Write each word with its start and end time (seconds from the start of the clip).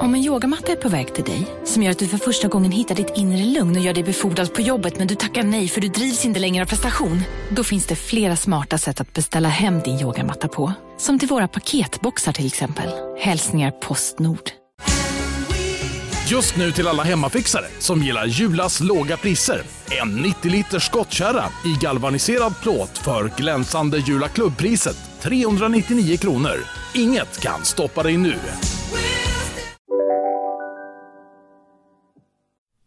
Om 0.00 0.14
en 0.14 0.20
yogamatta 0.20 0.72
är 0.72 0.76
på 0.76 0.88
väg 0.88 1.14
till 1.14 1.24
dig, 1.24 1.46
som 1.64 1.82
gör 1.82 1.90
att 1.90 1.98
du 1.98 2.08
för 2.08 2.18
första 2.18 2.48
gången 2.48 2.72
hittar 2.72 2.94
ditt 2.94 3.12
inre 3.16 3.44
lugn 3.44 3.76
och 3.76 3.82
gör 3.82 3.94
dig 3.94 4.04
befordrad 4.04 4.54
på 4.54 4.60
jobbet 4.60 4.98
men 4.98 5.06
du 5.06 5.14
tackar 5.14 5.42
nej 5.42 5.68
för 5.68 5.80
du 5.80 5.88
drivs 5.88 6.24
inte 6.24 6.40
längre 6.40 6.64
av 6.64 6.68
prestation. 6.68 7.22
Då 7.50 7.64
finns 7.64 7.86
det 7.86 7.96
flera 7.96 8.36
smarta 8.36 8.78
sätt 8.78 9.00
att 9.00 9.12
beställa 9.12 9.48
hem 9.48 9.80
din 9.80 10.00
yogamatta 10.00 10.48
på. 10.48 10.72
Som 10.98 11.18
till 11.18 11.28
våra 11.28 11.48
paketboxar 11.48 12.32
till 12.32 12.46
exempel. 12.46 12.90
Hälsningar 13.18 13.70
Postnord. 13.70 14.50
Just 16.30 16.56
nu 16.56 16.72
till 16.72 16.88
alla 16.88 17.02
hemmafixare 17.02 17.66
som 17.78 18.02
gillar 18.02 18.26
Julas 18.26 18.80
låga 18.80 19.16
priser. 19.16 19.62
En 20.02 20.16
90 20.16 20.50
liters 20.50 20.86
skottkärra 20.86 21.44
i 21.64 21.76
galvaniserad 21.80 22.54
plåt 22.62 22.98
för 22.98 23.32
glänsande 23.36 23.98
Jula 23.98 24.28
klubbpriset 24.28 24.96
399 25.22 26.16
kronor. 26.16 26.56
Inget 26.94 27.40
kan 27.40 27.64
stoppa 27.64 28.02
dig 28.02 28.16
nu. 28.16 28.38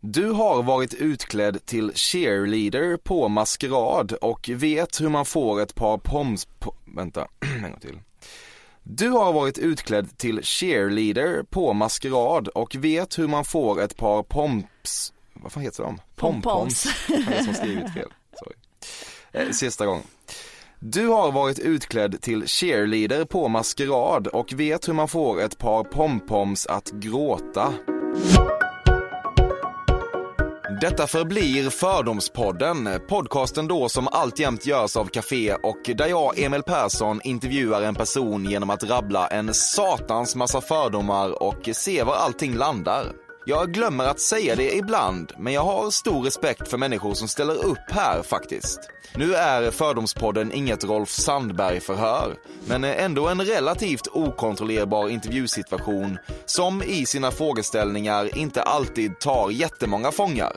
Du 0.07 0.31
har 0.31 0.63
varit 0.63 0.93
utklädd 0.93 1.65
till 1.65 1.91
cheerleader 1.95 2.97
på 2.97 3.27
maskerad 3.27 4.11
och 4.11 4.49
vet 4.53 5.01
hur 5.01 5.09
man 5.09 5.25
får 5.25 5.61
ett 5.61 5.75
par 5.75 5.97
poms... 5.97 6.47
Po 6.59 6.73
vänta, 6.95 7.27
en 7.63 7.71
gång 7.71 7.79
till. 7.79 7.99
Du 8.83 9.09
har 9.09 9.33
varit 9.33 9.57
utklädd 9.57 10.17
till 10.17 10.43
cheerleader 10.43 11.43
på 11.43 11.73
maskerad 11.73 12.47
och 12.47 12.75
vet 12.75 13.19
hur 13.19 13.27
man 13.27 13.45
får 13.45 13.81
ett 13.81 13.97
par 13.97 14.23
pomps... 14.23 15.13
Vad 15.33 15.51
fan 15.51 15.63
heter 15.63 15.83
de? 15.83 16.01
Pompoms. 16.15 16.87
Jag 17.07 17.45
som 17.45 17.53
skrivit 17.53 17.93
fel. 17.93 18.09
Sorry. 18.33 18.55
Eh, 19.31 19.51
sista 19.51 19.85
gången. 19.85 20.03
Du 20.79 21.07
har 21.07 21.31
varit 21.31 21.59
utklädd 21.59 22.21
till 22.21 22.47
cheerleader 22.47 23.25
på 23.25 23.47
maskerad 23.47 24.27
och 24.27 24.53
vet 24.53 24.87
hur 24.87 24.93
man 24.93 25.07
får 25.07 25.41
ett 25.41 25.57
par 25.57 25.83
pompoms 25.83 26.67
att 26.67 26.91
gråta. 26.91 27.73
Detta 30.81 31.07
förblir 31.07 31.69
Fördomspodden, 31.69 32.89
podcasten 33.07 33.67
då 33.67 33.89
som 33.89 34.07
alltjämt 34.07 34.65
görs 34.65 34.97
av 34.97 35.05
Café 35.05 35.53
och 35.53 35.77
där 35.95 36.07
jag, 36.07 36.39
Emil 36.39 36.63
Persson, 36.63 37.21
intervjuar 37.23 37.81
en 37.81 37.95
person 37.95 38.45
genom 38.45 38.69
att 38.69 38.83
rabbla 38.83 39.27
en 39.27 39.53
satans 39.53 40.35
massa 40.35 40.61
fördomar 40.61 41.43
och 41.43 41.69
se 41.73 42.03
var 42.03 42.15
allting 42.15 42.55
landar. 42.55 43.24
Jag 43.47 43.71
glömmer 43.71 44.05
att 44.05 44.19
säga 44.19 44.55
det 44.55 44.75
ibland, 44.75 45.33
men 45.37 45.53
jag 45.53 45.63
har 45.63 45.91
stor 45.91 46.23
respekt 46.23 46.67
för 46.67 46.77
människor 46.77 47.13
som 47.13 47.27
ställer 47.27 47.65
upp 47.65 47.91
här 47.91 48.23
faktiskt. 48.23 48.79
Nu 49.15 49.35
är 49.35 49.71
Fördomspodden 49.71 50.51
inget 50.51 50.83
Rolf 50.83 51.09
Sandberg-förhör, 51.09 52.35
men 52.67 52.83
ändå 52.83 53.27
en 53.27 53.41
relativt 53.41 54.07
okontrollerbar 54.07 55.09
intervjusituation 55.09 56.17
som 56.45 56.83
i 56.83 57.05
sina 57.05 57.31
frågeställningar 57.31 58.37
inte 58.37 58.61
alltid 58.61 59.19
tar 59.19 59.49
jättemånga 59.49 60.11
fångar. 60.11 60.55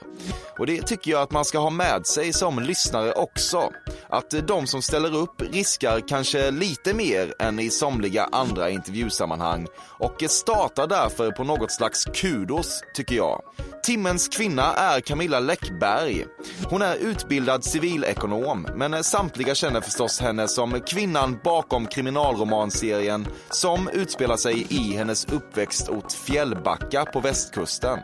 Och 0.58 0.66
det 0.66 0.82
tycker 0.82 1.10
jag 1.10 1.22
att 1.22 1.30
man 1.30 1.44
ska 1.44 1.58
ha 1.58 1.70
med 1.70 2.06
sig 2.06 2.32
som 2.32 2.58
lyssnare 2.58 3.12
också. 3.12 3.72
Att 4.08 4.34
de 4.48 4.66
som 4.66 4.82
ställer 4.82 5.16
upp 5.16 5.42
riskar 5.52 6.00
kanske 6.08 6.50
lite 6.50 6.94
mer 6.94 7.34
än 7.38 7.58
i 7.58 7.70
somliga 7.70 8.28
andra 8.32 8.70
intervjusammanhang 8.70 9.66
och 9.98 10.24
startar 10.28 10.86
därför 10.86 11.30
på 11.30 11.44
något 11.44 11.72
slags 11.72 12.04
kudos, 12.04 12.77
tycker 12.94 13.16
jag. 13.16 13.42
Timmens 13.82 14.28
kvinna 14.28 14.74
är 14.74 15.00
Camilla 15.00 15.40
Läckberg. 15.40 16.26
Hon 16.64 16.82
är 16.82 16.96
utbildad 16.96 17.64
civilekonom, 17.64 18.68
men 18.74 19.04
samtliga 19.04 19.54
känner 19.54 19.80
förstås 19.80 20.20
henne 20.20 20.48
som 20.48 20.80
kvinnan 20.80 21.38
bakom 21.44 21.86
kriminalromanserien 21.86 23.26
som 23.50 23.88
utspelar 23.88 24.36
sig 24.36 24.66
i 24.68 24.96
hennes 24.96 25.24
uppväxtort 25.24 26.12
Fjällbacka 26.12 27.04
på 27.04 27.20
västkusten. 27.20 27.98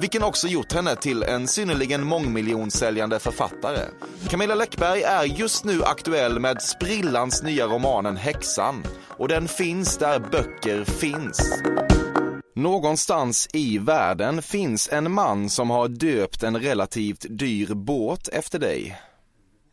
Vilken 0.00 0.22
också 0.22 0.48
gjort 0.48 0.72
henne 0.72 0.96
till 0.96 1.22
en 1.22 1.48
synnerligen 1.48 2.06
mångmiljonsäljande 2.06 3.18
författare. 3.18 3.80
Camilla 4.28 4.54
Läckberg 4.54 5.02
är 5.02 5.24
just 5.24 5.64
nu 5.64 5.84
aktuell 5.84 6.40
med 6.40 6.62
sprillans 6.62 7.42
nya 7.42 7.66
romanen 7.66 8.16
Häxan 8.16 8.84
och 9.08 9.28
den 9.28 9.48
finns 9.48 9.98
där 9.98 10.18
böcker 10.18 10.84
finns. 10.84 11.62
Någonstans 12.56 13.48
i 13.52 13.78
världen 13.78 14.42
finns 14.42 14.88
en 14.92 15.12
man 15.12 15.50
som 15.50 15.70
har 15.70 15.88
döpt 15.88 16.42
en 16.42 16.60
relativt 16.60 17.26
dyr 17.28 17.74
båt 17.74 18.28
efter 18.28 18.58
dig. 18.58 19.00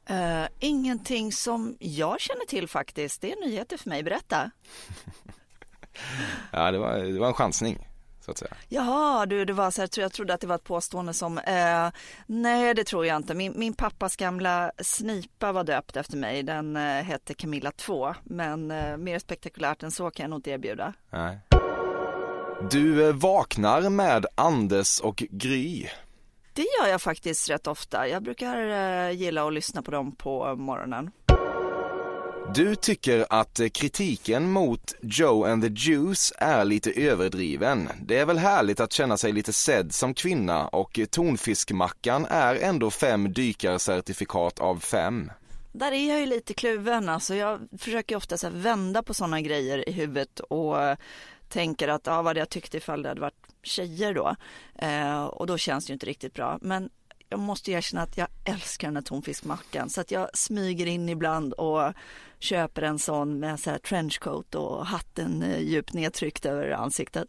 Uh, 0.09 0.47
ingenting 0.59 1.31
som 1.31 1.75
jag 1.79 2.19
känner 2.19 2.45
till 2.45 2.67
faktiskt. 2.67 3.21
Det 3.21 3.31
är 3.31 3.45
nyheter 3.45 3.77
för 3.77 3.89
mig. 3.89 4.03
Berätta. 4.03 4.51
ja, 6.51 6.71
det 6.71 6.77
var, 6.77 6.97
det 6.97 7.19
var 7.19 7.27
en 7.27 7.33
chansning. 7.33 7.87
Så 8.25 8.31
att 8.31 8.37
säga. 8.37 8.53
Jaha, 8.69 9.25
du, 9.25 9.45
det 9.45 9.53
var 9.53 9.71
så 9.71 9.81
här, 9.81 9.89
jag 9.99 10.13
trodde 10.13 10.33
att 10.33 10.41
det 10.41 10.47
var 10.47 10.55
ett 10.55 10.63
påstående 10.63 11.13
som, 11.13 11.37
eh, 11.37 11.89
nej 12.25 12.73
det 12.73 12.83
tror 12.83 13.05
jag 13.05 13.17
inte. 13.17 13.33
Min, 13.33 13.53
min 13.55 13.73
pappas 13.73 14.15
gamla 14.15 14.71
snipa 14.77 15.51
var 15.51 15.63
döpt 15.63 15.97
efter 15.97 16.17
mig, 16.17 16.43
den 16.43 16.75
eh, 16.75 17.03
hette 17.03 17.33
Camilla 17.33 17.71
2, 17.71 18.15
men 18.23 18.67
mer 19.03 19.19
spektakulärt 19.19 19.83
än 19.83 19.91
så 19.91 20.11
kan 20.11 20.23
jag 20.23 20.29
nog 20.29 20.37
inte 20.37 20.51
erbjuda. 20.51 20.93
Nej. 21.09 21.39
Du 22.69 23.07
eh, 23.07 23.13
vaknar 23.13 23.89
med 23.89 24.25
Anders 24.35 24.99
och 24.99 25.23
Gry. 25.29 25.87
Det 26.53 26.61
gör 26.61 26.87
jag 26.87 27.01
faktiskt 27.01 27.49
rätt 27.49 27.67
ofta. 27.67 28.07
Jag 28.07 28.23
brukar 28.23 28.69
eh, 28.69 29.11
gilla 29.11 29.47
att 29.47 29.53
lyssna 29.53 29.81
på 29.81 29.91
dem 29.91 30.15
på 30.15 30.55
morgonen. 30.55 31.11
Du 32.55 32.75
tycker 32.75 33.25
att 33.29 33.59
eh, 33.59 33.67
kritiken 33.67 34.49
mot 34.49 34.95
Joe 35.01 35.45
and 35.45 35.63
the 35.63 35.69
Juice 35.69 36.33
är 36.37 36.65
lite 36.65 36.91
överdriven. 36.91 37.89
Det 38.01 38.17
är 38.17 38.25
väl 38.25 38.37
härligt 38.37 38.79
att 38.79 38.93
känna 38.93 39.17
sig 39.17 39.31
lite 39.31 39.53
sedd 39.53 39.93
som 39.93 40.13
kvinna 40.13 40.67
och 40.67 40.99
tonfiskmackan 41.11 42.25
är 42.29 42.55
ändå 42.55 42.91
fem 42.91 43.33
dykarcertifikat 43.33 44.59
av 44.59 44.79
fem. 44.79 45.31
Där 45.73 45.91
är 45.91 46.09
jag 46.09 46.19
ju 46.19 46.25
lite 46.25 46.53
kluven, 46.53 47.09
alltså 47.09 47.35
jag 47.35 47.59
försöker 47.79 48.15
ofta 48.15 48.37
så 48.37 48.49
vända 48.49 49.03
på 49.03 49.13
sådana 49.13 49.41
grejer 49.41 49.89
i 49.89 49.91
huvudet 49.91 50.39
och 50.39 50.75
tänker 51.51 51.87
att 51.87 52.05
ja, 52.05 52.15
vad 52.15 52.25
hade 52.25 52.39
jag 52.39 52.49
tyckt 52.49 52.73
ifall 52.73 53.01
det 53.01 53.09
hade 53.09 53.21
varit 53.21 53.47
tjejer 53.63 54.13
då? 54.13 54.35
Eh, 54.75 55.23
och 55.23 55.47
då 55.47 55.57
känns 55.57 55.85
det 55.85 55.89
ju 55.89 55.93
inte 55.93 56.05
riktigt 56.05 56.33
bra. 56.33 56.59
Men 56.61 56.89
jag 57.29 57.39
måste 57.39 57.71
erkänna 57.71 58.01
att 58.01 58.17
jag 58.17 58.27
älskar 58.45 58.87
den 58.87 58.95
här 58.95 59.03
tonfiskmackan 59.03 59.89
så 59.89 60.01
att 60.01 60.11
jag 60.11 60.29
smyger 60.33 60.85
in 60.85 61.09
ibland 61.09 61.53
och 61.53 61.93
köper 62.39 62.81
en 62.81 62.99
sån 62.99 63.39
med 63.39 63.59
så 63.59 63.69
här 63.69 63.77
trenchcoat 63.77 64.55
och 64.55 64.85
hatten 64.85 65.43
eh, 65.43 65.59
djupt 65.59 65.93
nedtryckt 65.93 66.45
över 66.45 66.71
ansiktet. 66.71 67.27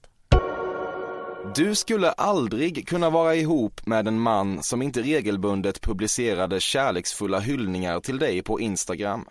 Du 1.55 1.75
skulle 1.75 2.11
aldrig 2.11 2.88
kunna 2.88 3.11
vara 3.11 3.34
ihop 3.34 3.87
med 3.87 4.09
en 4.09 4.21
man 4.21 4.62
som 4.62 4.82
inte 4.82 5.03
regelbundet 5.03 5.81
publicerade 5.81 6.61
kärleksfulla 6.61 7.41
hyllningar 7.41 8.00
till 8.00 8.19
dig 8.19 8.43
på 8.43 8.61
Instagram. 8.61 9.25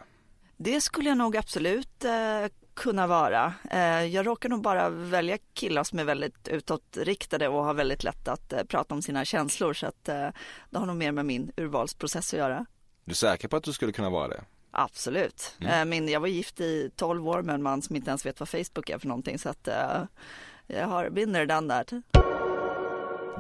Det 0.58 0.82
skulle 0.82 1.10
jag 1.10 1.18
nog 1.18 1.38
absolut 1.38 2.06
eh, 2.06 2.12
kunna 2.74 3.08
vara. 3.08 3.54
Eh, 3.72 4.06
jag 4.06 4.28
råkar 4.28 4.50
nog 4.50 4.62
bara 4.62 4.90
välja 4.90 5.38
killar 5.54 5.84
som 5.84 6.00
är 6.00 6.04
väldigt 6.04 6.48
utåtriktade 6.48 7.48
och 7.48 7.64
har 7.64 7.74
väldigt 7.74 8.04
lätt 8.04 8.28
att 8.28 8.54
eh, 8.54 8.64
prata 8.64 8.96
om 8.96 9.02
sina 9.02 9.26
känslor 9.26 9.74
så 9.74 9.88
att 9.88 10.10
eh, 10.10 10.28
det 10.70 10.78
har 10.78 10.86
nog 10.86 10.96
mer 10.96 11.12
med 11.12 11.26
min 11.26 11.52
urvalsprocess 11.58 12.34
att 12.34 12.40
göra. 12.40 12.66
Du 13.06 13.12
är 13.12 13.16
säker 13.16 13.48
på 13.48 13.56
att 13.56 13.64
du 13.64 13.74
skulle 13.74 13.92
kunna 13.92 14.10
vara 14.10 14.28
det? 14.28 14.44
Absolut. 14.72 15.56
Mm. 15.62 15.90
Min, 15.90 16.08
jag 16.08 16.20
var 16.20 16.28
gift 16.28 16.60
i 16.60 16.92
12 16.96 17.28
år 17.28 17.42
med 17.42 17.56
en 17.56 17.64
man 17.64 17.82
som 17.82 17.96
inte 17.96 18.10
ens 18.10 18.26
vet 18.26 18.40
vad 18.40 18.50
Facebook 18.50 18.90
är 18.90 18.98
för 18.98 19.08
någonting 19.08 19.40
så 19.40 19.50
att 19.50 19.68
jag 20.68 20.88
har 20.88 21.10
binner 21.10 21.46
den 21.46 21.68
där. 21.68 21.86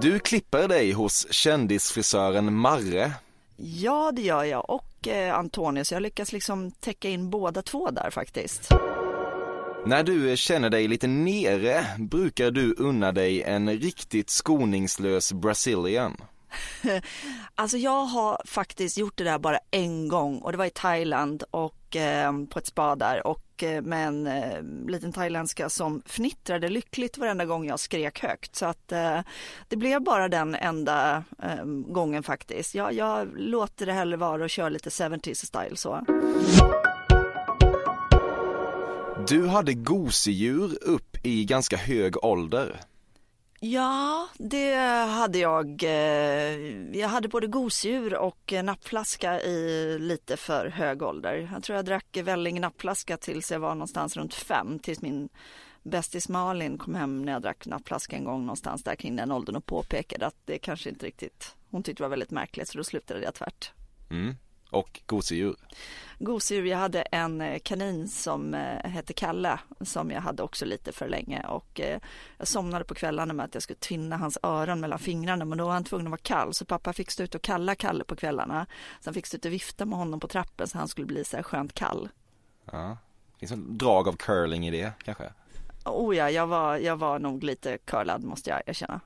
Du 0.01 0.19
klipper 0.19 0.67
dig 0.67 0.91
hos 0.91 1.33
kändisfrisören 1.33 2.53
Marre. 2.53 3.11
Ja, 3.57 4.11
det 4.15 4.21
gör 4.21 4.43
jag 4.43 4.69
och 4.69 5.07
Antonius. 5.33 5.91
Jag 5.91 6.01
lyckas 6.01 6.31
liksom 6.31 6.71
täcka 6.71 7.09
in 7.09 7.29
båda 7.29 7.61
två 7.61 7.91
där 7.91 8.09
faktiskt. 8.09 8.71
När 9.85 10.03
du 10.03 10.37
känner 10.37 10.69
dig 10.69 10.87
lite 10.87 11.07
nere 11.07 11.85
brukar 11.97 12.51
du 12.51 12.75
unna 12.77 13.11
dig 13.11 13.43
en 13.43 13.69
riktigt 13.69 14.29
skoningslös 14.29 15.33
Brazilian. 15.33 16.17
alltså 17.55 17.77
jag 17.77 18.05
har 18.05 18.41
faktiskt 18.45 18.97
gjort 18.97 19.17
det 19.17 19.23
där 19.23 19.39
bara 19.39 19.59
en 19.71 20.07
gång 20.07 20.37
och 20.37 20.51
det 20.51 20.57
var 20.57 20.65
i 20.65 20.69
Thailand 20.69 21.43
och 21.51 21.95
eh, 21.95 22.33
på 22.49 22.59
ett 22.59 22.67
spa 22.67 22.95
där 22.95 23.27
och 23.27 23.63
eh, 23.63 23.81
med 23.81 24.07
en 24.07 24.27
eh, 24.27 24.63
liten 24.87 25.13
thailändska 25.13 25.69
som 25.69 26.01
fnittrade 26.05 26.69
lyckligt 26.69 27.17
varenda 27.17 27.45
gång 27.45 27.65
jag 27.67 27.79
skrek 27.79 28.23
högt 28.23 28.55
så 28.55 28.65
att 28.65 28.91
eh, 28.91 29.19
det 29.67 29.75
blev 29.75 30.03
bara 30.03 30.29
den 30.29 30.55
enda 30.55 31.23
eh, 31.43 31.63
gången 31.65 32.23
faktiskt. 32.23 32.75
Jag, 32.75 32.93
jag 32.93 33.27
låter 33.37 33.85
det 33.85 33.93
hellre 33.93 34.17
vara 34.17 34.43
och 34.43 34.49
kör 34.49 34.69
lite 34.69 34.89
70s 34.89 35.45
style 35.45 35.75
så. 35.75 36.05
Du 39.27 39.47
hade 39.47 39.73
gosedjur 39.73 40.77
upp 40.81 41.17
i 41.23 41.45
ganska 41.45 41.77
hög 41.77 42.25
ålder. 42.25 42.79
Ja, 43.59 44.27
det 44.37 44.75
hade 45.09 45.39
jag. 45.39 45.83
Eh, 45.83 46.99
jag 46.99 47.07
hade 47.07 47.27
både 47.27 47.47
gosedjur 47.47 48.15
och 48.15 48.53
nappflaska 48.63 49.41
i 49.41 49.97
lite 49.99 50.37
för 50.37 50.67
hög 50.67 51.01
ålder. 51.01 51.49
Jag 51.53 51.63
tror 51.63 51.75
jag 51.75 51.85
drack 51.85 52.17
välling 52.23 52.61
nappflaska 52.61 53.17
tills 53.17 53.51
jag 53.51 53.59
var 53.59 53.75
någonstans 53.75 54.17
runt 54.17 54.33
fem, 54.33 54.79
tills 54.79 55.01
min 55.01 55.29
bästis 55.83 56.29
Malin 56.29 56.77
kom 56.77 56.95
hem 56.95 57.21
när 57.21 57.31
jag 57.31 57.41
drack 57.41 57.65
nappflaska 57.65 58.15
en 58.15 58.23
gång 58.23 58.41
någonstans 58.41 58.83
där 58.83 58.95
kring 58.95 59.15
den 59.15 59.31
åldern 59.31 59.55
och 59.55 59.65
påpekade 59.65 60.27
att 60.27 60.37
det 60.45 60.57
kanske 60.57 60.89
inte 60.89 61.05
riktigt, 61.05 61.55
hon 61.69 61.83
tyckte 61.83 62.03
det 62.03 62.05
var 62.05 62.09
väldigt 62.09 62.31
märkligt 62.31 62.67
så 62.67 62.77
då 62.77 62.83
slutade 62.83 63.23
jag 63.23 63.33
tvärt. 63.33 63.71
Mm. 64.09 64.35
Och 64.71 65.01
gosedjur? 65.05 65.55
Gosedjur, 66.19 66.65
jag 66.65 66.77
hade 66.77 67.01
en 67.01 67.41
eh, 67.41 67.59
kanin 67.59 68.07
som 68.07 68.53
eh, 68.53 68.89
hette 68.89 69.13
Kalle 69.13 69.59
som 69.81 70.11
jag 70.11 70.21
hade 70.21 70.43
också 70.43 70.65
lite 70.65 70.91
för 70.91 71.09
länge 71.09 71.45
och 71.47 71.79
eh, 71.79 71.99
jag 72.37 72.47
somnade 72.47 72.85
på 72.85 72.95
kvällarna 72.95 73.33
med 73.33 73.45
att 73.45 73.53
jag 73.53 73.63
skulle 73.63 73.79
tvinna 73.79 74.17
hans 74.17 74.37
öron 74.43 74.79
mellan 74.79 74.99
fingrarna 74.99 75.45
men 75.45 75.57
då 75.57 75.65
var 75.65 75.73
han 75.73 75.83
tvungen 75.83 76.07
att 76.07 76.11
vara 76.11 76.21
kall 76.23 76.53
så 76.53 76.65
pappa 76.65 76.93
fick 76.93 77.11
stå 77.11 77.23
ut 77.23 77.35
och 77.35 77.41
kalla 77.41 77.75
Kalle 77.75 78.03
på 78.03 78.15
kvällarna. 78.15 78.65
Sen 79.01 79.13
fick 79.13 79.25
stå 79.25 79.37
ut 79.37 79.45
och 79.45 79.51
vifta 79.51 79.85
med 79.85 79.99
honom 79.99 80.19
på 80.19 80.27
trappen 80.27 80.67
så 80.67 80.77
han 80.77 80.87
skulle 80.87 81.07
bli 81.07 81.23
så 81.23 81.35
här 81.35 81.43
skönt 81.43 81.73
kall. 81.73 82.09
Ja, 82.71 82.97
finns 83.39 83.51
det 83.51 83.57
drag 83.57 84.07
av 84.07 84.13
curling 84.13 84.67
i 84.67 84.71
det 84.71 84.91
kanske? 85.03 85.33
Oh 85.85 86.15
ja, 86.15 86.29
jag 86.29 86.47
var, 86.47 86.77
jag 86.77 86.95
var 86.95 87.19
nog 87.19 87.43
lite 87.43 87.77
curlad 87.77 88.23
måste 88.23 88.49
jag 88.49 88.61
erkänna. 88.65 88.99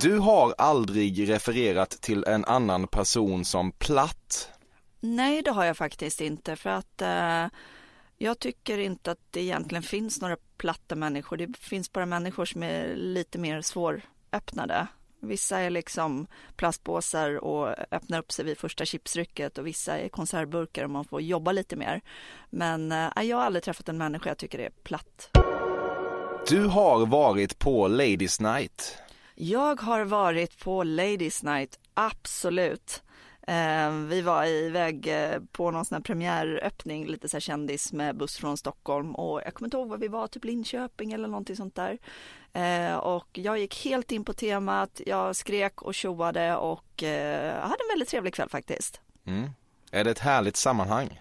Du 0.00 0.18
har 0.18 0.54
aldrig 0.58 1.28
refererat 1.28 1.90
till 1.90 2.24
en 2.24 2.44
annan 2.44 2.86
person 2.86 3.44
som 3.44 3.72
platt. 3.72 4.48
Nej, 5.00 5.42
det 5.42 5.50
har 5.50 5.64
jag 5.64 5.76
faktiskt 5.76 6.20
inte 6.20 6.56
för 6.56 6.70
att 6.70 7.02
eh, 7.02 7.46
jag 8.18 8.38
tycker 8.38 8.78
inte 8.78 9.10
att 9.10 9.18
det 9.30 9.40
egentligen 9.40 9.82
finns 9.82 10.20
några 10.20 10.36
platta 10.56 10.94
människor. 10.94 11.36
Det 11.36 11.56
finns 11.58 11.92
bara 11.92 12.06
människor 12.06 12.44
som 12.44 12.62
är 12.62 12.94
lite 12.96 13.38
mer 13.38 13.60
svåröppnade. 13.60 14.86
Vissa 15.20 15.58
är 15.58 15.70
liksom 15.70 16.26
plastpåsar 16.56 17.44
och 17.44 17.68
öppnar 17.90 18.18
upp 18.18 18.32
sig 18.32 18.44
vid 18.44 18.58
första 18.58 18.84
chipsrycket 18.84 19.58
och 19.58 19.66
vissa 19.66 19.98
är 19.98 20.08
konservburkar 20.08 20.84
och 20.84 20.90
man 20.90 21.04
får 21.04 21.20
jobba 21.20 21.52
lite 21.52 21.76
mer. 21.76 22.00
Men 22.50 22.92
eh, 22.92 23.22
jag 23.22 23.36
har 23.36 23.44
aldrig 23.44 23.62
träffat 23.62 23.88
en 23.88 23.98
människa 23.98 24.30
jag 24.30 24.38
tycker 24.38 24.58
är 24.58 24.70
platt. 24.82 25.30
Du 26.48 26.66
har 26.66 27.06
varit 27.06 27.58
på 27.58 27.88
Ladies 27.88 28.40
Night. 28.40 29.02
Jag 29.44 29.80
har 29.80 30.04
varit 30.04 30.64
på 30.64 30.82
Ladies 30.82 31.42
Night, 31.42 31.78
absolut. 31.94 33.02
Eh, 33.46 33.90
vi 33.90 34.22
var 34.22 34.46
iväg 34.46 35.06
eh, 35.06 35.40
på 35.52 35.70
någon 35.70 35.84
sån 35.84 35.96
här 35.96 36.02
premiäröppning, 36.02 37.06
lite 37.06 37.28
så 37.28 37.36
här 37.36 37.40
kändis 37.40 37.92
med 37.92 38.16
buss 38.16 38.36
från 38.36 38.56
Stockholm 38.56 39.14
och 39.14 39.42
jag 39.44 39.54
kommer 39.54 39.66
inte 39.66 39.76
ihåg 39.76 39.88
var 39.88 39.98
vi 39.98 40.08
var, 40.08 40.26
typ 40.26 40.44
Linköping 40.44 41.12
eller 41.12 41.28
någonting 41.28 41.56
sånt 41.56 41.74
där. 41.74 41.98
Eh, 42.52 42.94
och 42.94 43.28
jag 43.32 43.58
gick 43.58 43.84
helt 43.84 44.12
in 44.12 44.24
på 44.24 44.32
temat, 44.32 45.00
jag 45.06 45.36
skrek 45.36 45.82
och 45.82 45.94
tjoade 45.94 46.56
och 46.56 47.02
eh, 47.02 47.60
hade 47.60 47.84
en 47.84 47.92
väldigt 47.92 48.08
trevlig 48.08 48.34
kväll 48.34 48.48
faktiskt. 48.48 49.00
Mm. 49.26 49.50
Är 49.90 50.04
det 50.04 50.10
ett 50.10 50.18
härligt 50.18 50.56
sammanhang? 50.56 51.20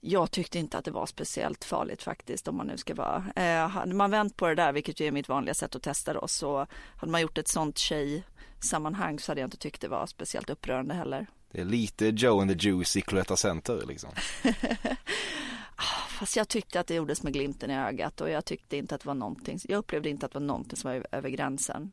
Jag 0.00 0.30
tyckte 0.30 0.58
inte 0.58 0.78
att 0.78 0.84
det 0.84 0.90
var 0.90 1.06
speciellt 1.06 1.64
farligt 1.64 2.02
faktiskt 2.02 2.48
om 2.48 2.56
man 2.56 2.66
nu 2.66 2.76
ska 2.76 2.94
vara. 2.94 3.24
Eh, 3.36 3.68
hade 3.68 3.94
man 3.94 4.10
vänt 4.10 4.36
på 4.36 4.46
det 4.46 4.54
där, 4.54 4.72
vilket 4.72 5.00
ju 5.00 5.06
är 5.06 5.12
mitt 5.12 5.28
vanliga 5.28 5.54
sätt 5.54 5.76
att 5.76 5.82
testa 5.82 6.12
då, 6.12 6.28
så 6.28 6.66
hade 6.96 7.12
man 7.12 7.20
gjort 7.20 7.38
ett 7.38 7.48
sånt 7.48 7.78
tjejsammanhang 7.78 9.18
så 9.18 9.30
hade 9.30 9.40
jag 9.40 9.46
inte 9.46 9.56
tyckt 9.56 9.80
det 9.80 9.88
var 9.88 10.06
speciellt 10.06 10.50
upprörande 10.50 10.94
heller. 10.94 11.26
Det 11.50 11.60
är 11.60 11.64
lite 11.64 12.06
Joe 12.06 12.40
and 12.40 12.50
the 12.50 12.68
Juice 12.68 12.96
i 12.96 13.00
Cloetta 13.00 13.36
Center 13.36 13.82
liksom. 13.88 14.10
Fast 16.18 16.36
jag 16.36 16.48
tyckte 16.48 16.80
att 16.80 16.86
det 16.86 16.94
gjordes 16.94 17.22
med 17.22 17.32
glimten 17.32 17.70
i 17.70 17.76
ögat 17.78 18.20
och 18.20 18.30
jag 18.30 18.44
tyckte 18.44 18.76
inte 18.76 18.94
att 18.94 19.00
det 19.00 19.06
var 19.06 19.14
någonting, 19.14 19.58
jag 19.64 19.78
upplevde 19.78 20.08
inte 20.08 20.26
att 20.26 20.32
det 20.32 20.38
var 20.38 20.46
någonting 20.46 20.76
som 20.76 20.90
var 20.90 21.06
över 21.12 21.28
gränsen. 21.28 21.92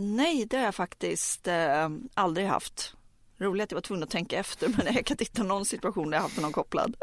Nej, 0.00 0.46
det 0.50 0.56
har 0.56 0.64
jag 0.64 0.74
faktiskt 0.74 1.48
eh, 1.48 1.88
aldrig 2.14 2.46
haft. 2.46 2.94
Roligt 3.38 3.64
att 3.64 3.70
jag 3.70 3.76
var 3.76 3.82
tvungen 3.82 4.02
att 4.02 4.10
tänka 4.10 4.38
efter 4.38 4.68
men 4.68 4.94
jag 4.94 5.06
kan 5.06 5.16
hitta 5.20 5.42
någon 5.42 5.64
situation 5.64 6.10
där 6.10 6.18
jag 6.18 6.22
haft 6.22 6.40
någon 6.40 6.52
kopplad. 6.52 6.96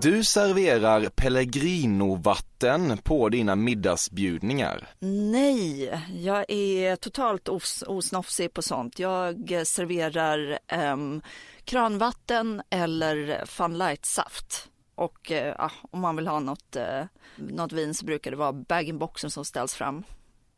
Du 0.00 0.24
serverar 0.24 1.08
Pellegrino-vatten 1.08 2.98
på 2.98 3.28
dina 3.28 3.56
middagsbjudningar. 3.56 4.88
Nej, 5.30 6.00
jag 6.14 6.44
är 6.48 6.96
totalt 6.96 7.48
os 7.48 7.84
osnofsig 7.86 8.52
på 8.52 8.62
sånt. 8.62 8.98
Jag 8.98 9.52
eh, 9.52 9.62
serverar 9.62 10.58
ehm, 10.66 11.22
kranvatten 11.64 12.62
eller 12.70 13.44
Fun 13.46 13.78
Light-saft. 13.78 14.68
Och 14.94 15.32
eh, 15.32 15.70
om 15.90 16.00
man 16.00 16.16
vill 16.16 16.26
ha 16.26 16.40
något, 16.40 16.76
eh, 16.76 17.04
något 17.36 17.72
vin 17.72 17.94
så 17.94 18.04
brukar 18.06 18.30
det 18.30 18.36
vara 18.36 18.52
bag-in-boxen 18.52 19.30
som 19.30 19.44
ställs 19.44 19.74
fram. 19.74 20.04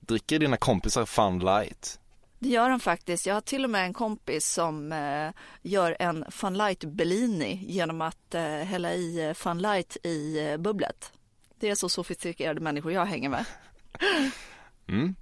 Dricker 0.07 0.39
dina 0.39 0.57
kompisar 0.57 1.05
Fun 1.05 1.39
Light? 1.39 2.01
Det 2.39 2.49
gör 2.49 2.71
de 2.71 2.81
faktiskt. 2.81 3.27
Jag 3.27 3.35
har 3.35 3.41
till 3.41 3.65
och 3.65 3.71
med 3.71 3.85
en 3.85 3.93
kompis 3.93 4.47
som 4.47 4.93
eh, 4.93 5.31
gör 5.63 5.97
en 5.99 6.25
Fun 6.31 6.59
Light 6.59 6.85
Bellini 6.85 7.65
genom 7.69 8.01
att 8.01 8.35
eh, 8.35 8.43
hälla 8.43 8.95
i 8.95 9.29
eh, 9.29 9.35
Fun 9.35 9.59
Light 9.59 9.97
i 10.03 10.49
eh, 10.49 10.57
bubblet. 10.57 11.13
Det 11.61 11.71
är 11.71 11.75
så 11.75 11.89
sofistikerade 11.89 12.61
människor 12.61 12.93
jag 12.93 13.07
hänger 13.07 13.29
med. 13.29 13.45
Mm. 14.89 15.15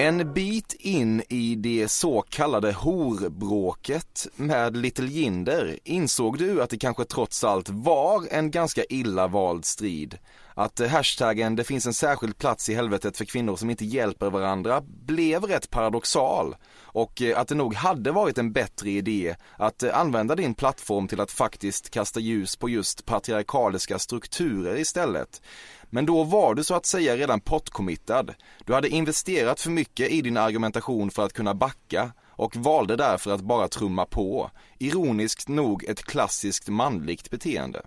En 0.00 0.32
bit 0.32 0.72
in 0.72 1.22
i 1.28 1.54
det 1.54 1.88
så 1.88 2.22
kallade 2.22 2.72
horbråket 2.72 4.26
med 4.36 4.76
Little 4.76 5.06
Jinder 5.06 5.78
insåg 5.84 6.38
du 6.38 6.62
att 6.62 6.70
det 6.70 6.78
kanske 6.78 7.04
trots 7.04 7.44
allt 7.44 7.68
var 7.68 8.26
en 8.30 8.50
ganska 8.50 8.84
illa 8.84 9.28
vald 9.28 9.64
strid. 9.64 10.18
Att 10.54 10.80
hashtaggen 10.90 11.56
det 11.56 11.64
finns 11.64 11.86
en 11.86 11.94
särskild 11.94 12.38
plats 12.38 12.68
i 12.68 12.74
helvetet 12.74 13.16
för 13.16 13.24
kvinnor 13.24 13.56
som 13.56 13.70
inte 13.70 13.84
hjälper 13.84 14.30
varandra 14.30 14.82
blev 15.06 15.44
rätt 15.44 15.70
paradoxal 15.70 16.56
och 16.80 17.22
eh, 17.22 17.40
att 17.40 17.48
det 17.48 17.54
nog 17.54 17.74
hade 17.74 18.12
varit 18.12 18.38
en 18.38 18.52
bättre 18.52 18.90
idé 18.90 19.36
att 19.56 19.82
eh, 19.82 19.98
använda 19.98 20.34
din 20.34 20.54
plattform 20.54 21.08
till 21.08 21.20
att 21.20 21.30
faktiskt 21.30 21.90
kasta 21.90 22.20
ljus 22.20 22.56
på 22.56 22.68
just 22.68 23.04
patriarkaliska 23.04 23.98
strukturer 23.98 24.76
istället. 24.76 25.42
Men 25.90 26.06
då 26.06 26.24
var 26.24 26.54
du 26.54 26.64
så 26.64 26.74
att 26.74 26.86
säga 26.86 27.16
redan 27.16 27.40
pottcommittad. 27.40 28.34
Du 28.64 28.74
hade 28.74 28.88
investerat 28.88 29.60
för 29.60 29.70
mycket 29.70 30.10
i 30.10 30.22
din 30.22 30.36
argumentation 30.36 31.10
för 31.10 31.24
att 31.24 31.32
kunna 31.32 31.54
backa 31.54 32.12
och 32.26 32.56
valde 32.56 32.96
därför 32.96 33.30
att 33.30 33.40
bara 33.40 33.68
trumma 33.68 34.06
på. 34.06 34.50
Ironiskt 34.78 35.48
nog 35.48 35.84
ett 35.84 36.02
klassiskt 36.02 36.68
manligt 36.68 37.30
beteende. 37.30 37.82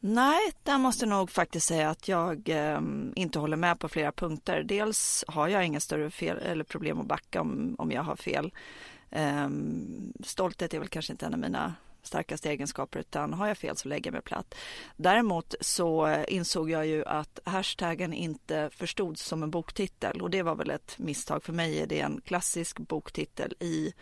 Nej, 0.00 0.40
där 0.62 0.78
måste 0.78 1.04
jag 1.04 1.10
nog 1.10 1.30
faktiskt 1.30 1.66
säga 1.66 1.90
att 1.90 2.08
jag 2.08 2.48
eh, 2.48 2.80
inte 3.14 3.38
håller 3.38 3.56
med 3.56 3.78
på 3.78 3.88
flera 3.88 4.12
punkter. 4.12 4.62
Dels 4.62 5.24
har 5.28 5.48
jag 5.48 5.66
inga 5.66 5.80
större 5.80 6.10
fel 6.10 6.38
eller 6.38 6.64
problem 6.64 7.00
att 7.00 7.06
backa 7.06 7.40
om, 7.40 7.74
om 7.78 7.92
jag 7.92 8.02
har 8.02 8.16
fel. 8.16 8.52
Eh, 9.10 9.48
stolthet 10.24 10.74
är 10.74 10.78
väl 10.78 10.88
kanske 10.88 11.12
inte 11.12 11.26
en 11.26 11.34
av 11.34 11.40
mina 11.40 11.74
starkaste 12.06 12.50
egenskaper 12.50 13.00
utan 13.00 13.32
har 13.32 13.48
jag 13.48 13.58
fel 13.58 13.76
så 13.76 13.88
lägger 13.88 14.08
jag 14.08 14.12
mig 14.12 14.22
platt. 14.22 14.54
Däremot 14.96 15.54
så 15.60 16.24
insåg 16.28 16.70
jag 16.70 16.86
ju 16.86 17.04
att 17.04 17.38
hashtaggen 17.44 18.12
inte 18.12 18.70
förstods 18.72 19.22
som 19.22 19.42
en 19.42 19.50
boktitel 19.50 20.22
och 20.22 20.30
det 20.30 20.42
var 20.42 20.54
väl 20.54 20.70
ett 20.70 20.98
misstag 20.98 21.42
för 21.42 21.52
mig. 21.52 21.80
Är 21.80 21.86
det 21.86 22.00
en 22.00 22.20
klassisk 22.20 22.78
boktitel 22.78 23.54
i 23.60 23.92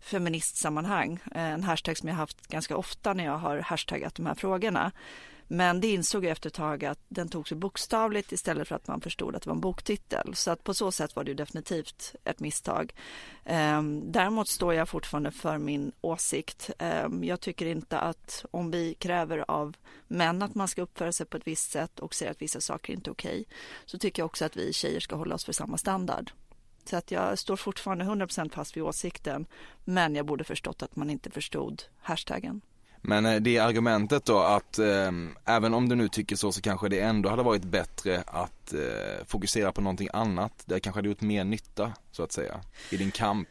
feministsammanhang. 0.00 1.18
En 1.34 1.62
hashtag 1.62 1.98
som 1.98 2.08
jag 2.08 2.16
haft 2.16 2.46
ganska 2.46 2.76
ofta 2.76 3.14
när 3.14 3.24
jag 3.24 3.38
har 3.38 3.58
hashtaggat 3.58 4.14
de 4.14 4.26
här 4.26 4.34
frågorna. 4.34 4.92
Men 5.52 5.80
det 5.80 5.88
insåg 5.88 6.24
jag 6.24 6.30
efter 6.30 6.50
ett 6.50 6.54
tag 6.54 6.84
att 6.84 6.98
den 7.08 7.28
tog 7.28 7.48
sig 7.48 7.56
bokstavligt 7.56 8.32
istället 8.32 8.68
för 8.68 8.76
att 8.76 8.88
man 8.88 9.00
förstod 9.00 9.36
att 9.36 9.42
det 9.42 9.48
var 9.48 9.54
en 9.54 9.60
boktitel. 9.60 10.34
Så 10.34 10.50
att 10.50 10.64
på 10.64 10.74
så 10.74 10.92
sätt 10.92 11.16
var 11.16 11.24
det 11.24 11.30
ju 11.30 11.34
definitivt 11.34 12.14
ett 12.24 12.40
misstag. 12.40 12.94
Ehm, 13.44 14.12
däremot 14.12 14.48
står 14.48 14.74
jag 14.74 14.88
fortfarande 14.88 15.30
för 15.30 15.58
min 15.58 15.92
åsikt. 16.00 16.70
Ehm, 16.78 17.24
jag 17.24 17.40
tycker 17.40 17.66
inte 17.66 17.98
att 17.98 18.44
om 18.50 18.70
vi 18.70 18.94
kräver 18.94 19.44
av 19.48 19.76
män 20.08 20.42
att 20.42 20.54
man 20.54 20.68
ska 20.68 20.82
uppföra 20.82 21.12
sig 21.12 21.26
på 21.26 21.36
ett 21.36 21.46
visst 21.46 21.70
sätt 21.70 22.00
och 22.00 22.14
säger 22.14 22.32
att 22.32 22.42
vissa 22.42 22.60
saker 22.60 22.92
inte 22.92 23.10
är 23.10 23.12
okej, 23.12 23.44
så 23.84 23.98
tycker 23.98 24.22
jag 24.22 24.26
också 24.26 24.44
att 24.44 24.56
vi 24.56 24.72
tjejer 24.72 25.00
ska 25.00 25.16
hålla 25.16 25.34
oss 25.34 25.44
för 25.44 25.52
samma 25.52 25.78
standard. 25.78 26.30
Så 26.84 26.96
att 26.96 27.10
jag 27.10 27.38
står 27.38 27.56
fortfarande 27.56 28.04
100% 28.04 28.54
fast 28.54 28.76
vid 28.76 28.82
åsikten, 28.82 29.46
men 29.84 30.14
jag 30.14 30.26
borde 30.26 30.44
förstått 30.44 30.82
att 30.82 30.96
man 30.96 31.10
inte 31.10 31.30
förstod 31.30 31.82
hashtaggen. 32.00 32.60
Men 33.02 33.26
eh, 33.26 33.40
det 33.40 33.58
argumentet 33.58 34.24
då 34.24 34.38
att 34.38 34.78
eh, 34.78 35.12
även 35.44 35.74
om 35.74 35.88
du 35.88 35.96
nu 35.96 36.08
tycker 36.08 36.36
så 36.36 36.52
så 36.52 36.60
kanske 36.60 36.88
det 36.88 37.00
ändå 37.00 37.28
hade 37.28 37.42
varit 37.42 37.64
bättre 37.64 38.22
att 38.26 38.72
eh, 38.72 39.26
fokusera 39.26 39.72
på 39.72 39.80
någonting 39.80 40.08
annat. 40.12 40.52
Det 40.64 40.80
kanske 40.80 40.98
hade 40.98 41.08
gjort 41.08 41.20
mer 41.20 41.44
nytta 41.44 41.92
så 42.10 42.22
att 42.22 42.32
säga 42.32 42.60
i 42.90 42.96
din 42.96 43.10
kamp. 43.10 43.48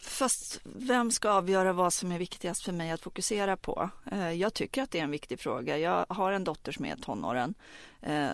Fast 0.00 0.60
vem 0.64 1.10
ska 1.10 1.30
avgöra 1.30 1.72
vad 1.72 1.92
som 1.92 2.12
är 2.12 2.18
viktigast 2.18 2.62
för 2.62 2.72
mig 2.72 2.90
att 2.90 3.00
fokusera 3.00 3.56
på? 3.56 3.90
Eh, 4.12 4.32
jag 4.32 4.54
tycker 4.54 4.82
att 4.82 4.90
det 4.90 4.98
är 4.98 5.04
en 5.04 5.10
viktig 5.10 5.40
fråga. 5.40 5.78
Jag 5.78 6.06
har 6.08 6.32
en 6.32 6.44
dotter 6.44 6.72
som 6.72 6.84
är 6.84 6.96
tonåren. 6.96 7.54
Eh, 8.02 8.32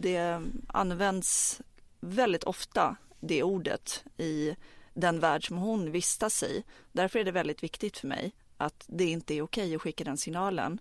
det 0.00 0.42
används 0.68 1.60
väldigt 2.00 2.44
ofta, 2.44 2.96
det 3.20 3.42
ordet, 3.42 4.04
i 4.16 4.56
den 4.94 5.20
värld 5.20 5.46
som 5.46 5.56
hon 5.56 5.92
vistas 5.92 6.42
i. 6.42 6.64
Därför 6.92 7.18
är 7.18 7.24
det 7.24 7.32
väldigt 7.32 7.62
viktigt 7.62 7.98
för 7.98 8.08
mig 8.08 8.32
att 8.60 8.84
det 8.86 9.04
inte 9.04 9.34
är 9.34 9.42
okej 9.42 9.74
att 9.74 9.82
skicka 9.82 10.04
den 10.04 10.16
signalen. 10.16 10.80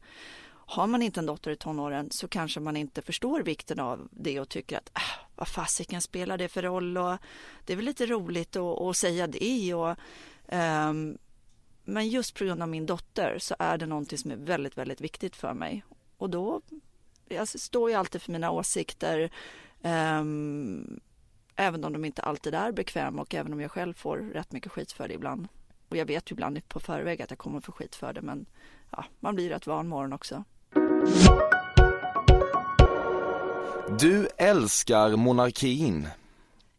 Har 0.50 0.88
man 0.88 1.02
inte 1.02 1.20
en 1.20 1.26
dotter 1.26 1.52
i 1.52 1.56
tonåren 1.56 2.12
så 2.12 2.28
kanske 2.28 2.60
man 2.60 2.78
inte 2.78 3.02
förstår 3.02 3.42
vikten 3.42 3.80
av 3.80 4.08
det 4.12 4.40
och 4.40 4.50
tycker 4.50 4.78
att 4.78 4.92
äh, 4.96 5.26
vad 5.36 5.48
fasiken 5.48 6.02
spelar 6.02 6.38
det 6.38 6.48
för 6.48 6.62
roll 6.62 6.98
och 6.98 7.18
det 7.66 7.74
är 7.74 7.78
väl 7.78 7.86
lite 7.86 8.06
roligt 8.06 8.56
att, 8.56 8.82
att 8.82 8.98
säga 8.98 9.28
det 9.28 9.74
och 9.74 9.96
um, 10.52 11.18
men 11.84 12.10
just 12.10 12.38
på 12.38 12.44
grund 12.44 12.62
av 12.62 12.70
min 12.70 12.86
dotter 12.86 13.38
så 13.40 13.56
är 13.60 13.78
det 13.78 13.86
någonting 13.86 14.18
som 14.18 14.32
är 14.32 14.36
väldigt, 14.36 14.78
väldigt 14.78 15.02
viktigt 15.02 15.36
för 15.36 15.54
mig 15.54 15.84
och 16.18 16.30
då 16.30 16.62
jag 17.28 17.48
står 17.48 17.92
jag 17.92 18.00
alltid 18.00 18.22
för 18.22 18.32
mina 18.32 18.52
åsikter 18.52 19.32
um, 19.82 21.00
även 21.56 21.84
om 21.84 21.94
de 21.94 22.06
inte 22.06 22.22
alltid 22.22 22.56
är 22.56 22.72
bekväma 22.72 23.22
och 23.22 23.36
även 23.36 23.54
om 23.54 23.62
jag 23.62 23.72
själv 23.72 23.94
får 23.94 24.18
rätt 24.18 24.52
mycket 24.52 24.72
skit 24.72 24.92
för 24.92 25.08
det 25.08 25.14
ibland. 25.14 25.48
Och 25.90 25.98
jag 25.98 26.06
vet 26.06 26.32
ju 26.32 26.34
ibland 26.34 26.68
på 26.68 26.80
förväg 26.80 27.22
att 27.22 27.30
jag 27.30 27.38
kommer 27.38 27.62
få 27.62 27.72
skit 27.72 27.96
för 27.96 28.14
det 28.14 28.22
men 28.22 28.46
ja, 28.92 29.06
man 29.20 29.36
blir 29.36 29.50
rätt 29.50 29.68
van 29.68 29.88
morgon 29.88 30.14
också. 30.14 30.44
Du 34.00 34.30
älskar 34.38 35.16
monarkin. 35.16 36.08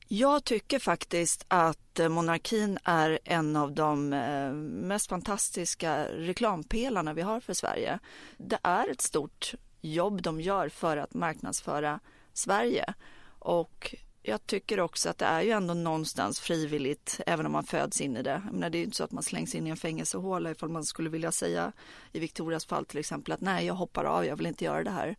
Jag 0.09 0.45
tycker 0.45 0.79
faktiskt 0.79 1.45
att 1.49 2.01
monarkin 2.11 2.79
är 2.85 3.19
en 3.25 3.57
av 3.57 3.73
de 3.73 4.13
eh, 4.13 4.53
mest 4.53 5.09
fantastiska 5.09 6.05
reklampelarna 6.05 7.13
vi 7.13 7.23
har 7.23 7.41
för 7.41 7.55
Sverige. 7.55 7.99
Det 8.37 8.59
är 8.63 8.91
ett 8.91 9.01
stort 9.01 9.55
jobb 9.81 10.23
de 10.23 10.41
gör 10.41 10.69
för 10.69 10.97
att 10.97 11.15
marknadsföra 11.15 12.01
Sverige 12.33 12.95
och 13.39 13.95
jag 14.23 14.47
tycker 14.47 14.81
också 14.81 15.09
att 15.09 15.19
det 15.19 15.25
är 15.25 15.41
ju 15.41 15.51
ändå 15.51 15.75
någonstans 15.75 16.41
frivilligt 16.41 17.21
även 17.27 17.47
om 17.47 17.53
man 17.53 17.65
föds 17.65 18.01
in 18.01 18.17
i 18.17 18.23
det. 18.23 18.43
Jag 18.45 18.53
menar, 18.53 18.71
det 18.71 18.77
är 18.77 18.81
ju 18.81 18.85
inte 18.85 18.97
så 18.97 19.05
att 19.05 19.13
man 19.13 19.23
slängs 19.23 19.55
in 19.55 19.67
i 19.67 19.71
en 19.71 19.77
fängelsehåla 19.77 20.51
ifall 20.51 20.69
man 20.69 20.85
skulle 20.85 21.11
vilja 21.11 21.33
säga 21.33 21.73
i 22.13 22.19
Victorias 22.19 22.67
fall 22.67 22.87
till 22.87 22.99
exempel 22.99 23.33
att 23.33 23.41
nej 23.41 23.67
jag 23.67 23.75
hoppar 23.75 24.05
av, 24.05 24.27
jag 24.27 24.37
vill 24.37 24.47
inte 24.47 24.65
göra 24.65 24.85
det 24.85 24.91
här. 24.91 25.17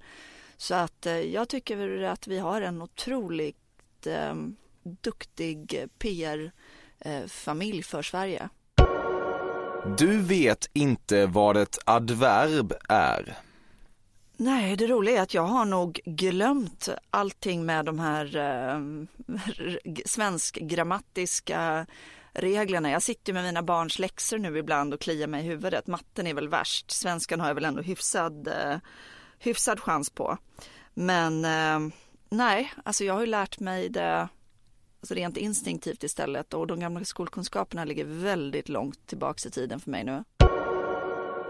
Så 0.58 0.76
att 0.76 1.06
eh, 1.06 1.20
jag 1.20 1.50
tycker 1.50 2.04
att 2.04 2.28
vi 2.28 2.40
har 2.40 2.62
en 2.62 2.82
otroligt 2.82 4.08
eh, 4.08 4.36
duktig 4.84 5.86
PR-familj 6.00 7.80
eh, 7.80 7.84
för 7.84 8.02
Sverige. 8.02 8.50
Du 9.98 10.22
vet 10.22 10.70
inte 10.74 11.26
vad 11.26 11.58
ett 11.58 11.78
adverb 11.86 12.74
är. 12.90 13.38
Nej, 14.44 14.76
det 14.76 14.88
roliga 14.88 15.18
är 15.18 15.22
att 15.22 15.34
jag 15.34 15.46
har 15.46 15.66
nog 15.66 16.00
glömt 16.06 16.90
allting 17.10 17.66
med 17.66 17.86
de 17.86 18.00
här 18.00 18.38
eh, 18.38 18.80
svensk-grammatiska 20.06 21.86
reglerna. 22.34 22.92
Jag 22.92 23.04
sitter 23.04 23.34
med 23.34 23.44
mina 23.44 23.64
barns 23.64 24.00
läxor 24.00 24.38
nu 24.38 24.58
ibland 24.58 24.94
och 24.94 25.02
kliar 25.02 25.28
mig 25.28 25.46
i 25.46 25.48
huvudet. 25.48 25.88
Matten 25.88 26.28
är 26.28 26.34
väl 26.34 26.50
värst. 26.50 26.92
Svenskan 26.92 27.40
har 27.40 27.48
jag 27.48 27.56
väl 27.56 27.66
ändå 27.66 27.82
hyfsad, 27.82 28.48
eh, 28.48 28.78
hyfsad 29.40 29.80
chans 29.80 30.10
på. 30.10 30.38
Men 30.94 31.46
eh, 31.46 31.94
nej, 32.30 32.74
alltså 32.86 33.04
jag 33.04 33.14
har 33.14 33.22
ju 33.22 33.28
lärt 33.28 33.60
mig 33.60 33.90
det 33.90 34.28
alltså 35.00 35.14
rent 35.14 35.38
instinktivt 35.38 36.04
istället 36.04 36.54
och 36.54 36.68
de 36.68 36.80
gamla 36.80 37.06
skolkunskaperna 37.06 37.86
ligger 37.86 38.06
väldigt 38.06 38.70
långt 38.70 39.08
tillbaks 39.08 39.46
i 39.46 39.52
tiden 39.52 39.80
för 39.80 39.92
mig 39.92 40.04
nu. 40.04 40.24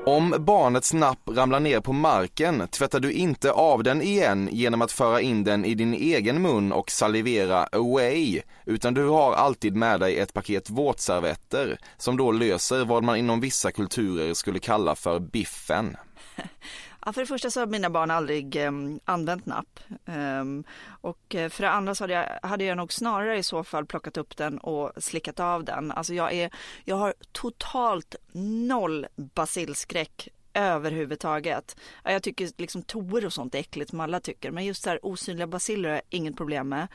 Om 0.05 0.35
barnets 0.39 0.93
napp 0.93 1.29
ramlar 1.29 1.59
ner 1.59 1.79
på 1.79 1.93
marken 1.93 2.67
tvättar 2.67 2.99
du 2.99 3.11
inte 3.11 3.51
av 3.51 3.83
den 3.83 4.01
igen 4.01 4.49
genom 4.51 4.81
att 4.81 4.91
föra 4.91 5.21
in 5.21 5.43
den 5.43 5.65
i 5.65 5.75
din 5.75 5.93
egen 5.93 6.41
mun 6.41 6.71
och 6.71 6.91
salivera 6.91 7.63
away, 7.63 8.41
utan 8.65 8.93
du 8.93 9.07
har 9.07 9.33
alltid 9.33 9.75
med 9.75 9.99
dig 9.99 10.19
ett 10.19 10.33
paket 10.33 10.69
våtservetter 10.69 11.77
som 11.97 12.17
då 12.17 12.31
löser 12.31 12.85
vad 12.85 13.03
man 13.03 13.17
inom 13.17 13.39
vissa 13.39 13.71
kulturer 13.71 14.33
skulle 14.33 14.59
kalla 14.59 14.95
för 14.95 15.19
biffen. 15.19 15.97
Ja, 17.05 17.13
för 17.13 17.21
det 17.21 17.27
första 17.27 17.51
så 17.51 17.59
har 17.59 17.67
mina 17.67 17.89
barn 17.89 18.11
aldrig 18.11 18.55
eh, 18.55 18.71
använt 19.05 19.45
napp. 19.45 19.79
Um, 20.05 20.63
och 21.01 21.35
eh, 21.35 21.49
för 21.49 21.63
det 21.63 21.69
andra 21.69 21.95
så 21.95 22.03
hade 22.03 22.13
jag, 22.13 22.49
hade 22.49 22.63
jag 22.63 22.77
nog 22.77 22.93
snarare 22.93 23.37
i 23.37 23.43
så 23.43 23.63
fall 23.63 23.85
plockat 23.85 24.17
upp 24.17 24.37
den 24.37 24.57
och 24.57 24.91
slickat 25.03 25.39
av 25.39 25.63
den. 25.63 25.91
Alltså 25.91 26.13
jag, 26.13 26.33
är, 26.33 26.49
jag 26.83 26.95
har 26.95 27.13
totalt 27.31 28.15
noll 28.33 29.07
basilskräck 29.15 30.29
överhuvudtaget. 30.53 31.75
Jag 32.03 32.23
tycker 32.23 32.49
liksom 32.57 32.83
toer 32.83 33.25
och 33.25 33.33
sånt 33.33 33.55
är 33.55 33.59
äckligt 33.59 33.89
som 33.89 33.99
alla 33.99 34.19
tycker. 34.19 34.51
Men 34.51 34.65
just 34.65 34.83
så 34.83 34.89
här 34.89 35.05
osynliga 35.05 35.47
basiller 35.47 35.89
har 35.89 35.95
jag 35.95 36.03
inget 36.09 36.37
problem 36.37 36.69
med. 36.69 36.87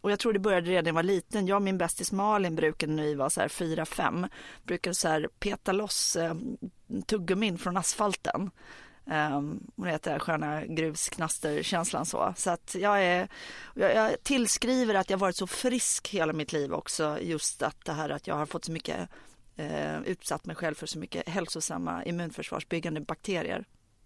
Och 0.00 0.10
jag 0.10 0.18
tror 0.18 0.32
det 0.32 0.38
började 0.38 0.70
redan 0.70 0.84
när 0.84 0.88
jag 0.88 0.94
var 0.94 1.02
liten. 1.02 1.46
Jag 1.46 1.56
och 1.56 1.62
min 1.62 1.78
bästis 1.78 2.12
Malin 2.12 2.54
brukade 2.54 2.92
när 2.92 3.02
vi 3.02 3.14
var 3.14 3.28
så 3.28 3.40
här 3.40 3.48
4-5 3.48 4.28
brukade 4.62 4.94
så 4.94 5.08
här 5.08 5.28
peta 5.38 5.72
loss 5.72 6.16
eh, 6.16 6.34
tuggummin 7.06 7.58
från 7.58 7.76
asfalten. 7.76 8.50
Um, 9.04 9.70
det 9.76 9.90
heter 9.90 10.18
sköna 10.18 10.66
grusknaster-känslan 10.66 12.06
så. 12.06 12.34
Så 12.36 12.50
att 12.50 12.76
jag, 12.80 13.04
är, 13.04 13.28
jag, 13.74 13.94
jag, 13.94 14.22
tillskriver 14.22 14.94
att 14.94 15.10
jag 15.10 15.18
varit 15.18 15.36
så 15.36 15.46
frisk 15.46 16.08
hela 16.08 16.32
mitt 16.32 16.52
liv 16.52 16.72
också. 16.72 17.18
Just 17.20 17.62
att 17.62 17.84
det 17.84 17.92
här 17.92 18.10
att 18.10 18.26
jag 18.26 18.34
har 18.34 18.46
fått 18.46 18.64
så 18.64 18.72
mycket, 18.72 19.08
uh, 19.58 20.02
utsatt 20.02 20.46
mig 20.46 20.56
själv 20.56 20.74
för 20.74 20.86
så 20.86 20.98
mycket 20.98 21.28
hälsosamma 21.28 22.04
immunförsvarsbyggande 22.04 23.00
bakterier. 23.00 23.64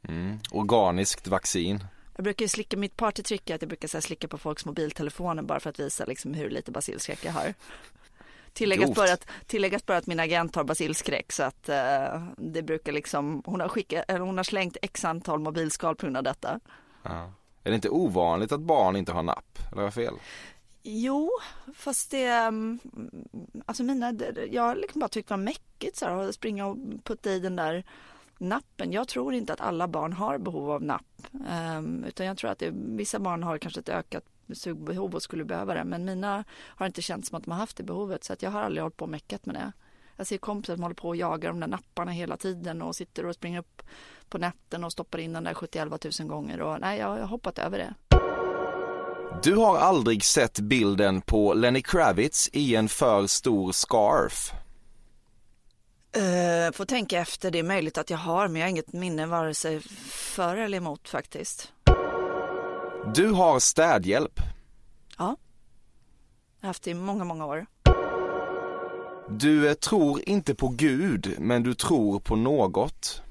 Mm. 0.08 0.38
Organiskt 0.50 1.28
vaccin. 1.28 1.84
Jag 2.16 2.24
brukar 2.24 2.46
slicka, 2.46 2.76
mitt 2.76 2.96
partytrick 2.96 3.50
är 3.50 3.54
att 3.54 3.62
jag 3.62 3.68
brukar 3.68 3.88
så 3.88 4.00
slicka 4.00 4.28
på 4.28 4.38
folks 4.38 4.64
mobiltelefoner 4.64 5.42
bara 5.42 5.60
för 5.60 5.70
att 5.70 5.80
visa 5.80 6.04
liksom 6.04 6.34
hur 6.34 6.50
lite 6.50 6.70
basilskräck 6.70 7.24
jag 7.24 7.32
har. 7.32 7.54
Tilläggas 8.56 8.94
bara, 8.94 9.12
att, 9.12 9.26
tilläggas 9.46 9.86
bara 9.86 9.98
att 9.98 10.06
min 10.06 10.20
agent 10.20 10.54
har 10.54 10.64
basilskräck 10.64 11.32
så 11.32 11.42
att 11.42 11.68
uh, 11.68 12.28
det 12.36 12.62
brukar 12.62 12.92
liksom, 12.92 13.42
hon 13.46 13.60
har, 13.60 13.68
skickat, 13.68 14.04
eller 14.08 14.20
hon 14.20 14.36
har 14.36 14.44
slängt 14.44 14.76
x 14.82 15.04
antal 15.04 15.38
mobilskal 15.38 15.96
på 15.96 16.06
grund 16.06 16.16
av 16.16 16.22
detta. 16.22 16.60
Ja. 17.02 17.32
Är 17.64 17.70
det 17.70 17.74
inte 17.74 17.88
ovanligt 17.88 18.52
att 18.52 18.60
barn 18.60 18.96
inte 18.96 19.12
har 19.12 19.22
napp? 19.22 19.58
Eller 19.66 19.76
har 19.76 19.82
jag 19.82 19.94
fel? 19.94 20.14
Jo, 20.82 21.30
fast 21.74 22.10
det, 22.10 22.26
mm, 22.26 22.78
alltså 23.66 23.82
mina, 23.82 24.14
jag 24.50 24.62
har 24.62 24.74
liksom 24.74 25.00
bara 25.00 25.08
tyckt 25.08 25.28
det 25.28 25.32
var 25.32 25.42
mäckigt 25.42 25.96
så 25.96 26.06
här, 26.06 26.28
att 26.28 26.34
springa 26.34 26.66
och 26.66 26.76
putta 27.04 27.30
i 27.30 27.40
den 27.40 27.56
där 27.56 27.84
nappen. 28.38 28.92
Jag 28.92 29.08
tror 29.08 29.34
inte 29.34 29.52
att 29.52 29.60
alla 29.60 29.88
barn 29.88 30.12
har 30.12 30.38
behov 30.38 30.70
av 30.70 30.82
napp, 30.82 31.26
um, 31.76 32.04
utan 32.04 32.26
jag 32.26 32.38
tror 32.38 32.50
att 32.50 32.58
det, 32.58 32.72
vissa 32.74 33.18
barn 33.18 33.42
har 33.42 33.58
kanske 33.58 33.80
ett 33.80 33.88
ökat 33.88 34.24
sugbehov 34.54 35.14
och 35.14 35.22
skulle 35.22 35.44
behöva 35.44 35.74
det. 35.74 35.84
Men 35.84 36.04
mina 36.04 36.44
har 36.52 36.86
inte 36.86 37.02
känt 37.02 37.26
som 37.26 37.38
att 37.38 37.44
de 37.44 37.50
har 37.50 37.58
haft 37.58 37.76
det 37.76 37.82
behovet 37.82 38.24
så 38.24 38.32
att 38.32 38.42
jag 38.42 38.50
har 38.50 38.62
aldrig 38.62 38.82
hållit 38.82 38.96
på 38.96 39.04
och 39.04 39.10
meckat 39.10 39.46
med 39.46 39.54
det. 39.54 39.72
Jag 40.16 40.26
ser 40.26 40.38
kompisar 40.38 40.74
som 40.74 40.82
håller 40.82 40.94
på 40.94 41.08
och 41.08 41.16
jagar 41.16 41.48
de 41.48 41.60
där 41.60 41.66
napparna 41.66 42.12
hela 42.12 42.36
tiden 42.36 42.82
och 42.82 42.96
sitter 42.96 43.26
och 43.26 43.34
springer 43.34 43.58
upp 43.58 43.82
på 44.28 44.38
nätten 44.38 44.84
och 44.84 44.92
stoppar 44.92 45.18
in 45.18 45.32
den 45.32 45.44
där 45.44 45.54
71 45.54 45.88
000 46.18 46.28
gånger 46.28 46.60
och 46.60 46.80
nej, 46.80 46.98
jag 46.98 47.06
har 47.06 47.18
hoppat 47.18 47.58
över 47.58 47.78
det. 47.78 47.94
Du 49.42 49.56
har 49.56 49.78
aldrig 49.78 50.24
sett 50.24 50.60
bilden 50.60 51.20
på 51.20 51.54
Lenny 51.54 51.82
Kravitz 51.82 52.50
i 52.52 52.76
en 52.76 52.88
för 52.88 53.26
stor 53.26 53.72
scarf? 53.72 54.52
Uh, 56.16 56.72
får 56.72 56.84
tänka 56.84 57.18
efter, 57.18 57.50
det 57.50 57.58
är 57.58 57.62
möjligt 57.62 57.98
att 57.98 58.10
jag 58.10 58.18
har 58.18 58.48
men 58.48 58.60
jag 58.60 58.66
har 58.66 58.70
inget 58.70 58.92
minne 58.92 59.26
vare 59.26 59.54
sig 59.54 59.80
för 60.10 60.56
eller 60.56 60.78
emot 60.78 61.08
faktiskt. 61.08 61.72
Du 63.14 63.32
har 63.32 63.60
städhjälp. 63.60 64.40
Ja. 65.18 65.36
Jag 66.60 66.66
har 66.66 66.68
haft 66.68 66.82
det 66.82 66.90
i 66.90 66.94
många, 66.94 67.24
många 67.24 67.46
år. 67.46 67.66
Du 69.28 69.68
eh, 69.68 69.74
tror 69.74 70.28
inte 70.28 70.54
på 70.54 70.68
Gud, 70.68 71.34
men 71.38 71.62
du 71.62 71.74
tror 71.74 72.20
på 72.20 72.36
något. 72.36 73.22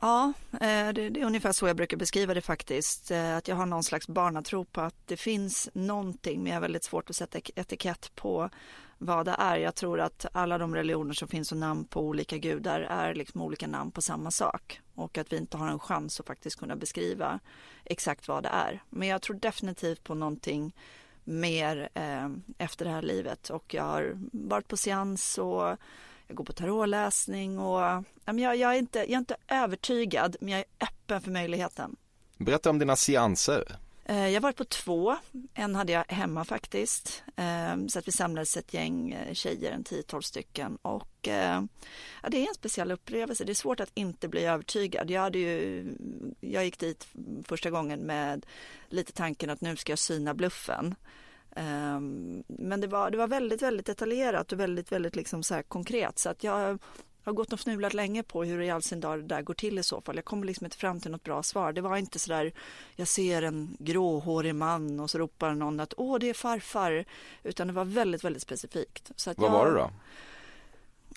Ja, 0.00 0.32
eh, 0.52 0.88
det, 0.92 1.02
är 1.02 1.24
ungefär 1.24 1.52
så 1.52 1.66
jag 1.66 1.76
brukar 1.76 1.96
beskriva 1.96 2.34
det 2.34 2.40
faktiskt. 2.40 3.10
Eh, 3.10 3.36
att 3.36 3.48
jag 3.48 3.56
har 3.56 3.66
någon 3.66 3.84
slags 3.84 4.08
barnatro 4.08 4.64
på 4.64 4.80
att 4.80 5.06
det 5.06 5.16
finns 5.16 5.68
någonting, 5.72 6.42
men 6.42 6.46
jag 6.46 6.56
har 6.56 6.60
väldigt 6.60 6.84
svårt 6.84 7.10
att 7.10 7.16
sätta 7.16 7.38
etikett 7.38 8.14
på 8.14 8.50
vad 8.98 9.26
det 9.26 9.34
är. 9.38 9.56
Jag 9.56 9.74
tror 9.74 10.00
att 10.00 10.26
alla 10.32 10.58
de 10.58 10.74
religioner 10.74 11.12
som 11.14 11.28
finns 11.28 11.52
och 11.52 11.58
namn 11.58 11.84
på 11.84 12.00
olika 12.00 12.38
gudar 12.38 12.80
är 12.80 13.14
liksom 13.14 13.42
olika 13.42 13.66
namn 13.66 13.90
på 13.90 14.02
samma 14.02 14.30
sak 14.30 14.80
och 14.94 15.18
att 15.18 15.32
vi 15.32 15.36
inte 15.36 15.56
har 15.56 15.68
en 15.68 15.78
chans 15.78 16.20
att 16.20 16.26
faktiskt 16.26 16.58
kunna 16.58 16.76
beskriva 16.76 17.40
exakt 17.84 18.28
vad 18.28 18.42
det 18.42 18.48
är. 18.48 18.82
Men 18.90 19.08
jag 19.08 19.22
tror 19.22 19.36
definitivt 19.36 20.04
på 20.04 20.14
någonting 20.14 20.74
mer 21.24 21.88
eh, 21.94 22.28
efter 22.58 22.84
det 22.84 22.90
här 22.90 23.02
livet 23.02 23.50
och 23.50 23.74
jag 23.74 23.82
har 23.82 24.12
varit 24.32 24.68
på 24.68 24.76
seans 24.76 25.38
och 25.38 25.76
jag 26.26 26.36
går 26.36 26.44
på 26.44 26.52
tarotläsning 26.52 27.58
och 27.58 28.04
jag, 28.24 28.56
jag, 28.56 28.74
är 28.74 28.78
inte, 28.78 28.98
jag 28.98 29.10
är 29.10 29.18
inte 29.18 29.36
övertygad 29.48 30.36
men 30.40 30.48
jag 30.48 30.58
är 30.58 30.86
öppen 30.86 31.20
för 31.20 31.30
möjligheten. 31.30 31.96
Berätta 32.36 32.70
om 32.70 32.78
dina 32.78 32.96
seanser. 32.96 33.78
Eh, 34.08 34.28
jag 34.28 34.34
har 34.34 34.40
varit 34.40 34.56
på 34.56 34.64
två. 34.64 35.16
En 35.54 35.74
hade 35.74 35.92
jag 35.92 36.04
hemma 36.08 36.44
faktiskt. 36.44 37.22
Eh, 37.36 37.86
så 37.88 37.98
att 37.98 38.08
vi 38.08 38.12
samlades 38.12 38.56
ett 38.56 38.74
gäng 38.74 39.12
eh, 39.12 39.34
tjejer, 39.34 39.72
en 39.72 39.84
10-12 39.84 40.20
stycken. 40.20 40.78
Och 40.82 41.28
eh, 41.28 41.62
ja, 42.22 42.28
det 42.28 42.36
är 42.36 42.48
en 42.48 42.54
speciell 42.54 42.90
upplevelse. 42.90 43.44
Det 43.44 43.52
är 43.52 43.54
svårt 43.54 43.80
att 43.80 43.90
inte 43.94 44.28
bli 44.28 44.44
övertygad. 44.44 45.10
Jag, 45.10 45.20
hade 45.20 45.38
ju, 45.38 45.84
jag 46.40 46.64
gick 46.64 46.78
dit 46.78 47.08
första 47.44 47.70
gången 47.70 48.00
med 48.00 48.46
lite 48.88 49.12
tanken 49.12 49.50
att 49.50 49.60
nu 49.60 49.76
ska 49.76 49.92
jag 49.92 49.98
syna 49.98 50.34
bluffen. 50.34 50.94
Ehm, 51.56 52.44
men 52.46 52.80
det 52.80 52.86
var, 52.86 53.10
det 53.10 53.16
var 53.16 53.28
väldigt, 53.28 53.62
väldigt 53.62 53.86
detaljerat 53.86 54.52
och 54.52 54.60
väldigt, 54.60 54.92
väldigt 54.92 55.16
liksom 55.16 55.42
så 55.42 55.62
konkret. 55.62 56.18
Så 56.18 56.28
att 56.28 56.44
jag 56.44 56.78
har 57.24 57.32
gått 57.32 57.52
och 57.52 57.60
fnulat 57.60 57.94
länge 57.94 58.22
på 58.22 58.44
hur 58.44 58.60
i 58.60 58.70
all 58.70 58.82
sin 58.82 59.00
dag 59.00 59.18
det 59.18 59.26
där 59.26 59.42
går 59.42 59.54
till 59.54 59.78
i 59.78 59.82
så 59.82 60.00
fall. 60.00 60.16
Jag 60.16 60.24
kommer 60.24 60.46
liksom 60.46 60.64
inte 60.64 60.76
fram 60.76 61.00
till 61.00 61.10
något 61.10 61.24
bra 61.24 61.42
svar. 61.42 61.72
Det 61.72 61.80
var 61.80 61.96
inte 61.96 62.18
så 62.18 62.30
där, 62.30 62.52
jag 62.96 63.08
ser 63.08 63.42
en 63.42 63.76
gråhårig 63.78 64.54
man 64.54 65.00
och 65.00 65.10
så 65.10 65.18
ropar 65.18 65.54
någon 65.54 65.80
att 65.80 65.94
åh, 65.96 66.18
det 66.18 66.30
är 66.30 66.34
farfar. 66.34 67.04
Utan 67.42 67.66
det 67.66 67.72
var 67.72 67.84
väldigt, 67.84 68.24
väldigt 68.24 68.42
specifikt. 68.42 69.10
Så 69.16 69.34
Vad 69.36 69.46
jag, 69.46 69.52
var 69.52 69.66
det 69.66 69.72
då? 69.72 69.90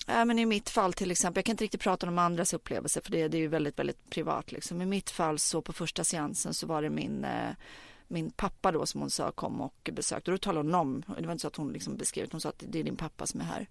Ja, 0.06 0.24
men 0.24 0.38
I 0.38 0.46
mitt 0.46 0.70
fall 0.70 0.92
till 0.92 1.10
exempel, 1.10 1.38
jag 1.38 1.44
kan 1.44 1.52
inte 1.52 1.64
riktigt 1.64 1.80
prata 1.80 2.08
om 2.08 2.18
andras 2.18 2.54
upplevelser 2.54 3.00
för 3.00 3.10
det, 3.10 3.28
det 3.28 3.36
är 3.36 3.40
ju 3.40 3.48
väldigt, 3.48 3.78
väldigt 3.78 4.10
privat. 4.10 4.52
Liksom. 4.52 4.82
I 4.82 4.86
mitt 4.86 5.10
fall 5.10 5.38
så 5.38 5.62
på 5.62 5.72
första 5.72 6.04
seansen 6.04 6.54
så 6.54 6.66
var 6.66 6.82
det 6.82 6.90
min 6.90 7.24
eh, 7.24 7.50
min 8.12 8.30
pappa 8.30 8.72
då 8.72 8.86
som 8.86 9.00
hon 9.00 9.10
sa 9.10 9.30
kom 9.30 9.60
och 9.60 9.90
besökte. 9.92 10.30
Och 10.30 10.38
då 10.38 10.38
talade 10.38 10.68
hon 10.68 10.74
om, 10.74 11.02
det 11.18 11.26
var 11.26 11.32
inte 11.32 11.42
så 11.42 11.48
att 11.48 11.56
hon 11.56 11.72
liksom 11.72 11.96
beskrev 11.96 12.28
hon 12.32 12.40
sa 12.40 12.48
att 12.48 12.64
det 12.66 12.78
är 12.78 12.84
din 12.84 12.96
pappa 12.96 13.26
som 13.26 13.40
är 13.40 13.44
här. 13.44 13.68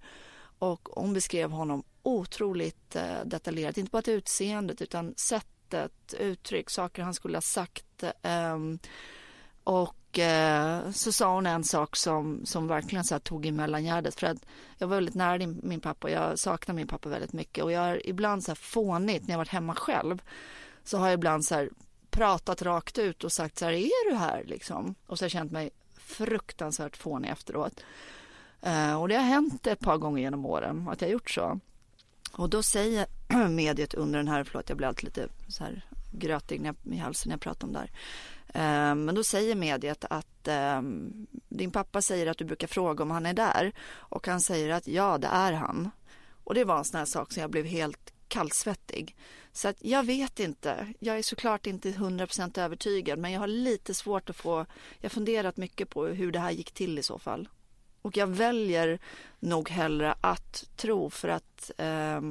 Och 0.62 0.90
hon 0.92 1.14
beskrev 1.14 1.52
honom 1.52 1.84
otroligt 2.04 2.96
eh, 2.96 3.26
detaljerat, 3.26 3.78
inte 3.78 3.92
bara 3.92 4.02
till 4.02 4.14
utseendet 4.14 4.82
utan 4.82 5.14
sättet, 5.18 6.14
uttryck, 6.20 6.70
saker 6.70 7.04
han 7.04 7.14
skulle 7.14 7.38
ha 7.38 7.42
sagt. 7.42 8.04
Ehm, 8.22 8.80
eh, 8.84 8.90
och 9.64 10.20
så 10.94 11.12
sa 11.12 11.34
hon 11.34 11.46
en 11.46 11.64
sak 11.64 11.96
som, 11.96 12.46
som 12.46 12.68
verkligen 12.68 13.04
så 13.04 13.20
tog 13.20 13.46
i 13.46 13.52
mellangärdet 13.52 14.20
för 14.20 14.28
att 14.28 14.38
jag 14.78 14.88
var 14.88 14.96
väldigt 14.96 15.16
nära 15.16 15.48
min 15.48 15.80
pappa 15.80 16.08
och 16.08 16.14
jag 16.14 16.40
saknar 16.40 16.76
min 16.76 16.88
pappa 16.88 17.10
väldigt 17.10 17.34
mycket 17.34 17.64
och 17.64 17.72
jag 17.72 17.82
har 17.82 18.08
ibland 18.08 18.44
så 18.44 18.52
här 18.52 18.56
fånigt 18.56 19.28
när 19.28 19.34
jag 19.34 19.38
varit 19.38 19.50
hemma 19.50 19.76
själv 19.76 20.22
så 20.84 20.98
har 20.98 21.06
jag 21.06 21.14
ibland 21.14 21.46
så 21.46 21.56
här 21.56 21.70
pratat 22.10 22.62
rakt 22.62 22.98
ut 22.98 23.24
och 23.24 23.32
sagt 23.32 23.58
så 23.58 23.66
här, 23.66 23.74
är 23.74 24.10
du 24.10 24.16
här 24.16 24.44
liksom? 24.46 24.96
Och 25.08 25.18
så 25.18 25.24
har 25.24 25.26
jag 25.26 25.32
känt 25.32 25.52
mig 25.52 25.70
fruktansvärt 25.98 26.98
fånig 26.98 27.30
efteråt. 27.30 27.84
Eh, 28.62 29.02
och 29.02 29.08
det 29.08 29.16
har 29.16 29.24
hänt 29.24 29.68
ett 29.68 29.80
par 29.80 29.98
gånger 29.98 30.22
genom 30.22 30.46
åren 30.46 30.88
att 30.88 31.02
jag 31.02 31.12
gjort 31.12 31.30
så. 31.30 31.60
Och 32.32 32.50
då 32.50 32.64
säger 32.64 33.06
mediet 33.50 33.94
under 33.94 34.20
den 34.20 34.28
här, 34.28 34.44
förlåt 34.44 34.70
jag 34.70 34.78
blir 34.78 34.88
alltid 34.88 35.06
lite 35.06 35.28
så 35.48 35.64
här 35.64 35.86
grötig 36.12 36.62
när 36.62 36.68
jag, 36.84 36.94
i 36.94 36.98
halsen 36.98 37.30
när 37.30 37.34
jag 37.34 37.42
pratar 37.42 37.68
om 37.68 37.74
det 37.74 37.80
här. 37.80 37.92
Eh, 38.54 38.96
men 38.96 39.16
då 39.16 39.24
säger 39.24 39.56
mediet 39.56 40.06
att 40.10 40.48
ehm, 40.48 41.28
din 41.50 41.72
pappa 41.72 42.02
säger 42.02 42.28
att 42.28 42.38
du 42.38 42.46
brukar 42.46 42.68
fråga 42.68 43.04
om 43.04 43.12
han 43.12 43.26
är 43.26 43.34
där 43.34 43.74
och 43.92 44.28
han 44.28 44.42
säger 44.42 44.70
att 44.70 44.88
ja, 44.88 45.18
det 45.18 45.28
är 45.28 45.54
han. 45.54 45.92
Och 46.44 46.54
det 46.54 46.64
var 46.64 46.78
en 46.78 46.86
sån 46.86 46.98
här 46.98 47.06
sak 47.06 47.32
som 47.34 47.42
jag 47.42 47.52
blev 47.52 47.66
helt 47.66 48.14
kallsvettig. 48.28 49.16
Så 49.52 49.68
att 49.68 49.78
jag 49.80 50.04
vet 50.04 50.40
inte. 50.40 50.94
Jag 51.00 51.18
är 51.18 51.24
såklart 51.24 51.68
inte 51.68 51.90
100% 51.90 52.60
övertygad 52.60 53.20
men 53.20 53.32
jag 53.32 53.40
har 53.40 53.48
lite 53.48 53.94
svårt 53.94 54.30
att 54.30 54.36
få, 54.36 54.66
jag 55.00 55.04
har 55.04 55.10
funderat 55.10 55.58
mycket 55.58 55.90
på 55.90 56.06
hur 56.06 56.32
det 56.32 56.40
här 56.40 56.52
gick 56.52 56.72
till 56.72 57.00
i 57.00 57.04
så 57.04 57.20
fall. 57.20 57.50
Och 58.02 58.18
jag 58.18 58.28
väljer 58.28 59.00
nog 59.40 59.70
hellre 59.70 60.16
att 60.22 60.70
tro 60.76 61.10
för 61.10 61.28
att, 61.28 61.72
eh, 61.78 62.22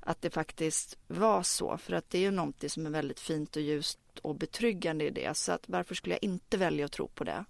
att 0.00 0.22
det 0.22 0.30
faktiskt 0.30 0.98
var 1.06 1.42
så. 1.42 1.76
För 1.76 1.92
att 1.92 2.10
det 2.10 2.18
är 2.18 2.22
ju 2.22 2.30
någonting 2.30 2.70
som 2.70 2.86
är 2.86 2.90
väldigt 2.90 3.20
fint 3.20 3.56
och 3.56 3.62
ljust 3.62 3.98
och 4.22 4.34
betryggande 4.34 5.04
i 5.04 5.10
det. 5.10 5.36
Så 5.36 5.52
att 5.52 5.64
varför 5.66 5.94
skulle 5.94 6.14
jag 6.14 6.24
inte 6.24 6.56
välja 6.56 6.84
att 6.84 6.92
tro 6.92 7.08
på 7.08 7.24
det? 7.24 7.44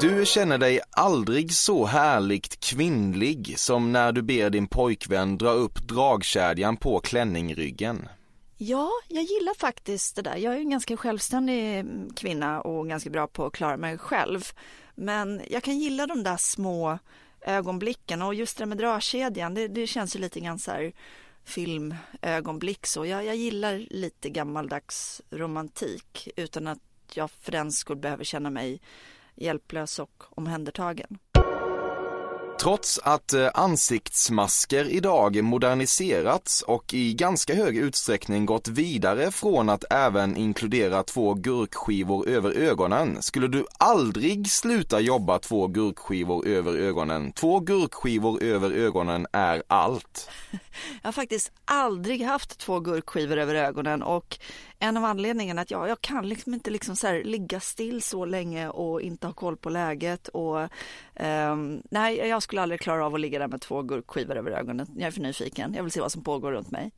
Du 0.00 0.26
känner 0.26 0.58
dig 0.58 0.80
aldrig 0.90 1.52
så 1.52 1.84
härligt 1.86 2.60
kvinnlig 2.60 3.58
som 3.58 3.92
när 3.92 4.12
du 4.12 4.22
ber 4.22 4.50
din 4.50 4.66
pojkvän 4.66 5.38
dra 5.38 5.50
upp 5.50 5.88
dragkedjan 5.88 6.76
på 6.76 7.00
klänningryggen. 7.00 8.08
Ja, 8.66 8.90
jag 9.08 9.24
gillar 9.24 9.54
faktiskt 9.54 10.16
det 10.16 10.22
där. 10.22 10.36
Jag 10.36 10.54
är 10.54 10.58
en 10.58 10.70
ganska 10.70 10.96
självständig 10.96 11.78
mm, 11.78 12.10
kvinna 12.14 12.60
och 12.60 12.88
ganska 12.88 13.10
bra 13.10 13.26
på 13.26 13.46
att 13.46 13.52
klara 13.52 13.76
mig 13.76 13.98
själv. 13.98 14.42
Men 14.94 15.42
jag 15.50 15.62
kan 15.62 15.78
gilla 15.78 16.06
de 16.06 16.22
där 16.22 16.36
små 16.36 16.98
ögonblicken 17.40 18.22
och 18.22 18.34
just 18.34 18.58
det 18.58 18.60
där 18.60 18.66
med 18.66 18.78
dragkedjan, 18.78 19.54
det, 19.54 19.68
det 19.68 19.86
känns 19.86 20.16
ju 20.16 20.20
lite 20.20 20.40
grann 20.40 20.58
så 20.58 20.70
här 20.70 20.92
filmögonblick 21.44 22.86
så. 22.86 23.06
Jag, 23.06 23.24
jag 23.24 23.36
gillar 23.36 23.86
lite 23.90 24.30
gammaldags 24.30 25.22
romantik 25.30 26.28
utan 26.36 26.66
att 26.66 26.78
jag 27.14 27.30
för 27.30 27.52
den 27.52 27.72
skull 27.72 27.96
behöver 27.96 28.24
känna 28.24 28.50
mig 28.50 28.80
hjälplös 29.34 29.98
och 29.98 30.24
omhändertagen. 30.28 31.18
Trots 32.64 33.00
att 33.02 33.32
eh, 33.32 33.50
ansiktsmasker 33.54 34.84
idag 34.84 35.42
moderniserats 35.42 36.62
och 36.62 36.94
i 36.94 37.14
ganska 37.14 37.54
hög 37.54 37.76
utsträckning 37.76 38.46
gått 38.46 38.68
vidare 38.68 39.30
från 39.30 39.68
att 39.68 39.84
även 39.90 40.36
inkludera 40.36 41.02
två 41.02 41.34
gurkskivor 41.34 42.28
över 42.28 42.50
ögonen 42.50 43.22
skulle 43.22 43.48
du 43.48 43.66
aldrig 43.78 44.50
sluta 44.50 45.00
jobba 45.00 45.38
två 45.38 45.66
gurkskivor 45.66 46.46
över 46.46 46.76
ögonen. 46.76 47.32
Två 47.32 47.60
gurkskivor 47.60 48.42
över 48.42 48.70
ögonen 48.70 49.26
är 49.32 49.62
allt. 49.66 50.30
Jag 51.02 51.08
har 51.08 51.12
faktiskt 51.12 51.52
aldrig 51.64 52.22
haft 52.22 52.58
två 52.58 52.80
gurkskivor 52.80 53.38
över 53.38 53.54
ögonen 53.54 54.02
och 54.02 54.38
en 54.84 54.96
av 54.96 55.04
anledningarna 55.04 55.62
att 55.62 55.70
jag, 55.70 55.88
jag 55.88 56.00
kan 56.00 56.28
liksom 56.28 56.54
inte 56.54 56.70
liksom 56.70 56.96
så 56.96 57.12
ligga 57.24 57.60
still 57.60 58.02
så 58.02 58.24
länge 58.24 58.68
och 58.68 59.00
inte 59.00 59.26
ha 59.26 59.34
koll 59.34 59.56
på 59.56 59.70
läget 59.70 60.28
och 60.28 60.60
um, 61.20 61.82
nej, 61.90 62.16
jag 62.16 62.42
skulle 62.42 62.62
aldrig 62.62 62.80
klara 62.80 63.06
av 63.06 63.14
att 63.14 63.20
ligga 63.20 63.38
där 63.38 63.48
med 63.48 63.60
två 63.60 63.82
gurkskivor 63.82 64.36
över 64.36 64.50
ögonen. 64.50 64.86
Jag 64.96 65.06
är 65.06 65.10
för 65.10 65.20
nyfiken. 65.20 65.74
Jag 65.74 65.82
vill 65.82 65.92
se 65.92 66.00
vad 66.00 66.12
som 66.12 66.24
pågår 66.24 66.52
runt 66.52 66.70
mig. 66.70 66.92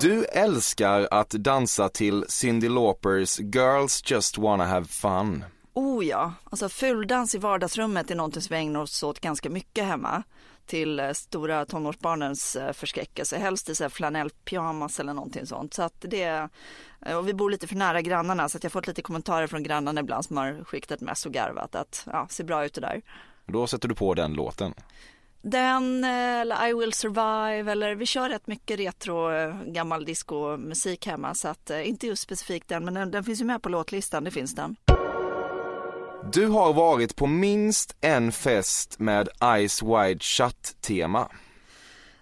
Du 0.00 0.24
älskar 0.24 1.08
att 1.10 1.30
dansa 1.30 1.88
till 1.88 2.24
Cyndi 2.28 2.68
Laupers 2.68 3.40
Girls 3.54 4.10
Just 4.10 4.38
Wanna 4.38 4.64
Have 4.64 4.86
Fun. 4.86 5.44
Oh 5.74 6.06
ja, 6.06 6.32
alltså 6.44 6.68
fuldans 6.68 7.34
i 7.34 7.38
vardagsrummet 7.38 8.10
är 8.10 8.14
någonting 8.14 8.42
som 8.42 8.54
vi 8.54 8.60
ägnar 8.60 8.80
oss 8.80 9.02
åt 9.02 9.20
ganska 9.20 9.50
mycket 9.50 9.84
hemma 9.84 10.22
till 10.66 11.00
eh, 11.00 11.12
stora 11.12 11.66
tonårsbarnens 11.66 12.56
eh, 12.56 12.72
förskräckelse. 12.72 13.38
Helst 13.38 13.68
i 13.80 13.88
flanellpyjamas 13.88 15.00
eller 15.00 15.14
någonting 15.14 15.46
sånt. 15.46 15.74
Så 15.74 15.82
att 15.82 15.94
det, 16.08 16.48
eh, 17.06 17.16
och 17.16 17.28
vi 17.28 17.34
bor 17.34 17.50
lite 17.50 17.66
för 17.66 17.76
nära 17.76 18.02
grannarna 18.02 18.48
så 18.48 18.56
att 18.56 18.62
jag 18.62 18.72
fått 18.72 18.86
lite 18.86 19.02
kommentarer 19.02 19.46
från 19.46 19.62
grannarna 19.62 20.00
ibland 20.00 20.24
som 20.24 20.36
har 20.36 20.64
skickat 20.64 21.00
mess 21.00 21.26
och 21.26 21.32
garvat 21.32 21.74
att 21.74 22.06
ja, 22.12 22.26
ser 22.30 22.44
bra 22.44 22.64
ut 22.64 22.74
det 22.74 22.80
där. 22.80 23.02
Då 23.46 23.66
sätter 23.66 23.88
du 23.88 23.94
på 23.94 24.14
den 24.14 24.34
låten? 24.34 24.74
Den 25.42 26.04
eller 26.04 26.68
I 26.68 26.74
will 26.74 26.92
survive 26.92 27.72
eller 27.72 27.94
vi 27.94 28.06
kör 28.06 28.28
rätt 28.28 28.46
mycket 28.46 28.78
retro 28.78 29.28
gammal 29.66 30.04
discomusik 30.04 31.06
hemma 31.06 31.34
så 31.34 31.48
att 31.48 31.70
inte 31.70 32.06
just 32.06 32.22
specifikt 32.22 32.68
den 32.68 32.84
men 32.84 32.94
den, 32.94 33.10
den 33.10 33.24
finns 33.24 33.40
ju 33.40 33.44
med 33.44 33.62
på 33.62 33.68
låtlistan, 33.68 34.24
det 34.24 34.30
finns 34.30 34.54
den. 34.54 34.76
Du 36.24 36.46
har 36.46 36.72
varit 36.72 37.16
på 37.16 37.26
minst 37.26 37.96
en 38.00 38.32
fest 38.32 38.98
med 38.98 39.28
Ice 39.68 39.82
Wide 39.82 40.20
Shut-tema. 40.20 41.28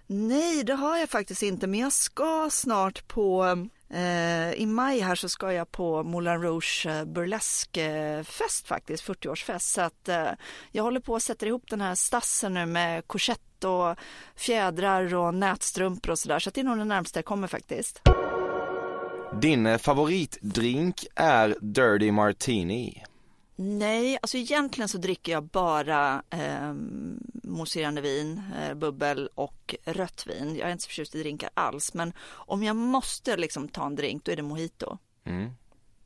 Nej, 0.07 0.63
det 0.63 0.73
har 0.73 0.97
jag 0.97 1.09
faktiskt 1.09 1.43
inte, 1.43 1.67
men 1.67 1.79
jag 1.79 1.93
ska 1.93 2.49
snart 2.51 3.07
på 3.07 3.43
eh, 3.89 4.51
i 4.51 4.65
maj 4.65 4.99
här 4.99 5.15
så 5.15 5.29
ska 5.29 5.53
jag 5.53 5.71
på 5.71 6.03
Moulin 6.03 6.41
Rouge 6.41 6.85
eh, 6.89 7.05
burleskfest 7.05 8.67
faktiskt, 8.67 9.07
40-årsfest. 9.07 9.59
Så 9.59 9.81
att 9.81 10.09
eh, 10.09 10.29
jag 10.71 10.83
håller 10.83 10.99
på 10.99 11.15
att 11.15 11.23
sätta 11.23 11.45
ihop 11.45 11.69
den 11.69 11.81
här 11.81 11.95
stassen 11.95 12.53
nu 12.53 12.65
med 12.65 13.07
korsett 13.07 13.63
och 13.63 13.95
fjädrar 14.35 15.15
och 15.15 15.33
nätstrumpor 15.33 16.11
och 16.11 16.19
sådär. 16.19 16.39
Så 16.39 16.49
att 16.49 16.55
det 16.55 16.61
är 16.61 16.65
nog 16.65 16.77
det 16.77 16.85
närmaste 16.85 17.19
jag 17.19 17.25
kommer 17.25 17.47
faktiskt. 17.47 18.01
Din 19.41 19.79
favoritdrink 19.79 21.05
är 21.15 21.55
Dirty 21.61 22.11
Martini. 22.11 23.03
Nej, 23.61 24.17
alltså 24.21 24.37
egentligen 24.37 24.89
så 24.89 24.97
dricker 24.97 25.31
jag 25.31 25.43
bara 25.43 26.23
eh, 26.29 26.73
mousserande 27.43 28.01
vin, 28.01 28.41
eh, 28.59 28.73
bubbel 28.73 29.29
och 29.35 29.75
rött 29.85 30.27
vin. 30.27 30.55
Jag 30.55 30.67
är 30.67 30.71
inte 30.71 30.83
så 30.83 30.87
förtjust 30.87 31.15
i 31.15 31.19
drinkar 31.19 31.49
alls, 31.53 31.93
men 31.93 32.13
om 32.29 32.63
jag 32.63 32.75
måste 32.75 33.37
liksom 33.37 33.69
ta 33.69 33.85
en 33.85 33.95
drink 33.95 34.23
då 34.23 34.31
är 34.31 34.35
det 34.35 34.41
mojito. 34.41 34.97
Mm. 35.23 35.51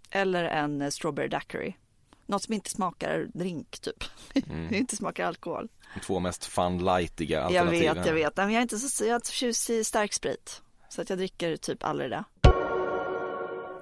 Eller 0.10 0.44
en 0.44 0.82
eh, 0.82 0.89
strawberry 0.89 1.28
daiquiri. 1.28 1.78
Något 2.26 2.44
som 2.44 2.54
inte 2.54 2.70
smakar 2.70 3.28
drink 3.34 3.80
typ. 3.80 4.04
Mm. 4.50 4.74
inte 4.74 4.96
smakar 4.96 5.26
alkohol. 5.26 5.70
De 5.94 6.00
två 6.00 6.20
mest 6.20 6.46
fun 6.46 6.78
lightiga 6.78 7.44
alternativen. 7.44 7.86
Jag 7.86 7.96
vet, 7.96 8.06
jag 8.06 8.13
vet. 8.13 8.38
Men 8.38 8.52
jag 8.52 8.58
är 8.58 8.62
inte 8.62 8.78
så, 8.78 9.04
jag 9.04 9.12
är 9.12 9.16
inte 9.16 9.28
så 9.28 9.32
förtjust 9.32 9.70
i 9.70 9.84
stark 9.84 10.13
sprit. 10.13 10.62
Så 10.89 11.02
att 11.02 11.10
jag 11.10 11.20
dricker 11.20 11.58
typ 11.58 11.84
aldrig 11.84 12.10
det. 12.10 12.24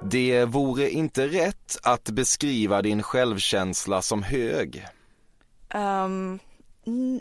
Det 0.04 0.46
vore 0.46 0.90
inte 0.90 1.28
rätt 1.28 1.78
att 1.84 2.10
beskriva 2.10 2.82
din 2.82 3.04
självkänsla 3.04 4.02
som 4.02 4.24
hög. 4.24 4.88
Um, 5.74 6.40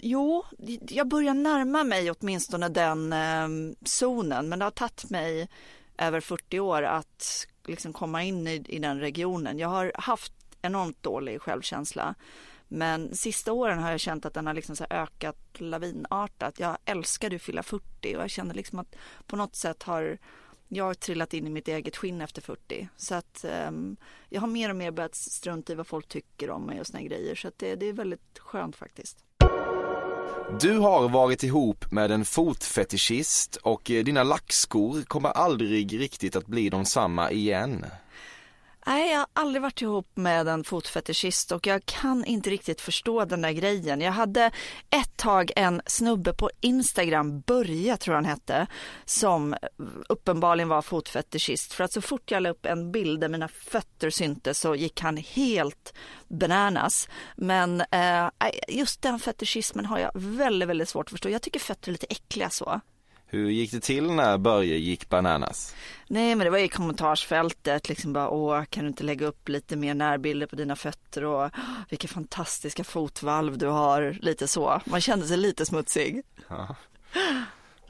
jo, 0.03 0.45
jag 0.89 1.09
börjar 1.09 1.35
närma 1.35 1.85
mig 1.85 2.11
åtminstone 2.11 2.69
den 2.69 3.13
um, 3.13 3.75
zonen, 3.85 4.49
men 4.49 4.59
det 4.59 4.65
har 4.65 4.71
tagit 4.71 5.11
mig 5.11 5.49
över 5.99 6.21
40 6.21 6.61
år 6.61 6.83
att 6.83 7.47
liksom 7.67 7.93
komma 7.93 8.23
in 8.23 8.47
i, 8.47 8.65
i 8.69 8.79
den 8.79 9.01
regionen. 9.01 9.59
Jag 9.59 9.69
har 9.69 9.93
haft 9.95 10.33
enormt 10.63 11.03
dålig 11.03 11.43
självkänsla, 11.43 12.15
men 12.69 13.15
sista 13.15 13.53
åren 13.53 13.79
har 13.79 13.91
jag 13.91 14.01
känt 14.01 14.27
att 14.27 14.35
den 14.35 14.47
har 14.47 14.55
liksom 14.55 14.77
så 14.77 14.87
ökat 14.91 15.37
lavinartat. 15.59 16.61
Jag 16.61 16.77
älskade 16.85 17.37
att 17.37 17.43
fylla 17.43 17.63
40 17.63 18.17
och 18.17 18.23
jag 18.23 18.31
känner 18.31 18.55
liksom 18.55 18.79
att 18.79 18.97
på 19.27 19.37
något 19.37 19.57
sätt 19.57 19.83
har 19.83 20.19
jag 20.73 20.85
har 20.85 20.95
trillat 20.95 21.35
in 21.35 21.47
i 21.47 21.51
mitt 21.51 21.69
eget 21.69 21.97
skinn 21.97 22.21
efter 22.21 22.43
40. 22.43 22.89
Så 22.97 23.15
att 23.15 23.45
um, 23.69 23.97
jag 24.29 24.41
har 24.41 24.49
mer 24.49 24.71
och 24.71 24.77
mer 24.77 24.91
börjat 24.91 25.15
strunta 25.15 25.73
i 25.73 25.77
vad 25.77 25.87
folk 25.87 26.09
tycker 26.09 26.51
om 26.51 26.63
mig 26.63 26.81
och 26.81 26.87
såna 26.87 27.03
grejer. 27.03 27.35
Så 27.35 27.49
att 27.49 27.59
det, 27.59 27.75
det 27.75 27.87
är 27.87 27.93
väldigt 27.93 28.39
skönt 28.39 28.77
faktiskt. 28.77 29.19
Du 30.61 30.79
har 30.79 31.09
varit 31.09 31.43
ihop 31.43 31.93
med 31.93 32.11
en 32.11 32.25
fotfetischist 32.25 33.57
och 33.57 33.91
eh, 33.91 34.05
dina 34.05 34.23
lackskor 34.23 35.03
kommer 35.03 35.29
aldrig 35.29 36.01
riktigt 36.01 36.37
att 36.37 36.47
bli 36.47 36.69
de 36.69 36.85
samma 36.85 37.31
igen. 37.31 37.87
Nej, 38.87 39.13
jag 39.13 39.19
har 39.19 39.27
aldrig 39.33 39.63
varit 39.63 39.83
ihop 39.83 40.11
med 40.15 40.49
en 40.49 40.65
fotfetischist 40.65 41.53
och 41.53 41.67
jag 41.67 41.87
kan 41.87 42.25
inte 42.25 42.51
riktigt 42.51 42.81
förstå 42.81 43.25
den 43.25 43.43
där 43.43 43.53
grejen. 43.53 44.01
Jag 44.01 44.13
hade 44.13 44.51
ett 44.91 45.17
tag 45.17 45.53
en 45.57 45.83
snubbe 45.87 46.33
på 46.33 46.51
Instagram, 46.61 47.41
Börje 47.41 47.97
tror 47.97 48.15
han 48.15 48.25
hette, 48.25 48.67
som 49.05 49.57
uppenbarligen 50.09 50.69
var 50.69 50.83
fotfetischist. 50.83 51.73
För 51.73 51.85
att 51.85 51.93
så 51.93 52.01
fort 52.01 52.31
jag 52.31 52.43
la 52.43 52.51
upp 52.51 52.67
en 52.67 52.93
bild 52.93 53.21
där 53.21 53.29
mina 53.29 53.49
fötter 53.49 54.11
syntes 54.11 54.61
så 54.61 54.75
gick 54.75 55.01
han 55.01 55.17
helt 55.17 55.95
bananas. 56.29 57.09
Men 57.37 57.81
eh, 57.81 58.29
just 58.69 59.03
den 59.03 59.19
fetischismen 59.19 59.87
har 59.87 59.99
jag 59.99 60.11
väldigt, 60.15 60.69
väldigt 60.69 60.89
svårt 60.89 61.07
att 61.07 61.11
förstå. 61.11 61.29
Jag 61.29 61.43
tycker 61.43 61.61
fötter 61.61 61.89
är 61.89 61.93
lite 61.93 62.07
äckliga 62.07 62.51
så. 62.51 62.81
Hur 63.33 63.51
gick 63.51 63.73
det 63.73 63.81
till 63.81 64.11
när 64.11 64.39
Börje 64.39 64.77
gick 64.77 65.09
bananas? 65.09 65.75
Nej 66.07 66.35
men 66.35 66.45
det 66.45 66.51
var 66.51 66.59
i 66.59 66.69
kommentarsfältet 66.69 67.89
liksom 67.89 68.13
bara 68.13 68.29
åh 68.29 68.65
kan 68.65 68.85
du 68.85 68.89
inte 68.89 69.05
lägga 69.05 69.27
upp 69.27 69.49
lite 69.49 69.77
mer 69.77 69.95
närbilder 69.95 70.47
på 70.47 70.57
dina 70.57 70.77
fötter 70.77 71.25
och 71.25 71.51
vilka 71.89 72.09
fantastiska 72.09 72.85
fotvalv 72.85 73.59
du 73.59 73.67
har, 73.67 74.17
lite 74.21 74.49
så. 74.49 74.81
Man 74.85 75.01
kände 75.01 75.27
sig 75.27 75.37
lite 75.37 75.67
smutsig. 75.67 76.23
Ja. 76.49 76.77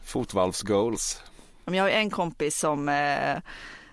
Fotvalvsgoals. 0.03 1.23
Jag 1.65 1.83
har 1.83 1.91
en 1.91 2.11
kompis 2.11 2.59
som 2.59 2.89
eh, 2.89 3.37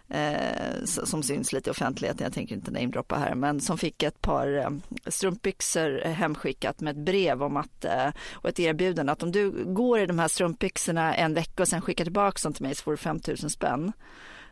eh, 0.10 0.84
som 0.84 1.24
syns 1.24 1.54
lite 1.54 1.70
i 1.70 1.72
offentligheten, 1.72 2.24
jag 2.24 2.34
tänker 2.34 2.56
inte 2.56 2.72
namedroppa 2.72 3.16
här, 3.16 3.36
men 3.36 3.62
som 3.62 3.78
fick 3.78 4.04
ett 4.04 4.22
par 4.22 4.58
eh, 4.58 4.70
strumpbyxor 5.08 6.02
hemskickat 6.06 6.82
med 6.82 6.92
ett 6.92 7.06
brev 7.06 7.44
om 7.44 7.58
att, 7.58 7.86
eh, 7.86 8.10
och 8.34 8.50
ett 8.50 8.60
erbjudande 8.60 9.12
att 9.12 9.24
om 9.24 9.32
du 9.32 9.66
går 9.66 10.00
i 10.00 10.06
de 10.06 10.20
här 10.20 10.28
strumpbyxorna 10.28 11.16
en 11.16 11.34
vecka 11.34 11.64
och 11.64 11.68
sen 11.68 11.82
skickar 11.82 12.04
tillbaka 12.04 12.40
dem 12.44 12.54
till 12.54 12.64
mig 12.64 12.76
så 12.76 12.84
får 12.84 12.92
du 12.92 12.98
5000 12.98 13.50
spänn. 13.50 13.92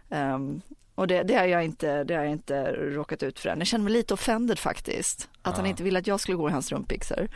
Um, 0.09 0.61
och 0.95 1.07
det, 1.07 1.23
det, 1.23 1.35
har 1.35 1.45
jag 1.45 1.65
inte, 1.65 2.03
det 2.03 2.15
har 2.15 2.23
jag 2.23 2.31
inte 2.31 2.71
råkat 2.71 3.23
ut 3.23 3.39
för 3.39 3.49
än. 3.49 3.57
Jag 3.57 3.67
känner 3.67 3.83
mig 3.83 3.93
lite 3.93 4.13
offended 4.13 4.59
faktiskt. 4.59 5.29
Att 5.41 5.53
ja. 5.53 5.57
han 5.57 5.65
inte 5.65 5.83
ville 5.83 5.99
att 5.99 6.07
jag 6.07 6.19
skulle 6.19 6.37
gå 6.37 6.49
i 6.49 6.51
hans 6.51 6.65
strumpbyxor. 6.65 7.27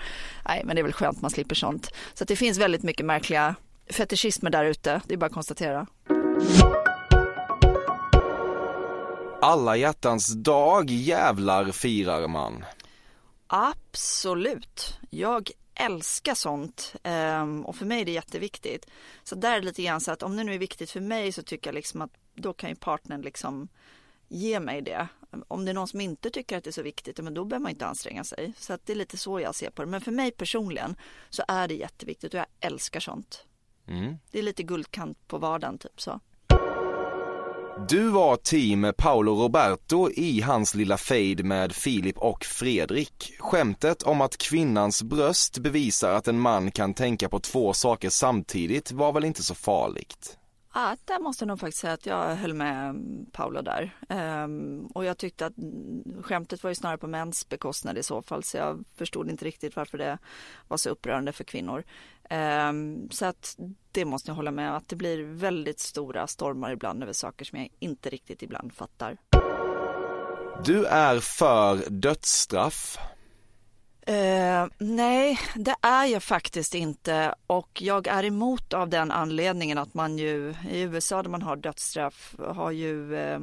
Nej, 0.47 0.61
men 0.65 0.75
det 0.75 0.81
är 0.81 0.83
väl 0.83 0.93
skönt 0.93 1.21
man 1.21 1.31
slipper 1.31 1.55
sånt. 1.55 1.93
Så 2.13 2.25
det 2.25 2.35
finns 2.35 2.57
väldigt 2.57 2.83
mycket 2.83 3.05
märkliga 3.05 3.55
fetischismer 3.89 4.49
där 4.49 4.65
ute. 4.65 5.01
Det 5.05 5.13
är 5.13 5.17
bara 5.17 5.25
att 5.25 5.33
konstatera. 5.33 5.87
Alla 9.41 9.77
hjärtans 9.77 10.33
dag 10.33 10.89
jävlar 10.89 11.71
firar 11.71 12.27
man. 12.27 12.65
Absolut. 13.47 14.99
Jag 15.09 15.51
älskar 15.73 16.33
sånt 16.33 16.95
ehm, 17.03 17.65
och 17.65 17.75
för 17.75 17.85
mig 17.85 18.01
är 18.01 18.05
det 18.05 18.11
jätteviktigt. 18.11 18.85
Så 19.23 19.35
där 19.35 19.51
är 19.51 19.59
det 19.59 19.65
lite 19.65 19.83
grann 19.83 20.01
så 20.01 20.11
att 20.11 20.23
om 20.23 20.37
det 20.37 20.43
nu 20.43 20.53
är 20.53 20.59
viktigt 20.59 20.91
för 20.91 20.99
mig 20.99 21.31
så 21.31 21.43
tycker 21.43 21.67
jag 21.67 21.75
liksom 21.75 22.01
att 22.01 22.11
då 22.35 22.53
kan 22.53 22.69
ju 22.69 22.75
partnern 22.75 23.21
liksom 23.21 23.67
ge 24.27 24.59
mig 24.59 24.81
det. 24.81 25.07
Om 25.47 25.65
det 25.65 25.71
är 25.71 25.73
någon 25.73 25.87
som 25.87 26.01
inte 26.01 26.29
tycker 26.29 26.57
att 26.57 26.63
det 26.63 26.69
är 26.69 26.71
så 26.71 26.81
viktigt, 26.81 27.19
men 27.19 27.33
då 27.33 27.45
behöver 27.45 27.63
man 27.63 27.71
inte 27.71 27.85
anstränga 27.85 28.23
sig. 28.23 28.53
Så 28.57 28.73
att 28.73 28.85
det 28.85 28.93
är 28.93 28.97
lite 28.97 29.17
så 29.17 29.39
jag 29.39 29.55
ser 29.55 29.69
på 29.69 29.81
det. 29.81 29.87
Men 29.87 30.01
för 30.01 30.11
mig 30.11 30.31
personligen 30.31 30.95
så 31.29 31.43
är 31.47 31.67
det 31.67 31.75
jätteviktigt 31.75 32.33
och 32.33 32.39
jag 32.39 32.47
älskar 32.59 32.99
sånt. 32.99 33.45
Mm. 33.87 34.15
Det 34.31 34.39
är 34.39 34.43
lite 34.43 34.63
guldkant 34.63 35.27
på 35.27 35.37
vardagen 35.37 35.77
typ 35.77 36.01
så. 36.01 36.19
Du 37.87 38.09
var 38.09 38.35
team 38.35 38.93
Paolo 38.97 39.35
Roberto 39.35 40.09
i 40.11 40.41
hans 40.41 40.75
lilla 40.75 40.97
fade 40.97 41.43
med 41.43 41.71
Filip 41.71 42.17
och 42.17 42.45
Fredrik. 42.45 43.33
Skämtet 43.39 44.03
om 44.03 44.21
att 44.21 44.37
kvinnans 44.37 45.03
bröst 45.03 45.57
bevisar 45.57 46.13
att 46.13 46.27
en 46.27 46.39
man 46.39 46.71
kan 46.71 46.93
tänka 46.93 47.29
på 47.29 47.39
två 47.39 47.73
saker 47.73 48.09
samtidigt 48.09 48.91
var 48.91 49.13
väl 49.13 49.25
inte 49.25 49.43
så 49.43 49.55
farligt? 49.55 50.39
Ja, 50.73 50.95
där 51.05 51.19
måste 51.19 51.43
jag 51.43 51.47
nog 51.47 51.59
faktiskt 51.59 51.81
säga 51.81 51.93
att 51.93 52.05
jag 52.05 52.35
höll 52.35 52.53
med 52.53 52.89
mm, 52.89 53.25
Paolo 53.31 53.61
där. 53.61 53.95
Ehm, 54.09 54.85
och 54.85 55.05
jag 55.05 55.17
tyckte 55.17 55.45
att 55.45 55.57
mm, 55.57 56.23
skämtet 56.23 56.63
var 56.63 56.71
ju 56.71 56.75
snarare 56.75 56.97
på 56.97 57.07
mäns 57.07 57.49
bekostnad 57.49 57.97
i 57.97 58.03
så 58.03 58.21
fall, 58.21 58.43
så 58.43 58.57
jag 58.57 58.85
förstod 58.95 59.29
inte 59.29 59.45
riktigt 59.45 59.75
varför 59.75 59.97
det 59.97 60.17
var 60.67 60.77
så 60.77 60.89
upprörande 60.89 61.31
för 61.31 61.43
kvinnor. 61.43 61.83
Um, 62.31 63.09
så 63.11 63.25
att 63.25 63.55
det 63.91 64.05
måste 64.05 64.31
jag 64.31 64.35
hålla 64.35 64.51
med 64.51 64.75
att 64.75 64.87
det 64.87 64.95
blir 64.95 65.23
väldigt 65.23 65.79
stora 65.79 66.27
stormar 66.27 66.71
ibland 66.71 67.03
över 67.03 67.13
saker 67.13 67.45
som 67.45 67.59
jag 67.59 67.69
inte 67.79 68.09
riktigt 68.09 68.43
ibland 68.43 68.73
fattar. 68.73 69.17
Du 70.65 70.85
är 70.85 71.19
för 71.19 71.89
dödsstraff. 71.89 72.97
Uh, 74.09 74.67
nej, 74.77 75.39
det 75.55 75.75
är 75.81 76.05
jag 76.05 76.23
faktiskt 76.23 76.75
inte 76.75 77.35
och 77.47 77.81
jag 77.81 78.07
är 78.07 78.23
emot 78.25 78.73
av 78.73 78.89
den 78.89 79.11
anledningen 79.11 79.77
att 79.77 79.93
man 79.93 80.17
ju 80.17 80.55
i 80.69 80.81
USA 80.81 81.23
där 81.23 81.29
man 81.29 81.41
har 81.41 81.55
dödsstraff 81.55 82.35
har 82.39 82.71
ju 82.71 83.11
uh, 83.13 83.39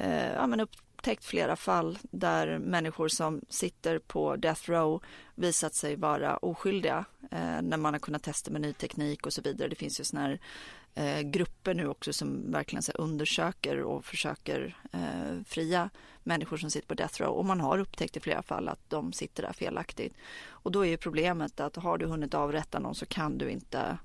uh, 0.00 0.32
ja, 0.34 0.46
men 0.46 0.60
upptäckt 0.98 1.24
flera 1.24 1.56
fall 1.56 1.98
där 2.10 2.58
människor 2.58 3.08
som 3.08 3.40
sitter 3.48 3.98
på 3.98 4.36
death 4.36 4.70
row 4.70 5.02
visat 5.34 5.74
sig 5.74 5.96
vara 5.96 6.36
oskyldiga 6.36 7.04
eh, 7.30 7.62
när 7.62 7.76
man 7.76 7.94
har 7.94 7.98
kunnat 8.00 8.22
testa 8.22 8.50
med 8.50 8.60
ny 8.60 8.72
teknik 8.72 9.26
och 9.26 9.32
så 9.32 9.42
vidare. 9.42 9.68
Det 9.68 9.76
finns 9.76 10.00
ju 10.00 10.04
sådana 10.04 10.28
här 10.28 10.40
eh, 10.94 11.20
grupper 11.20 11.74
nu 11.74 11.88
också 11.88 12.12
som 12.12 12.52
verkligen 12.52 12.82
så 12.82 12.92
undersöker 12.92 13.82
och 13.82 14.04
försöker 14.04 14.76
eh, 14.92 15.42
fria 15.46 15.90
människor 16.22 16.56
som 16.56 16.70
sitter 16.70 16.88
på 16.88 16.94
death 16.94 17.22
row 17.22 17.30
och 17.30 17.44
man 17.44 17.60
har 17.60 17.78
upptäckt 17.78 18.16
i 18.16 18.20
flera 18.20 18.42
fall 18.42 18.68
att 18.68 18.90
de 18.90 19.12
sitter 19.12 19.42
där 19.42 19.52
felaktigt. 19.52 20.14
Och 20.48 20.72
då 20.72 20.86
är 20.86 20.90
ju 20.90 20.96
problemet 20.96 21.60
att 21.60 21.76
har 21.76 21.98
du 21.98 22.06
hunnit 22.06 22.34
avrätta 22.34 22.78
någon 22.78 22.94
så 22.94 23.06
kan 23.06 23.38
du 23.38 23.50
inte 23.50 23.98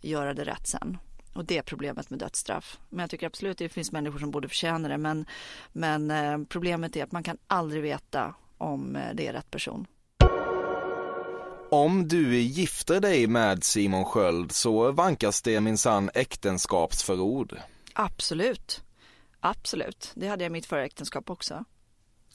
göra 0.00 0.34
det 0.34 0.44
rätt 0.44 0.66
sen. 0.66 0.98
Och 1.32 1.44
det 1.44 1.58
är 1.58 1.62
problemet 1.62 2.10
med 2.10 2.18
dödsstraff. 2.18 2.78
Men 2.88 3.00
jag 3.00 3.10
tycker 3.10 3.26
absolut 3.26 3.50
att 3.50 3.58
det 3.58 3.68
finns 3.68 3.92
människor 3.92 4.18
som 4.18 4.30
borde 4.30 4.48
förtjäna 4.48 4.88
det. 4.88 4.98
Men, 4.98 5.26
men 5.72 6.10
eh, 6.10 6.38
problemet 6.48 6.96
är 6.96 7.04
att 7.04 7.12
man 7.12 7.22
kan 7.22 7.38
aldrig 7.46 7.82
veta 7.82 8.34
om 8.58 8.96
eh, 8.96 9.14
det 9.14 9.26
är 9.26 9.32
rätt 9.32 9.50
person. 9.50 9.86
Om 11.70 12.08
du 12.08 12.38
gifter 12.38 13.00
dig 13.00 13.26
med 13.26 13.64
Simon 13.64 14.04
Sköld 14.04 14.52
så 14.52 14.92
vankas 14.92 15.42
det 15.42 15.60
minsann 15.60 16.10
äktenskapsförord. 16.14 17.56
Absolut. 17.92 18.82
Absolut. 19.40 20.12
Det 20.14 20.28
hade 20.28 20.44
jag 20.44 20.50
i 20.50 20.52
mitt 20.52 20.66
förra 20.66 20.84
äktenskap 20.84 21.30
också. 21.30 21.64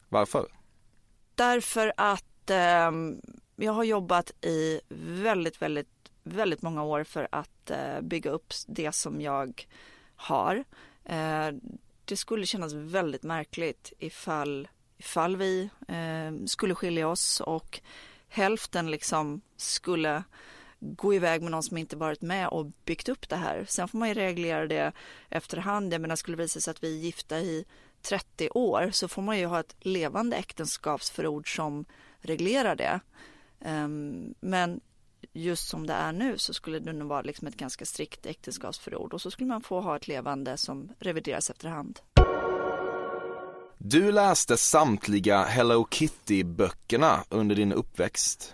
Varför? 0.09 0.47
Därför 1.35 1.93
att 1.97 2.49
eh, 2.49 2.91
jag 3.55 3.73
har 3.73 3.83
jobbat 3.83 4.31
i 4.45 4.81
väldigt, 4.89 5.61
väldigt, 5.61 5.96
väldigt 6.27 6.61
många 6.61 6.83
år 6.83 7.03
för 7.03 7.27
att 7.31 7.71
eh, 7.71 8.01
bygga 8.01 8.31
upp 8.31 8.53
det 8.67 8.91
som 8.91 9.21
jag 9.21 9.67
har. 10.15 10.63
Eh, 11.05 11.49
det 12.05 12.17
skulle 12.17 12.45
kännas 12.45 12.73
väldigt 12.73 13.23
märkligt 13.23 13.93
ifall, 13.99 14.67
ifall 14.97 15.37
vi 15.37 15.69
eh, 15.87 16.45
skulle 16.45 16.75
skilja 16.75 17.07
oss 17.07 17.41
och 17.41 17.79
hälften 18.27 18.91
liksom 18.91 19.41
skulle 19.57 20.23
gå 20.79 21.13
iväg 21.13 21.41
med 21.41 21.51
någon 21.51 21.63
som 21.63 21.77
inte 21.77 21.95
varit 21.95 22.21
med 22.21 22.47
och 22.47 22.65
byggt 22.85 23.09
upp 23.09 23.29
det 23.29 23.35
här. 23.35 23.65
Sen 23.69 23.87
får 23.87 23.97
man 23.97 24.07
ju 24.07 24.13
reglera 24.13 24.67
det 24.67 24.91
efterhand. 25.29 25.93
Jag 25.93 26.01
menar, 26.01 26.15
skulle 26.15 26.37
det 26.37 26.43
visa 26.43 26.59
sig 26.59 26.71
att 26.71 26.83
vi 26.83 26.97
är 26.97 27.01
gifta 27.01 27.39
i 27.39 27.65
30 28.01 28.49
år 28.49 28.89
så 28.91 29.07
får 29.07 29.21
man 29.21 29.39
ju 29.39 29.45
ha 29.45 29.59
ett 29.59 29.75
levande 29.79 30.37
äktenskapsförord 30.37 31.55
som 31.55 31.85
reglerar 32.19 32.75
det. 32.75 32.99
Ehm, 33.59 34.33
men 34.39 34.81
just 35.37 35.67
som 35.67 35.87
det 35.87 35.93
är 35.93 36.11
nu 36.11 36.37
så 36.37 36.53
skulle 36.53 36.79
det 36.79 36.93
nog 36.93 37.07
vara 37.07 37.21
liksom 37.21 37.47
ett 37.47 37.57
ganska 37.57 37.85
strikt 37.85 38.25
äktenskapsförord 38.25 39.13
och 39.13 39.21
så 39.21 39.31
skulle 39.31 39.47
man 39.47 39.61
få 39.61 39.81
ha 39.81 39.95
ett 39.95 40.07
levande 40.07 40.57
som 40.57 40.89
revideras 40.99 41.49
efterhand. 41.49 41.99
Du 43.77 44.11
läste 44.11 44.57
samtliga 44.57 45.43
Hello 45.43 45.87
Kitty-böckerna 45.91 47.23
under 47.29 47.55
din 47.55 47.73
uppväxt. 47.73 48.53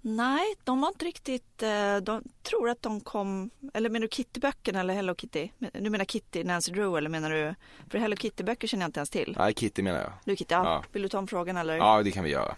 Nej, 0.00 0.54
de 0.64 0.80
var 0.80 0.88
inte 0.88 1.04
riktigt, 1.04 1.62
eh, 1.62 1.96
de 1.96 2.22
tror 2.42 2.68
att 2.70 2.82
de 2.82 3.00
kom, 3.00 3.50
eller 3.74 3.90
menar 3.90 4.02
du 4.02 4.08
Kitty-böckerna 4.08 4.80
eller 4.80 4.94
Hello 4.94 5.14
Kitty? 5.14 5.48
Du 5.72 5.90
menar 5.90 6.04
Kitty, 6.04 6.44
Nancy 6.44 6.72
Drew 6.72 6.98
eller 6.98 7.10
menar 7.10 7.30
du, 7.30 7.54
för 7.90 7.98
Hello 7.98 8.16
Kitty-böcker 8.16 8.68
känner 8.68 8.82
jag 8.82 8.88
inte 8.88 9.00
ens 9.00 9.10
till. 9.10 9.34
Nej, 9.38 9.54
Kitty 9.54 9.82
menar 9.82 10.00
jag. 10.00 10.12
Du 10.24 10.36
Kitty, 10.36 10.54
ja. 10.54 10.64
ja. 10.64 10.84
Vill 10.92 11.02
du 11.02 11.08
ta 11.08 11.18
om 11.18 11.26
frågan 11.26 11.56
eller? 11.56 11.76
Ja, 11.76 12.02
det 12.02 12.10
kan 12.10 12.24
vi 12.24 12.30
göra. 12.30 12.56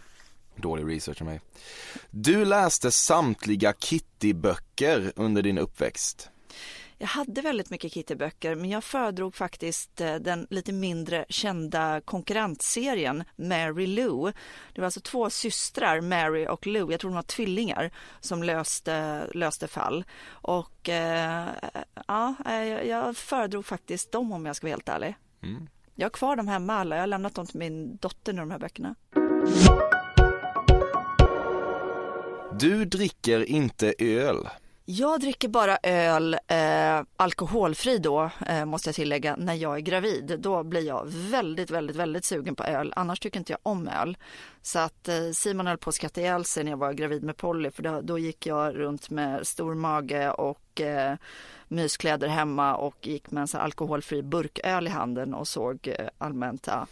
Dålig 0.59 0.97
research 0.97 1.23
av 1.23 1.27
mig. 1.27 1.41
Du 2.11 2.45
läste 2.45 2.91
samtliga 2.91 3.73
Kitty-böcker 3.73 5.13
under 5.17 5.43
din 5.43 5.59
uppväxt. 5.59 6.31
Jag 7.01 7.09
hade 7.09 7.41
väldigt 7.41 7.71
mycket 7.71 7.93
Kitty-böcker 7.93 8.55
men 8.55 8.71
jag 8.71 8.85
föredrog 8.85 9.35
faktiskt 9.35 10.01
eh, 10.01 10.15
den 10.15 10.47
lite 10.51 10.73
mindre 10.73 11.25
kända 11.29 12.01
konkurrentserien 12.01 13.25
Mary 13.37 13.87
Lou. 13.87 14.33
Det 14.73 14.81
var 14.81 14.85
alltså 14.85 15.01
två 15.01 15.31
systrar, 15.31 16.01
Mary 16.01 16.47
och 16.47 16.67
Lou, 16.67 16.91
jag 16.91 17.01
tror 17.01 17.11
de 17.11 17.15
var 17.15 17.23
tvillingar, 17.23 17.91
som 18.21 18.43
löste, 18.43 19.27
löste 19.35 19.69
fall. 19.69 20.05
Och 20.29 20.89
eh, 20.89 21.49
ja, 22.07 22.35
jag 22.85 23.17
föredrog 23.17 23.67
faktiskt 23.67 24.13
dem 24.13 24.33
om 24.33 24.47
jag 24.47 24.57
ska 24.57 24.67
vara 24.67 24.73
helt 24.73 24.89
ärlig. 24.89 25.15
Mm. 25.43 25.69
Jag 25.95 26.05
har 26.05 26.11
kvar 26.11 26.37
dem 26.37 26.49
hemma 26.49 26.75
alla, 26.75 26.97
jag 26.97 27.03
har 27.03 27.07
lämnat 27.07 27.35
dem 27.35 27.47
till 27.47 27.59
min 27.59 27.97
dotter 27.97 28.33
nu 28.33 28.41
de 28.41 28.51
här 28.51 28.59
böckerna. 28.59 28.95
Du 32.61 32.85
dricker 32.85 33.45
inte 33.45 33.95
öl. 33.99 34.49
Jag 34.85 35.21
dricker 35.21 35.49
bara 35.49 35.79
öl, 35.83 36.37
eh, 36.47 37.03
alkoholfri 37.17 37.99
då 37.99 38.31
eh, 38.47 38.65
måste 38.65 38.89
jag 38.89 38.95
tillägga, 38.95 39.37
när 39.37 39.55
jag 39.55 39.77
är 39.77 39.81
gravid. 39.81 40.37
Då 40.39 40.63
blir 40.63 40.87
jag 40.87 41.07
väldigt, 41.07 41.71
väldigt, 41.71 41.97
väldigt 41.97 42.25
sugen 42.25 42.55
på 42.55 42.65
öl. 42.65 42.93
Annars 42.97 43.21
tycker 43.21 43.39
inte 43.39 43.53
jag 43.53 43.59
om 43.63 43.89
öl. 43.89 44.17
Så 44.63 44.79
att 44.79 45.09
eh, 45.09 45.31
Simon 45.33 45.67
höll 45.67 45.79
på 45.79 45.91
att 45.91 45.95
skratta 45.95 46.21
ihjäl 46.21 46.45
sig 46.45 46.65
när 46.65 46.73
jag 46.73 46.79
var 46.79 46.93
gravid 46.93 47.23
med 47.23 47.37
Polly 47.37 47.71
för 47.71 47.83
då, 47.83 48.01
då 48.01 48.19
gick 48.19 48.47
jag 48.47 48.79
runt 48.79 49.11
med 49.11 49.47
stor 49.47 49.75
mage 49.75 50.31
och 50.31 50.81
eh, 50.81 51.17
myskläder 51.69 52.29
hemma 52.29 52.77
och 52.77 53.07
gick 53.07 53.31
med 53.31 53.41
en 53.41 53.49
så 53.49 53.59
alkoholfri 53.59 54.23
burköl 54.23 54.87
i 54.87 54.91
handen 54.91 55.35
och 55.35 55.49
såg 55.49 55.89
eh, 55.89 56.09
allmänt 56.19 56.67
ja, 56.67 56.87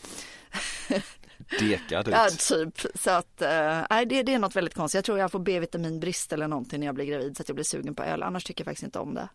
dekad 1.61 2.09
ut. 2.09 2.15
Ja, 2.15 2.29
typ. 2.31 2.81
Så 2.95 3.11
att, 3.11 3.43
eh, 3.43 4.05
det, 4.07 4.23
det 4.23 4.35
är 4.35 4.39
något 4.39 4.57
väldigt 4.57 4.75
konstigt. 4.75 4.99
Jag 4.99 5.05
tror 5.05 5.19
jag 5.19 5.33
får 5.33 5.39
B-vitaminbrist 5.39 6.33
eller 6.33 6.49
någonting 6.49 6.81
när 6.81 6.87
jag 6.87 6.95
blir 6.95 7.05
gravid 7.05 7.37
så 7.37 7.43
att 7.43 7.49
jag 7.49 7.57
blir 7.57 7.65
sugen 7.65 7.95
på 7.95 8.03
öl. 8.03 8.23
Annars 8.23 8.45
tycker 8.45 8.63
jag 8.63 8.67
faktiskt 8.67 8.85
inte 8.85 8.99
om 8.99 9.15
det. 9.15 9.29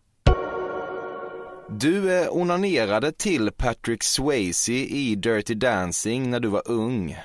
Du 1.68 2.20
eh, 2.20 2.28
onanerade 2.30 3.12
till 3.12 3.50
Patrick 3.50 4.02
Swayze 4.02 4.72
i 4.72 5.14
Dirty 5.14 5.54
Dancing 5.54 6.30
när 6.30 6.40
du 6.40 6.48
var 6.48 6.62
ung. 6.64 7.18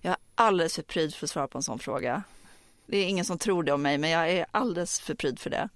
Jag 0.00 0.10
är 0.10 0.18
alldeles 0.34 0.74
för 0.74 0.82
pryd 0.82 1.14
för 1.14 1.26
att 1.26 1.30
svara 1.30 1.48
på 1.48 1.58
en 1.58 1.62
sån 1.62 1.78
fråga. 1.78 2.22
Det 2.86 2.96
är 2.96 3.06
ingen 3.06 3.24
som 3.24 3.38
tror 3.38 3.62
det 3.62 3.72
om 3.72 3.82
mig, 3.82 3.98
men 3.98 4.10
jag 4.10 4.30
är 4.30 4.46
alldeles 4.50 5.00
för 5.00 5.14
pryd 5.14 5.38
för 5.38 5.50
det. 5.50 5.68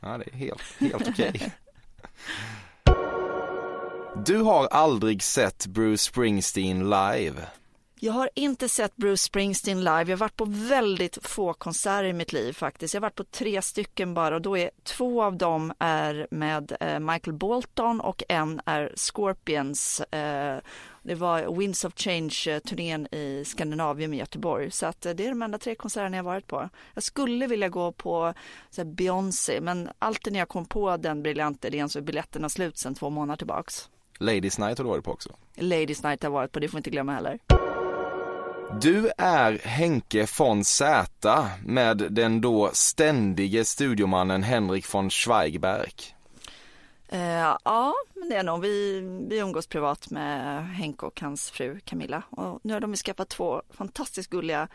Ja, 0.00 0.18
det 0.18 0.24
är 0.32 0.36
helt, 0.36 0.62
helt 0.78 1.08
okej. 1.08 1.32
Okay. 1.34 1.50
Du 4.26 4.38
har 4.38 4.66
aldrig 4.66 5.22
sett 5.22 5.66
Bruce 5.66 6.02
Springsteen 6.02 6.90
live. 6.90 7.34
Jag 8.04 8.12
har 8.12 8.30
inte 8.34 8.68
sett 8.68 8.96
Bruce 8.96 9.22
Springsteen 9.22 9.78
live. 9.78 10.04
Jag 10.04 10.08
har 10.08 10.16
varit 10.16 10.36
på 10.36 10.44
väldigt 10.48 11.18
få 11.26 11.52
konserter 11.52 12.04
i 12.04 12.12
mitt 12.12 12.32
liv 12.32 12.52
faktiskt. 12.52 12.94
Jag 12.94 13.00
har 13.00 13.06
varit 13.06 13.14
på 13.14 13.24
tre 13.24 13.62
stycken 13.62 14.14
bara 14.14 14.34
och 14.34 14.42
då 14.42 14.58
är 14.58 14.70
två 14.82 15.22
av 15.22 15.36
dem 15.36 15.72
är 15.78 16.26
med 16.30 16.76
eh, 16.80 16.98
Michael 16.98 17.36
Bolton 17.36 18.00
och 18.00 18.22
en 18.28 18.60
är 18.64 18.92
Scorpions. 18.96 20.00
Eh, 20.00 20.58
det 21.02 21.14
var 21.14 21.56
Winds 21.58 21.84
of 21.84 21.92
Change-turnén 21.96 23.14
i 23.14 23.44
Skandinavien 23.46 24.14
i 24.14 24.16
Göteborg. 24.16 24.70
Så 24.70 24.86
att 24.86 25.06
eh, 25.06 25.12
det 25.12 25.26
är 25.26 25.28
de 25.28 25.42
enda 25.42 25.58
tre 25.58 25.74
konserterna 25.74 26.16
jag 26.16 26.24
varit 26.24 26.46
på. 26.46 26.68
Jag 26.94 27.02
skulle 27.02 27.46
vilja 27.46 27.68
gå 27.68 27.92
på 27.92 28.34
Beyoncé 28.84 29.60
men 29.60 29.88
alltid 29.98 30.32
när 30.32 30.40
jag 30.40 30.48
kom 30.48 30.64
på 30.64 30.96
den 30.96 31.22
briljanta 31.22 31.68
idén 31.68 31.88
så 31.88 31.98
är 31.98 32.02
biljetterna 32.02 32.48
slut 32.48 32.78
sedan 32.78 32.94
två 32.94 33.10
månader 33.10 33.36
tillbaks. 33.36 33.88
Ladies 34.18 34.58
Night 34.58 34.78
har 34.78 34.84
du 34.84 34.90
varit 34.90 35.04
på 35.04 35.12
också. 35.12 35.36
Ladies 35.56 36.02
Night 36.02 36.22
har 36.22 36.30
jag 36.30 36.34
varit 36.34 36.52
på, 36.52 36.60
det 36.60 36.68
får 36.68 36.76
vi 36.76 36.78
inte 36.78 36.90
glömma 36.90 37.12
heller. 37.12 37.38
Du 38.80 39.10
är 39.18 39.58
Henke 39.64 40.26
von 40.38 40.64
Zäta 40.64 41.50
med 41.64 41.96
den 41.96 42.40
då 42.40 42.70
ständige 42.72 43.64
studiomannen 43.64 44.42
Henrik 44.42 44.94
von 44.94 45.10
Schweigberg. 45.10 45.92
Eh, 47.08 47.56
ja, 47.64 47.94
men 48.14 48.28
det 48.28 48.36
är 48.36 48.42
nog. 48.42 48.60
Vi, 48.60 49.00
vi 49.28 49.38
umgås 49.38 49.66
privat 49.66 50.10
med 50.10 50.64
Henke 50.68 51.06
och 51.06 51.20
hans 51.20 51.50
fru 51.50 51.80
Camilla. 51.84 52.22
Och 52.30 52.60
nu 52.62 52.72
har 52.72 52.80
de 52.80 52.96
skaffat 52.96 53.28
två 53.28 53.62
fantastiskt 53.70 54.30
gulliga 54.30 54.68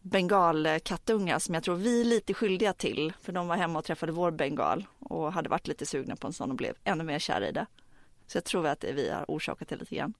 bengalkattungar 0.00 1.38
som 1.38 1.54
jag 1.54 1.64
tror 1.64 1.76
vi 1.76 2.00
är 2.00 2.04
lite 2.04 2.34
skyldiga 2.34 2.72
till. 2.72 3.12
För 3.20 3.32
de 3.32 3.48
var 3.48 3.56
hemma 3.56 3.78
och 3.78 3.84
träffade 3.84 4.12
vår 4.12 4.30
bengal 4.30 4.86
och 4.98 5.32
hade 5.32 5.48
varit 5.48 5.66
lite 5.66 5.86
sugna 5.86 6.16
på 6.16 6.26
en 6.26 6.32
sån 6.32 6.50
och 6.50 6.56
blev 6.56 6.74
ännu 6.84 7.04
mer 7.04 7.18
kära 7.18 7.48
i 7.48 7.52
det. 7.52 7.66
Så 8.26 8.36
jag 8.36 8.44
tror 8.44 8.66
att 8.66 8.84
vi 8.84 9.10
har 9.10 9.24
orsakat 9.28 9.68
det 9.68 9.76
lite 9.76 9.94
grann. 9.94 10.14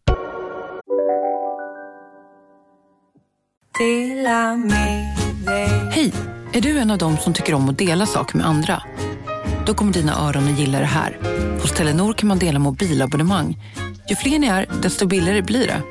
Hej! 5.93 6.13
Är 6.53 6.61
du 6.61 6.79
en 6.79 6.91
av 6.91 6.99
dem 6.99 7.17
som 7.17 7.35
tycker 7.35 7.55
om 7.55 7.69
att 7.69 7.79
dela 7.79 8.07
saker 8.07 8.37
med 8.37 8.47
andra? 8.47 8.83
Då 9.67 9.75
kommer 9.75 9.93
dina 9.93 10.29
öron 10.29 10.53
att 10.53 10.59
gilla 10.59 10.79
det 10.79 10.85
här. 10.85 11.19
Hos 11.63 11.73
Telenor 11.73 12.13
kan 12.13 12.29
man 12.29 12.39
dela 12.39 12.59
mobilabonnemang. 12.59 13.59
Ju 14.09 14.17
fler 14.17 14.39
ni 14.39 14.47
är, 14.47 14.67
desto 14.83 15.07
billigare 15.07 15.43
blir 15.43 15.67
det. 15.67 15.83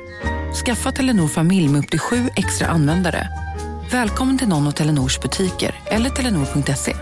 Skaffa 0.64 0.92
Telenor 0.92 1.28
familj 1.28 1.68
med 1.68 1.78
upp 1.78 1.90
till 1.90 1.98
sju 1.98 2.30
extra 2.36 2.66
användare. 2.66 3.28
Välkommen 3.90 4.38
till 4.38 4.48
någon 4.48 4.66
av 4.66 4.72
Telenors 4.72 5.20
butiker 5.20 5.74
eller 5.86 6.10
telenor.se. 6.10 6.96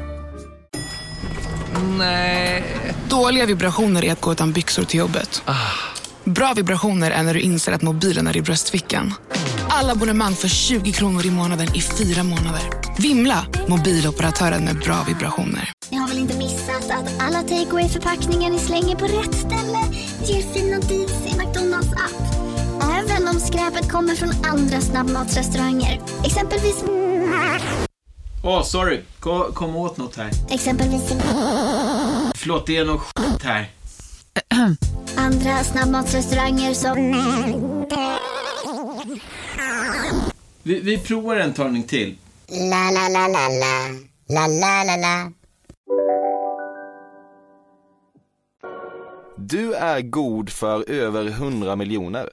Nej. 1.99 2.65
Dåliga 3.09 3.47
vibrationer 3.47 4.05
är 4.05 4.13
att 4.13 4.21
gå 4.21 4.33
utan 4.33 4.53
byxor 4.53 4.85
till 4.85 4.99
jobbet. 4.99 5.43
Ah. 5.45 5.55
Bra 6.25 6.53
vibrationer 6.57 7.11
är 7.11 7.23
när 7.23 7.35
du 7.35 7.41
inser 7.41 7.73
att 7.73 7.83
mobilen 7.83 8.27
är 8.27 8.37
i 8.37 8.43
bröstfickan. 8.43 9.15
Alla 9.83 9.93
abonnemang 9.93 10.35
för 10.35 10.49
20 10.49 10.93
kronor 10.93 11.27
i 11.27 11.31
månaden 11.31 11.69
i 11.75 11.81
fyra 11.81 12.23
månader. 12.23 12.63
Vimla! 12.99 13.47
Mobiloperatören 13.69 14.65
med 14.65 14.77
bra 14.79 15.05
vibrationer. 15.09 15.73
Ni 15.91 15.97
har 15.97 16.09
väl 16.09 16.19
inte 16.19 16.39
missat 16.39 16.91
att 16.91 17.23
alla 17.23 17.43
takeaway 17.43 17.89
förpackningar 17.89 18.51
ni 18.51 18.59
slänger 18.59 18.97
på 18.97 19.05
rätt 19.05 19.35
ställe 19.35 19.79
ger 20.25 20.43
fina 20.43 20.79
deals 20.79 21.27
i 21.27 21.39
McDonalds 21.39 21.93
app. 21.93 22.35
Även 22.83 23.29
om 23.29 23.41
skräpet 23.41 23.91
kommer 23.91 24.15
från 24.15 24.31
andra 24.45 24.81
snabbmatsrestauranger. 24.81 26.01
Exempelvis... 26.25 26.85
Åh, 28.45 28.59
oh, 28.59 28.63
sorry. 28.63 29.01
Kom, 29.21 29.53
kom 29.53 29.77
åt 29.77 29.97
något 29.97 30.17
här. 30.17 30.31
Exempelvis... 30.51 31.13
Förlåt, 32.35 32.67
det 32.67 32.77
är 32.77 32.85
något 32.85 33.03
skit 33.17 33.43
här. 33.43 33.71
Andra 35.17 35.65
snabbmatsrestauranger 35.65 36.75
som... 36.75 36.97
Vi, 40.65 40.81
vi 40.81 40.99
provar 40.99 41.37
en 41.37 41.53
talning 41.53 41.83
till. 41.83 42.17
La, 42.49 42.91
la, 42.91 43.09
la, 43.09 43.29
la, 43.29 43.49
la. 43.49 43.91
La, 44.29 44.47
la, 44.47 44.85
la, 44.85 44.97
la. 44.97 45.33
Du 49.37 49.75
är 49.75 50.01
god 50.01 50.51
för 50.51 50.91
över 50.91 51.27
100 51.27 51.77
miljoner. 51.77 52.31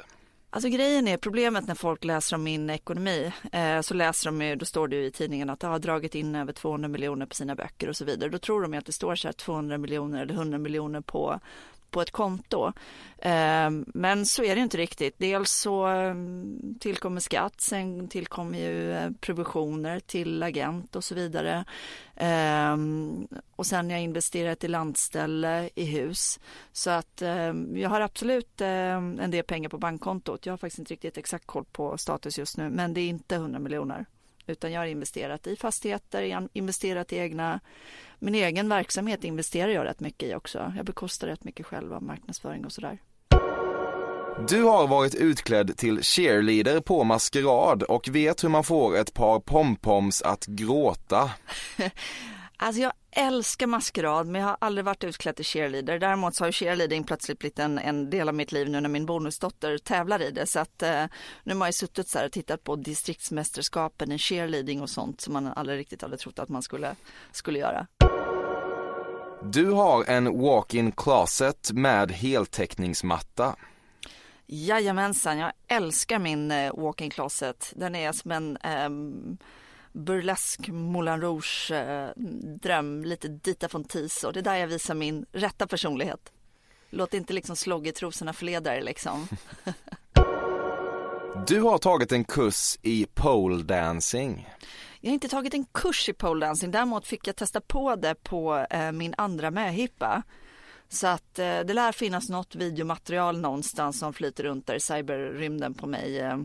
Alltså 0.49 0.69
grejen 0.69 1.07
är 1.07 1.17
problemet 1.17 1.67
när 1.67 1.75
folk 1.75 2.03
läser 2.03 2.35
om 2.35 2.43
min 2.43 2.69
ekonomi 2.69 3.31
eh, 3.51 3.81
så 3.81 3.93
läser 3.93 4.25
de 4.27 4.41
ju, 4.41 4.55
då 4.55 4.65
står 4.65 4.87
det 4.87 4.95
ju 4.95 5.05
i 5.05 5.11
tidningen 5.11 5.49
att 5.49 5.63
jag 5.63 5.69
har 5.69 5.79
dragit 5.79 6.15
in 6.15 6.35
över 6.35 6.53
200 6.53 6.87
miljoner 6.87 7.25
på 7.25 7.35
sina 7.35 7.55
böcker 7.55 7.89
och 7.89 7.95
så 7.95 8.05
vidare. 8.05 8.29
Då 8.29 8.37
tror 8.37 8.61
de 8.61 8.73
ju 8.73 8.79
att 8.79 8.85
det 8.85 8.91
står 8.91 9.15
så 9.15 9.27
här 9.27 9.33
200 9.33 9.77
miljoner 9.77 10.21
eller 10.21 10.33
100 10.33 10.57
miljoner 10.57 11.01
på 11.01 11.39
på 11.91 12.01
ett 12.01 12.11
konto. 12.11 12.73
Ehm, 13.21 13.85
men 13.87 14.25
så 14.25 14.43
är 14.43 14.55
det 14.55 14.61
inte 14.61 14.77
riktigt. 14.77 15.15
Dels 15.17 15.51
så 15.51 15.85
ehm, 15.85 16.75
tillkommer 16.79 17.21
skatt, 17.21 17.61
sen 17.61 18.07
tillkommer 18.07 18.59
ju 18.59 18.93
eh, 18.93 19.11
provisioner 19.19 19.99
till 19.99 20.43
agent 20.43 20.95
och 20.95 21.03
så 21.03 21.15
vidare. 21.15 21.65
Ehm, 22.15 23.27
och 23.55 23.65
sen 23.65 23.85
har 23.85 23.91
jag 23.91 24.01
investerat 24.01 24.63
i 24.63 24.67
landställe, 24.67 25.69
i 25.75 25.85
hus. 25.85 26.39
Så 26.71 26.89
att 26.89 27.21
jag 27.73 27.89
har 27.89 28.01
absolut 28.01 28.61
en 28.61 29.31
del 29.31 29.43
pengar 29.43 29.69
på 29.69 29.77
bankkontot. 29.77 30.45
Jag 30.45 30.53
har 30.53 30.57
faktiskt 30.57 30.79
inte 30.79 30.93
riktigt 30.93 31.17
exakt 31.17 31.45
koll 31.45 31.65
på 31.71 31.97
status 31.97 32.39
just 32.39 32.57
nu, 32.57 32.69
men 32.69 32.93
det 32.93 33.01
är 33.01 33.07
inte 33.09 33.35
100 33.35 33.59
miljoner. 33.59 34.05
Utan 34.49 34.71
jag 34.71 34.81
har 34.81 34.85
investerat 34.85 35.47
i 35.47 35.55
fastigheter, 35.55 36.47
investerat 36.53 37.13
i 37.13 37.17
egna 37.17 37.59
min 38.19 38.35
egen 38.35 38.69
verksamhet 38.69 39.23
investerar 39.23 39.71
jag 39.71 39.85
rätt 39.85 39.99
mycket 39.99 40.29
i 40.29 40.35
också. 40.35 40.73
Jag 40.77 40.85
bekostar 40.85 41.27
rätt 41.27 41.43
mycket 41.43 41.65
själv 41.65 41.93
av 41.93 42.03
marknadsföring 42.03 42.65
och 42.65 42.71
sådär. 42.71 42.99
Du 44.47 44.63
har 44.63 44.87
varit 44.87 45.15
utklädd 45.15 45.77
till 45.77 46.03
cheerleader 46.03 46.79
på 46.79 47.03
maskerad 47.03 47.83
och 47.83 48.09
vet 48.11 48.43
hur 48.43 48.49
man 48.49 48.63
får 48.63 48.97
ett 48.97 49.13
par 49.13 49.39
pompoms 49.39 50.21
att 50.21 50.45
gråta. 50.45 51.31
Alltså 52.61 52.81
jag 52.81 52.91
älskar 53.11 53.67
maskerad 53.67 54.27
men 54.27 54.41
jag 54.41 54.47
har 54.47 54.57
aldrig 54.61 54.85
varit 54.85 55.03
utklädd 55.03 55.35
till 55.35 55.45
cheerleader. 55.45 55.99
Däremot 55.99 56.35
så 56.35 56.43
har 56.43 56.51
cheerleading 56.51 57.03
plötsligt 57.03 57.39
blivit 57.39 57.59
en, 57.59 57.79
en 57.79 58.09
del 58.09 58.29
av 58.29 58.35
mitt 58.35 58.51
liv 58.51 58.69
nu 58.69 58.81
när 58.81 58.89
min 58.89 59.05
bonusdotter 59.05 59.77
tävlar 59.77 60.21
i 60.21 60.31
det. 60.31 60.45
Så 60.45 60.59
att 60.59 60.83
eh, 60.83 61.05
nu 61.43 61.55
har 61.55 61.67
jag 61.67 61.73
suttit 61.73 62.07
så 62.07 62.17
här 62.17 62.25
och 62.25 62.31
tittat 62.31 62.63
på 62.63 62.75
distriktsmästerskapen 62.75 64.11
i 64.11 64.17
cheerleading 64.17 64.81
och 64.81 64.89
sånt 64.89 65.21
som 65.21 65.33
man 65.33 65.47
aldrig 65.47 65.79
riktigt 65.79 66.01
hade 66.01 66.17
trott 66.17 66.39
att 66.39 66.49
man 66.49 66.61
skulle, 66.61 66.95
skulle 67.31 67.59
göra. 67.59 67.87
Du 69.43 69.71
har 69.71 70.03
en 70.03 70.41
walk-in 70.41 70.91
closet 70.91 71.71
med 71.73 72.11
heltäckningsmatta. 72.11 73.55
Jajamensan, 74.47 75.37
jag 75.37 75.51
älskar 75.67 76.19
min 76.19 76.51
eh, 76.51 76.75
walk-in 76.75 77.09
closet. 77.09 77.73
Den 77.75 77.95
är 77.95 78.11
som 78.11 78.31
en 78.31 78.57
um, 78.85 79.37
burlesk 79.91 80.67
Moulin 80.67 81.21
Rouge 81.21 81.71
eh, 81.71 82.83
lite 83.03 83.27
Dita 83.27 83.67
von 83.71 83.83
Teese 83.83 84.27
och 84.27 84.33
det 84.33 84.39
är 84.39 84.43
där 84.43 84.55
jag 84.55 84.67
visar 84.67 84.93
min 84.93 85.25
rätta 85.31 85.67
personlighet. 85.67 86.31
Låt 86.89 87.13
inte 87.13 87.33
liksom 87.33 87.55
sloggetrosorna 87.55 88.33
förleda 88.33 88.77
er 88.77 88.81
liksom. 88.81 89.27
du 91.47 91.61
har 91.61 91.77
tagit 91.77 92.11
en 92.11 92.23
kurs 92.23 92.77
i 92.81 93.05
pole 93.13 93.63
dancing. 93.63 94.49
Jag 95.01 95.09
har 95.09 95.13
inte 95.13 95.27
tagit 95.27 95.53
en 95.53 95.65
kurs 95.65 96.09
i 96.09 96.13
pole 96.13 96.45
dancing, 96.45 96.71
däremot 96.71 97.07
fick 97.07 97.27
jag 97.27 97.35
testa 97.35 97.61
på 97.61 97.95
det 97.95 98.15
på 98.15 98.65
eh, 98.69 98.91
min 98.91 99.13
andra 99.17 99.51
möhippa. 99.51 100.23
Så 100.89 101.07
att 101.07 101.39
eh, 101.39 101.59
det 101.59 101.73
lär 101.73 101.91
finnas 101.91 102.29
något 102.29 102.55
videomaterial 102.55 103.39
någonstans 103.39 103.99
som 103.99 104.13
flyter 104.13 104.43
runt 104.43 104.67
där 104.67 104.75
i 104.75 104.79
cyberrymden 104.79 105.73
på 105.73 105.87
mig 105.87 106.19
eh, 106.19 106.37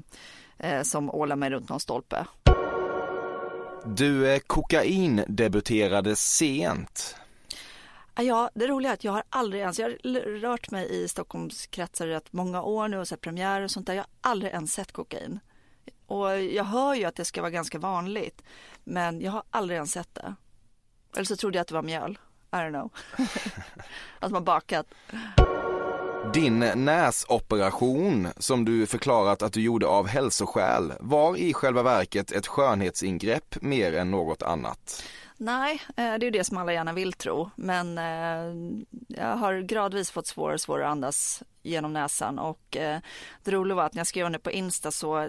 eh 0.59 0.83
som 0.83 1.11
ålar 1.11 1.37
mig 1.37 1.51
runt 1.51 1.69
någon 1.69 1.81
stolpe. 1.81 2.27
Du 3.87 4.33
eh, 4.33 4.39
kokain 4.39 5.25
debuterade 5.29 6.17
sent. 6.17 7.17
Ah, 8.15 8.23
ja, 8.23 8.51
det 8.55 8.67
roliga 8.67 8.91
är 8.91 8.95
att 8.95 9.05
jag 9.05 9.13
har 9.13 9.23
aldrig 9.29 9.63
ens, 9.63 9.79
jag 9.79 9.87
har 9.87 10.41
rört 10.41 10.71
mig 10.71 11.03
i 11.05 11.09
Stockholmskretsar 11.09 12.07
rätt 12.07 12.33
många 12.33 12.63
år 12.63 12.89
nu 12.89 12.99
och 12.99 13.09
sett 13.09 13.21
premiärer 13.21 13.65
och 13.65 13.71
sånt 13.71 13.87
där. 13.87 13.95
Jag 13.95 14.03
har 14.03 14.31
aldrig 14.31 14.53
ens 14.53 14.73
sett 14.73 14.93
kokain. 14.93 15.41
Och 16.07 16.43
jag 16.43 16.65
hör 16.65 16.95
ju 16.95 17.05
att 17.05 17.17
det 17.17 17.25
ska 17.25 17.41
vara 17.41 17.51
ganska 17.51 17.79
vanligt, 17.79 18.43
men 18.85 19.21
jag 19.21 19.33
har 19.33 19.43
aldrig 19.51 19.77
ens 19.77 19.93
sett 19.93 20.15
det. 20.15 20.35
Eller 21.15 21.25
så 21.25 21.37
trodde 21.37 21.57
jag 21.59 21.61
att 21.61 21.69
det 21.69 21.75
var 21.75 21.83
mjöl. 21.83 22.19
I 22.53 22.57
don't 22.57 22.71
know. 22.71 22.91
att 24.19 24.33
man 24.33 24.45
bakat. 24.45 24.87
Din 26.33 26.59
näsoperation 26.59 28.29
som 28.37 28.65
du 28.65 28.87
förklarat 28.87 29.43
att 29.43 29.53
du 29.53 29.61
gjorde 29.61 29.87
av 29.87 30.07
hälsoskäl 30.07 30.93
var 31.01 31.37
i 31.37 31.53
själva 31.53 31.83
verket 31.83 32.33
ett 32.33 32.47
skönhetsingrepp 32.47 33.63
mer 33.63 33.95
än 33.95 34.11
något 34.11 34.43
annat. 34.43 35.05
Nej, 35.37 35.83
eh, 35.89 35.95
det 35.95 36.03
är 36.03 36.25
ju 36.25 36.31
det 36.31 36.45
som 36.45 36.59
alla 36.59 36.73
gärna 36.73 36.93
vill 36.93 37.13
tro. 37.13 37.51
Men 37.57 37.99
eh, 37.99 38.85
jag 39.09 39.37
har 39.37 39.61
gradvis 39.61 40.11
fått 40.11 40.27
svårare 40.27 40.55
och 40.55 40.61
svårare 40.61 40.87
att 40.87 40.93
andas 40.93 41.43
genom 41.63 41.93
näsan 41.93 42.39
och 42.39 42.77
eh, 42.77 43.01
det 43.45 43.51
roliga 43.51 43.77
var 43.77 43.85
att 43.85 43.95
när 43.95 44.01
jag 44.01 44.07
skrev 44.07 44.31
det 44.31 44.39
på 44.39 44.51
Insta 44.51 44.91
så 44.91 45.29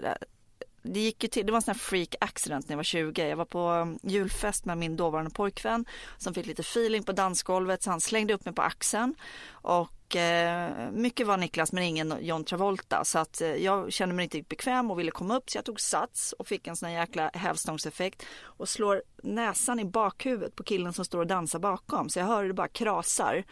det 0.92 1.00
gick 1.00 1.22
ju 1.22 1.28
till, 1.28 1.46
det 1.46 1.52
var 1.52 1.56
en 1.56 1.62
sån 1.62 1.72
här 1.72 1.78
freak 1.78 2.14
accident 2.20 2.68
när 2.68 2.72
jag 2.72 2.76
var 2.76 2.84
20. 2.84 3.28
Jag 3.28 3.36
var 3.36 3.44
på 3.44 3.70
um, 3.70 3.98
julfest 4.02 4.64
med 4.64 4.78
min 4.78 4.96
dåvarande 4.96 5.30
pojkvän 5.30 5.86
som 6.18 6.34
fick 6.34 6.46
lite 6.46 6.62
feeling 6.62 7.02
på 7.02 7.12
dansgolvet 7.12 7.82
så 7.82 7.90
han 7.90 8.00
slängde 8.00 8.34
upp 8.34 8.44
mig 8.44 8.54
på 8.54 8.62
axeln 8.62 9.14
och 9.50 10.16
eh, 10.16 10.90
mycket 10.92 11.26
var 11.26 11.36
Niklas 11.36 11.72
men 11.72 11.84
ingen 11.84 12.14
John 12.20 12.44
Travolta 12.44 13.04
så 13.04 13.18
att 13.18 13.40
eh, 13.40 13.48
jag 13.48 13.92
kände 13.92 14.14
mig 14.14 14.22
inte 14.22 14.42
bekväm 14.42 14.90
och 14.90 14.98
ville 14.98 15.10
komma 15.10 15.36
upp 15.36 15.50
så 15.50 15.58
jag 15.58 15.64
tog 15.64 15.80
sats 15.80 16.32
och 16.32 16.46
fick 16.46 16.66
en 16.66 16.76
sån 16.76 16.88
här 16.88 16.96
jäkla 16.96 17.30
hävstångseffekt 17.34 18.22
och 18.42 18.68
slår 18.68 19.02
näsan 19.22 19.80
i 19.80 19.84
bakhuvudet 19.84 20.56
på 20.56 20.62
killen 20.62 20.92
som 20.92 21.04
står 21.04 21.18
och 21.18 21.26
dansar 21.26 21.58
bakom 21.58 22.08
så 22.08 22.18
jag 22.18 22.26
hör 22.26 22.44
det 22.44 22.54
bara 22.54 22.68
krasar. 22.68 23.44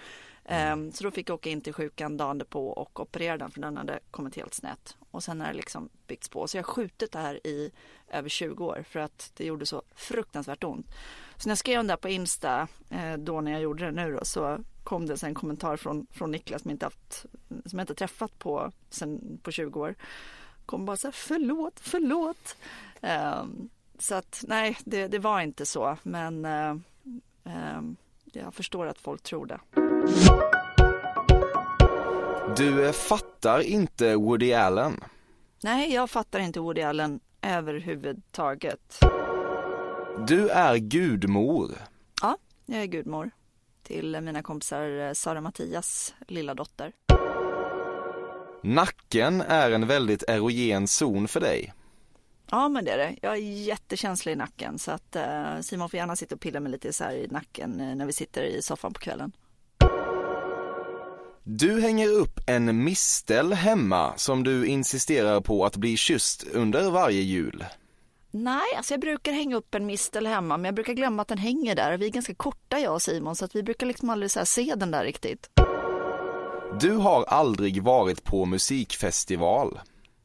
Mm. 0.44 0.72
Ehm, 0.72 0.92
så 0.92 1.04
då 1.04 1.10
fick 1.10 1.28
jag 1.28 1.34
åka 1.34 1.50
in 1.50 1.60
till 1.60 1.72
sjukan 1.72 2.16
dagen 2.16 2.42
på 2.48 2.68
och 2.68 3.00
operera 3.00 3.38
den 3.38 3.50
för 3.50 3.60
den 3.60 3.76
hade 3.76 4.00
kommit 4.10 4.36
helt 4.36 4.54
snett. 4.54 4.96
Och 5.10 5.24
sen 5.24 5.40
har 5.40 5.48
det 5.48 5.54
liksom 5.54 5.88
byggts 6.06 6.28
på. 6.28 6.48
Så 6.48 6.56
jag 6.56 6.62
har 6.62 6.72
skjutit 6.72 7.12
det 7.12 7.18
här 7.18 7.46
i 7.46 7.70
över 8.08 8.28
20 8.28 8.64
år 8.64 8.84
för 8.88 9.00
att 9.00 9.32
det 9.36 9.44
gjorde 9.44 9.66
så 9.66 9.82
fruktansvärt 9.94 10.64
ont. 10.64 10.86
Så 11.36 11.48
när 11.48 11.50
jag 11.50 11.58
skrev 11.58 11.78
den 11.78 11.86
där 11.86 11.96
på 11.96 12.08
Insta 12.08 12.68
eh, 12.90 13.14
då 13.18 13.40
när 13.40 13.52
jag 13.52 13.60
gjorde 13.60 13.84
det 13.84 13.90
nu 13.90 14.12
då 14.12 14.24
så 14.24 14.58
kom 14.84 15.06
det 15.06 15.22
en 15.22 15.34
kommentar 15.34 15.76
från, 15.76 16.06
från 16.10 16.30
Niklas 16.30 16.62
som, 16.62 16.70
inte 16.70 16.86
haft, 16.86 17.26
som 17.66 17.78
jag 17.78 17.82
inte 17.82 17.94
träffat 17.94 18.38
på 18.38 18.72
sen 18.90 19.38
på 19.42 19.50
20 19.50 19.80
år. 19.80 19.94
Kom 20.66 20.84
bara 20.84 20.96
så 20.96 21.06
här, 21.06 21.12
förlåt, 21.12 21.80
förlåt. 21.80 22.56
Um, 23.00 23.70
så 23.98 24.14
att 24.14 24.44
nej, 24.48 24.78
det, 24.84 25.08
det, 25.08 25.18
var 25.18 25.40
inte 25.40 25.66
så 25.66 25.96
men 26.02 26.44
uh, 26.44 26.76
um, 27.44 27.96
jag 28.24 28.54
förstår 28.54 28.86
att 28.86 28.98
folk 28.98 29.22
tror 29.22 29.46
det. 29.46 29.83
Du 32.56 32.92
fattar 32.92 33.60
inte 33.60 34.16
Woody 34.16 34.52
Allen? 34.52 35.00
Nej, 35.62 35.94
jag 35.94 36.10
fattar 36.10 36.40
inte 36.40 36.60
Woody 36.60 36.82
Allen 36.82 37.20
överhuvudtaget. 37.42 38.98
Du 40.26 40.48
är 40.48 40.76
gudmor? 40.76 41.70
Ja, 42.22 42.36
jag 42.66 42.82
är 42.82 42.86
gudmor 42.86 43.30
till 43.82 44.20
mina 44.20 44.42
kompisar 44.42 45.08
eh, 45.08 45.12
Sara 45.12 45.40
Mattias 45.40 46.14
lilla 46.28 46.54
dotter. 46.54 46.92
Nacken 48.62 49.40
är 49.40 49.70
en 49.70 49.86
väldigt 49.86 50.22
erogen 50.28 50.88
zon 50.88 51.28
för 51.28 51.40
dig. 51.40 51.72
Ja 52.50 52.68
men 52.68 52.84
det 52.84 52.90
är 52.90 52.98
det. 52.98 53.16
Jag 53.22 53.32
är 53.32 53.40
jättekänslig 53.40 54.32
i 54.32 54.36
nacken 54.36 54.78
så 54.78 54.90
att 54.90 55.16
uh, 55.16 55.60
Simon 55.60 55.90
får 55.90 55.98
gärna 55.98 56.16
sitta 56.16 56.34
och 56.34 56.40
pilla 56.40 56.60
mig 56.60 56.72
lite 56.72 56.92
så 56.92 57.04
i 57.04 57.26
nacken 57.30 57.70
när 57.70 58.06
vi 58.06 58.12
sitter 58.12 58.42
i 58.42 58.62
soffan 58.62 58.92
på 58.92 59.00
kvällen. 59.00 59.32
Du 61.46 61.80
hänger 61.80 62.08
upp 62.08 62.40
en 62.46 62.84
mistel 62.84 63.52
hemma 63.52 64.12
som 64.16 64.44
du 64.44 64.66
insisterar 64.66 65.40
på 65.40 65.64
att 65.64 65.76
bli 65.76 65.96
kysst 65.96 66.44
under 66.52 66.90
varje 66.90 67.20
jul. 67.20 67.64
Nej, 68.30 68.76
alltså 68.76 68.92
jag 68.92 69.00
brukar 69.00 69.32
hänga 69.32 69.56
upp 69.56 69.74
en 69.74 69.86
mistel 69.86 70.26
hemma 70.26 70.56
men 70.56 70.64
jag 70.64 70.74
brukar 70.74 70.92
glömma 70.92 71.22
att 71.22 71.28
den 71.28 71.38
hänger 71.38 71.74
där. 71.74 71.96
Vi 71.98 72.06
är 72.06 72.10
ganska 72.10 72.34
korta 72.34 72.78
jag 72.78 72.94
och 72.94 73.02
Simon 73.02 73.36
så 73.36 73.44
att 73.44 73.56
vi 73.56 73.62
brukar 73.62 73.86
liksom 73.86 74.10
aldrig 74.10 74.30
så 74.30 74.46
se 74.46 74.74
den 74.76 74.90
där 74.90 75.04
riktigt. 75.04 75.50
Du 76.80 76.90
har 76.90 77.24
aldrig 77.24 77.82
varit 77.82 78.24
på 78.24 78.44
musikfestival? 78.44 79.80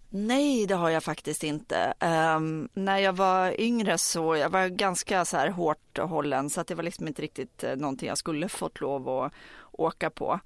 Nej, 0.10 0.66
det 0.66 0.76
har 0.76 0.90
jag 0.90 1.04
faktiskt 1.04 1.44
inte. 1.44 1.94
Um, 2.36 2.70
när 2.74 2.98
jag 2.98 3.14
var 3.14 3.62
yngre 3.62 3.98
så 3.98 4.36
jag 4.36 4.50
var 4.50 4.68
ganska 4.68 5.26
så 5.26 5.38
här 5.38 5.50
hårt 5.50 5.98
hållen 5.98 6.50
så 6.50 6.62
att 6.62 6.68
det 6.68 6.76
var 6.76 6.84
liksom 6.84 7.08
inte 7.08 7.22
riktigt 7.22 7.64
uh, 7.64 7.76
någonting 7.76 8.08
jag 8.10 8.18
skulle 8.18 8.50
fått 8.50 8.82
lov 8.82 9.10
att 9.10 9.34
åka 9.72 10.10
på. 10.10 10.40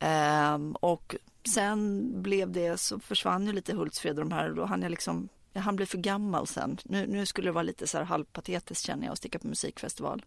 Um, 0.00 0.72
och 0.72 1.16
sen 1.54 2.12
blev 2.22 2.50
det 2.50 2.80
så 2.80 3.00
försvann 3.00 3.46
ju 3.46 3.52
lite 3.52 3.74
Hultsfred 3.74 4.18
och 4.18 4.24
de 4.24 4.32
här 4.32 4.50
och 4.50 4.56
då 4.56 4.64
hann 4.64 4.82
jag 4.82 4.90
liksom 4.90 5.28
jag 5.52 5.62
hann 5.62 5.76
bli 5.76 5.86
för 5.86 5.98
gammal 5.98 6.46
sen. 6.46 6.78
Nu, 6.84 7.06
nu 7.06 7.26
skulle 7.26 7.48
det 7.48 7.52
vara 7.52 7.62
lite 7.62 7.86
så 7.86 7.98
här 7.98 8.04
halvpatetiskt 8.04 8.86
känner 8.86 9.04
jag 9.04 9.12
att 9.12 9.18
sticka 9.18 9.38
på 9.38 9.46
musikfestival. 9.46 10.24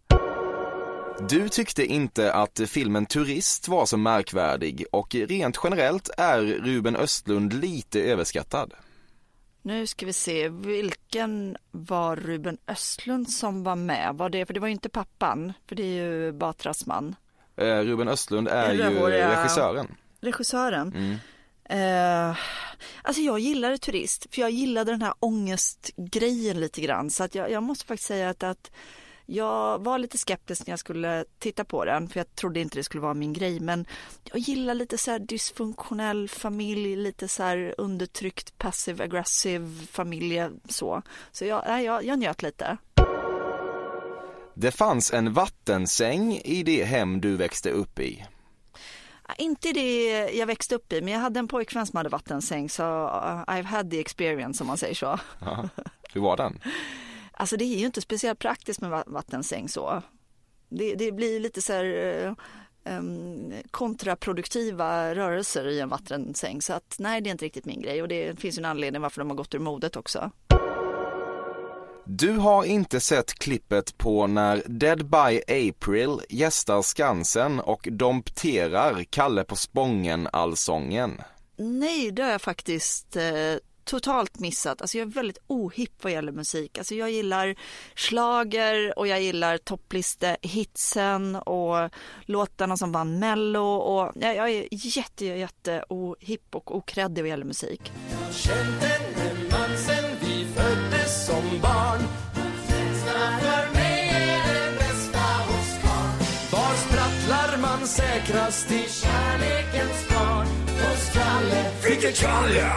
Du 1.29 1.49
tyckte 1.49 1.85
inte 1.85 2.33
att 2.33 2.61
filmen 2.67 3.05
Turist 3.05 3.67
var 3.67 3.85
så 3.85 3.97
märkvärdig 3.97 4.85
och 4.91 5.15
rent 5.15 5.59
generellt 5.63 6.09
är 6.17 6.41
Ruben 6.41 6.95
Östlund 6.95 7.53
lite 7.53 8.01
överskattad. 8.01 8.73
Nu 9.61 9.87
ska 9.87 10.05
vi 10.05 10.13
se, 10.13 10.49
vilken 10.49 11.57
var 11.71 12.15
Ruben 12.15 12.57
Östlund 12.67 13.29
som 13.29 13.63
var 13.63 13.75
med? 13.75 14.15
Var 14.15 14.29
det, 14.29 14.45
för 14.45 14.53
det 14.53 14.59
var 14.59 14.67
ju 14.67 14.73
inte 14.73 14.89
pappan, 14.89 15.53
för 15.67 15.75
det 15.75 15.83
är 15.83 16.05
ju 16.05 16.31
Batras 16.31 16.85
man. 16.85 17.15
Eh, 17.55 17.79
Ruben 17.79 18.07
Östlund 18.07 18.47
är 18.47 18.73
ju 18.73 18.81
regissören. 19.09 19.95
Regissören. 20.21 20.93
Mm. 20.95 21.17
Eh, 21.69 22.37
alltså 23.01 23.21
jag 23.21 23.39
gillade 23.39 23.77
Turist, 23.77 24.27
för 24.35 24.41
jag 24.41 24.51
gillade 24.51 24.91
den 24.91 25.01
här 25.01 25.13
ångestgrejen 25.19 26.59
lite 26.59 26.81
grann. 26.81 27.09
Så 27.09 27.23
att 27.23 27.35
jag, 27.35 27.51
jag 27.51 27.63
måste 27.63 27.85
faktiskt 27.85 28.07
säga 28.07 28.29
att, 28.29 28.43
att 28.43 28.71
jag 29.25 29.83
var 29.83 29.97
lite 29.97 30.17
skeptisk 30.17 30.67
när 30.67 30.71
jag 30.71 30.79
skulle 30.79 31.25
titta 31.39 31.63
på 31.65 31.85
den 31.85 32.09
för 32.09 32.19
jag 32.19 32.35
trodde 32.35 32.59
inte 32.59 32.79
det 32.79 32.83
skulle 32.83 33.01
vara 33.01 33.13
min 33.13 33.33
grej 33.33 33.59
men 33.59 33.85
jag 34.23 34.39
gillar 34.39 34.73
lite 34.73 34.97
så 34.97 35.11
här 35.11 35.19
dysfunktionell 35.19 36.29
familj, 36.29 36.95
lite 36.95 37.27
så 37.27 37.43
här 37.43 37.75
undertryckt 37.77 38.57
passive 38.57 39.03
aggressive 39.03 39.69
familj 39.91 40.43
så. 40.69 41.01
Så 41.31 41.45
jag, 41.45 41.83
jag, 41.83 42.05
jag 42.05 42.19
njöt 42.19 42.41
lite. 42.41 42.77
Det 44.55 44.71
fanns 44.71 45.13
en 45.13 45.33
vattensäng 45.33 46.41
i 46.43 46.63
det 46.63 46.83
hem 46.83 47.21
du 47.21 47.37
växte 47.37 47.69
upp 47.69 47.99
i. 47.99 48.25
Inte 49.37 49.71
det 49.71 50.29
jag 50.31 50.47
växte 50.47 50.75
upp 50.75 50.93
i, 50.93 51.01
men 51.01 51.13
jag 51.13 51.19
hade 51.19 51.39
en 51.39 51.47
pojkvän 51.47 51.85
som 51.85 51.97
hade 51.97 52.09
vattensäng 52.09 52.69
så 52.69 52.83
uh, 52.83 53.43
I've 53.43 53.63
had 53.63 53.91
the 53.91 53.99
experience 53.99 54.63
om 54.63 54.67
man 54.67 54.77
säger 54.77 54.95
så. 54.95 55.19
Ja, 55.39 55.69
hur 56.13 56.21
var 56.21 56.37
den? 56.37 56.59
Alltså 57.35 57.57
det 57.57 57.65
är 57.65 57.77
ju 57.77 57.85
inte 57.85 58.01
speciellt 58.01 58.39
praktiskt 58.39 58.81
med 58.81 59.03
vattensäng 59.07 59.69
så. 59.69 60.01
Det, 60.69 60.95
det 60.95 61.11
blir 61.11 61.39
lite 61.39 61.61
så 61.61 61.73
här 61.73 62.35
um, 62.83 63.53
kontraproduktiva 63.71 65.15
rörelser 65.15 65.67
i 65.67 65.79
en 65.79 65.89
vattensäng 65.89 66.61
så 66.61 66.73
att 66.73 66.95
nej 66.99 67.21
det 67.21 67.29
är 67.29 67.31
inte 67.31 67.45
riktigt 67.45 67.65
min 67.65 67.81
grej 67.81 68.01
och 68.01 68.07
det 68.07 68.39
finns 68.39 68.57
en 68.57 68.65
anledning 68.65 69.01
varför 69.01 69.21
de 69.21 69.29
har 69.29 69.37
gått 69.37 69.55
ur 69.55 69.59
modet 69.59 69.95
också. 69.95 70.31
Du 72.05 72.31
har 72.31 72.65
inte 72.65 72.99
sett 72.99 73.33
klippet 73.33 73.97
på 73.97 74.27
när 74.27 74.63
Dead 74.67 75.05
by 75.05 75.41
April 75.69 76.19
gästar 76.29 76.81
Skansen 76.81 77.59
och 77.59 77.87
dompterar 77.91 79.03
Kalle 79.03 79.43
på 79.43 79.55
Spången 79.55 80.27
allsången? 80.33 81.21
Nej, 81.55 82.11
det 82.11 82.23
har 82.23 82.29
jag 82.29 82.41
faktiskt 82.41 83.15
eh, 83.15 83.23
totalt 83.83 84.39
missat. 84.39 84.81
Alltså 84.81 84.97
jag 84.97 85.07
är 85.07 85.11
väldigt 85.11 85.37
ohipp 85.47 86.03
vad 86.03 86.11
gäller 86.11 86.31
musik. 86.31 86.77
Alltså 86.77 86.95
jag 86.95 87.11
gillar 87.11 87.55
slager 87.95 88.99
och 88.99 89.07
jag 89.07 89.21
gillar 89.21 89.57
toppliste-hitsen 89.57 91.35
och 91.35 91.89
låtarna 92.21 92.77
som 92.77 92.91
vann 92.91 93.19
Mello 93.19 93.75
och 93.75 94.11
jag 94.15 94.49
är 94.49 94.67
jätte, 94.71 95.25
jätte 95.25 95.85
ohipp 95.89 96.55
och 96.55 96.75
okreddig 96.77 97.21
vad 97.21 97.29
gäller 97.29 97.45
musik. 97.45 97.91
Som 101.33 101.59
barn 101.61 102.01
för 102.33 103.73
mig 103.73 104.09
är 104.09 104.53
det 104.53 104.77
bästa 104.77 105.19
hos 105.47 105.69
karln 105.83 106.17
Var 106.51 106.75
sprattlar 106.75 107.57
man 107.61 107.87
säkrast 107.87 108.71
i 108.71 108.83
kärlekens 108.89 110.09
barn? 110.09 110.47
Hos 110.67 111.13
Kalle 111.13 111.71
Vilken 111.89 112.13
Kalle? 112.13 112.71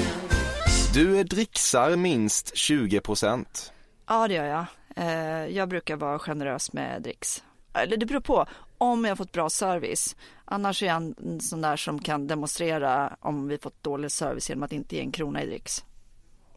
Du 0.93 1.24
dricksar 1.24 1.95
minst 1.95 2.58
20 2.58 3.02
procent. 3.02 3.74
Ja, 4.08 4.28
det 4.28 4.34
gör 4.34 4.45
jag. 4.45 4.66
Eh, 4.95 5.45
Jag 5.58 5.70
brukar 5.70 5.95
vara 5.95 6.20
generös 6.20 6.74
med 6.74 7.02
dricks. 7.02 7.43
Eller 7.74 7.97
det 7.97 8.06
beror 8.06 8.22
på 8.22 8.45
om 8.82 9.05
jag 9.05 9.17
fått 9.17 9.32
bra 9.32 9.49
service. 9.49 10.15
Annars 10.45 10.84
är 10.84 10.88
jag 10.88 10.95
en 10.95 11.39
sån 11.39 11.61
där 11.61 11.75
som 11.75 11.99
kan 11.99 12.27
demonstrera 12.27 13.17
om 13.19 13.47
vi 13.47 13.57
fått 13.57 13.84
dålig 13.84 14.11
service 14.11 14.49
genom 14.49 14.63
att 14.63 14.71
inte 14.71 14.95
ge 14.95 15.01
en 15.01 15.11
krona 15.11 15.43
i 15.43 15.45
dricks. 15.45 15.86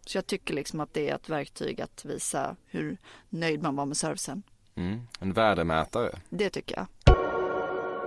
Så 0.07 0.19
jag 0.19 0.27
tycker 0.27 0.55
liksom 0.55 0.81
att 0.81 0.95
det 0.95 1.11
är 1.11 1.15
ett 1.15 1.29
verktyg 1.29 1.81
att 1.81 2.05
visa 2.05 2.57
hur 2.67 2.97
nöjd 3.29 3.63
man 3.63 3.77
var 3.77 3.87
med 3.87 3.97
servicen. 3.97 4.43
Mm, 4.75 5.01
en 5.21 5.33
värdemätare. 5.33 6.19
Det 6.31 6.51
tycker 6.51 6.77
jag. 6.77 6.87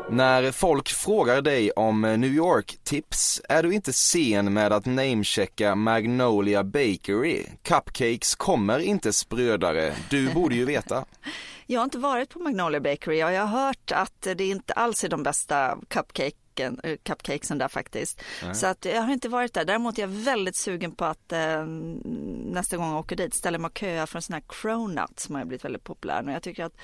När 0.09 0.51
folk 0.51 0.89
frågar 0.89 1.41
dig 1.41 1.71
om 1.71 2.01
New 2.01 2.33
York-tips 2.33 3.41
är 3.49 3.63
du 3.63 3.73
inte 3.73 3.93
sen 3.93 4.53
med 4.53 4.73
att 4.73 4.85
namechecka 4.85 5.75
Magnolia 5.75 6.63
Bakery. 6.63 7.45
Cupcakes 7.61 8.35
kommer 8.35 8.79
inte 8.79 9.13
sprödare, 9.13 9.93
du 10.09 10.33
borde 10.33 10.55
ju 10.55 10.65
veta. 10.65 11.05
Jag 11.69 11.79
har 11.79 11.83
inte 11.83 11.97
varit 11.97 12.29
på 12.29 12.39
Magnolia 12.39 12.79
Bakery 12.79 13.23
och 13.23 13.31
jag 13.31 13.45
har 13.45 13.65
hört 13.65 13.91
att 13.91 14.21
det 14.21 14.45
inte 14.45 14.73
alls 14.73 15.03
är 15.03 15.09
de 15.09 15.23
bästa 15.23 15.77
cupcaken, 15.87 16.79
eh, 16.83 16.97
cupcakesen 17.03 17.57
där 17.57 17.67
faktiskt. 17.67 18.21
Nej. 18.43 18.55
Så 18.55 18.67
att 18.67 18.85
jag 18.85 19.01
har 19.01 19.13
inte 19.13 19.29
varit 19.29 19.53
där. 19.53 19.65
Däremot 19.65 19.97
är 19.97 20.01
jag 20.01 20.07
väldigt 20.07 20.55
sugen 20.55 20.91
på 20.91 21.05
att 21.05 21.31
eh, 21.31 21.65
nästa 21.65 22.77
gång 22.77 22.89
jag 22.89 22.99
åker 22.99 23.15
dit 23.15 23.33
ställa 23.33 23.57
mig 23.57 23.69
och 23.69 23.77
köa 23.77 24.07
för 24.07 24.17
en 24.17 24.21
sån 24.21 24.33
här 24.33 24.43
cronut 24.47 25.19
som 25.19 25.35
har 25.35 25.45
blivit 25.45 25.65
väldigt 25.65 25.83
populär 25.83 26.21
nu. 26.21 26.31
Jag 26.31 26.43
tycker 26.43 26.65
att 26.65 26.77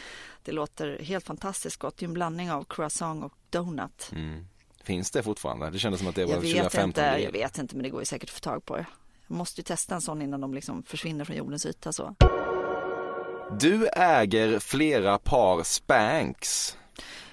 det 0.44 0.52
låter 0.52 1.00
helt 1.04 1.26
fantastiskt 1.26 1.78
gott. 1.78 1.98
Det 1.98 2.06
är 2.06 2.08
en 2.08 2.14
blandning 2.14 2.52
av 2.52 2.64
croissant 2.64 3.24
och 3.24 3.34
donut. 3.50 4.10
Mm. 4.12 4.46
Finns 4.84 5.12
det 5.12 5.24
fortfarande? 5.24 5.70
Det 5.70 5.80
kändes 5.80 6.00
som 6.00 6.10
att 6.10 6.16
det 6.16 6.26
var 6.26 6.34
Jag 6.34 6.42
vet 6.42 6.52
2015 6.52 6.90
inte, 6.90 7.24
jag 7.24 7.32
vet 7.32 7.58
inte 7.58 7.76
men 7.76 7.84
det 7.84 7.90
går 7.90 8.02
ju 8.02 8.06
säkert 8.06 8.30
att 8.30 8.36
få 8.36 8.40
tag 8.40 8.66
på. 8.66 8.78
Jag 8.78 9.38
måste 9.38 9.62
ju 9.62 9.64
testa 9.64 9.96
en 9.96 10.02
sån 10.02 10.22
innan 10.22 10.42
de 10.42 10.54
liksom 10.54 10.84
försvinner 10.84 11.26
från 11.26 11.36
jordens 11.36 11.66
yta 11.66 11.92
så. 11.92 12.16
Du 13.52 13.88
äger 13.88 14.60
flera 14.60 15.18
par 15.18 15.64
Spanx. 15.64 16.78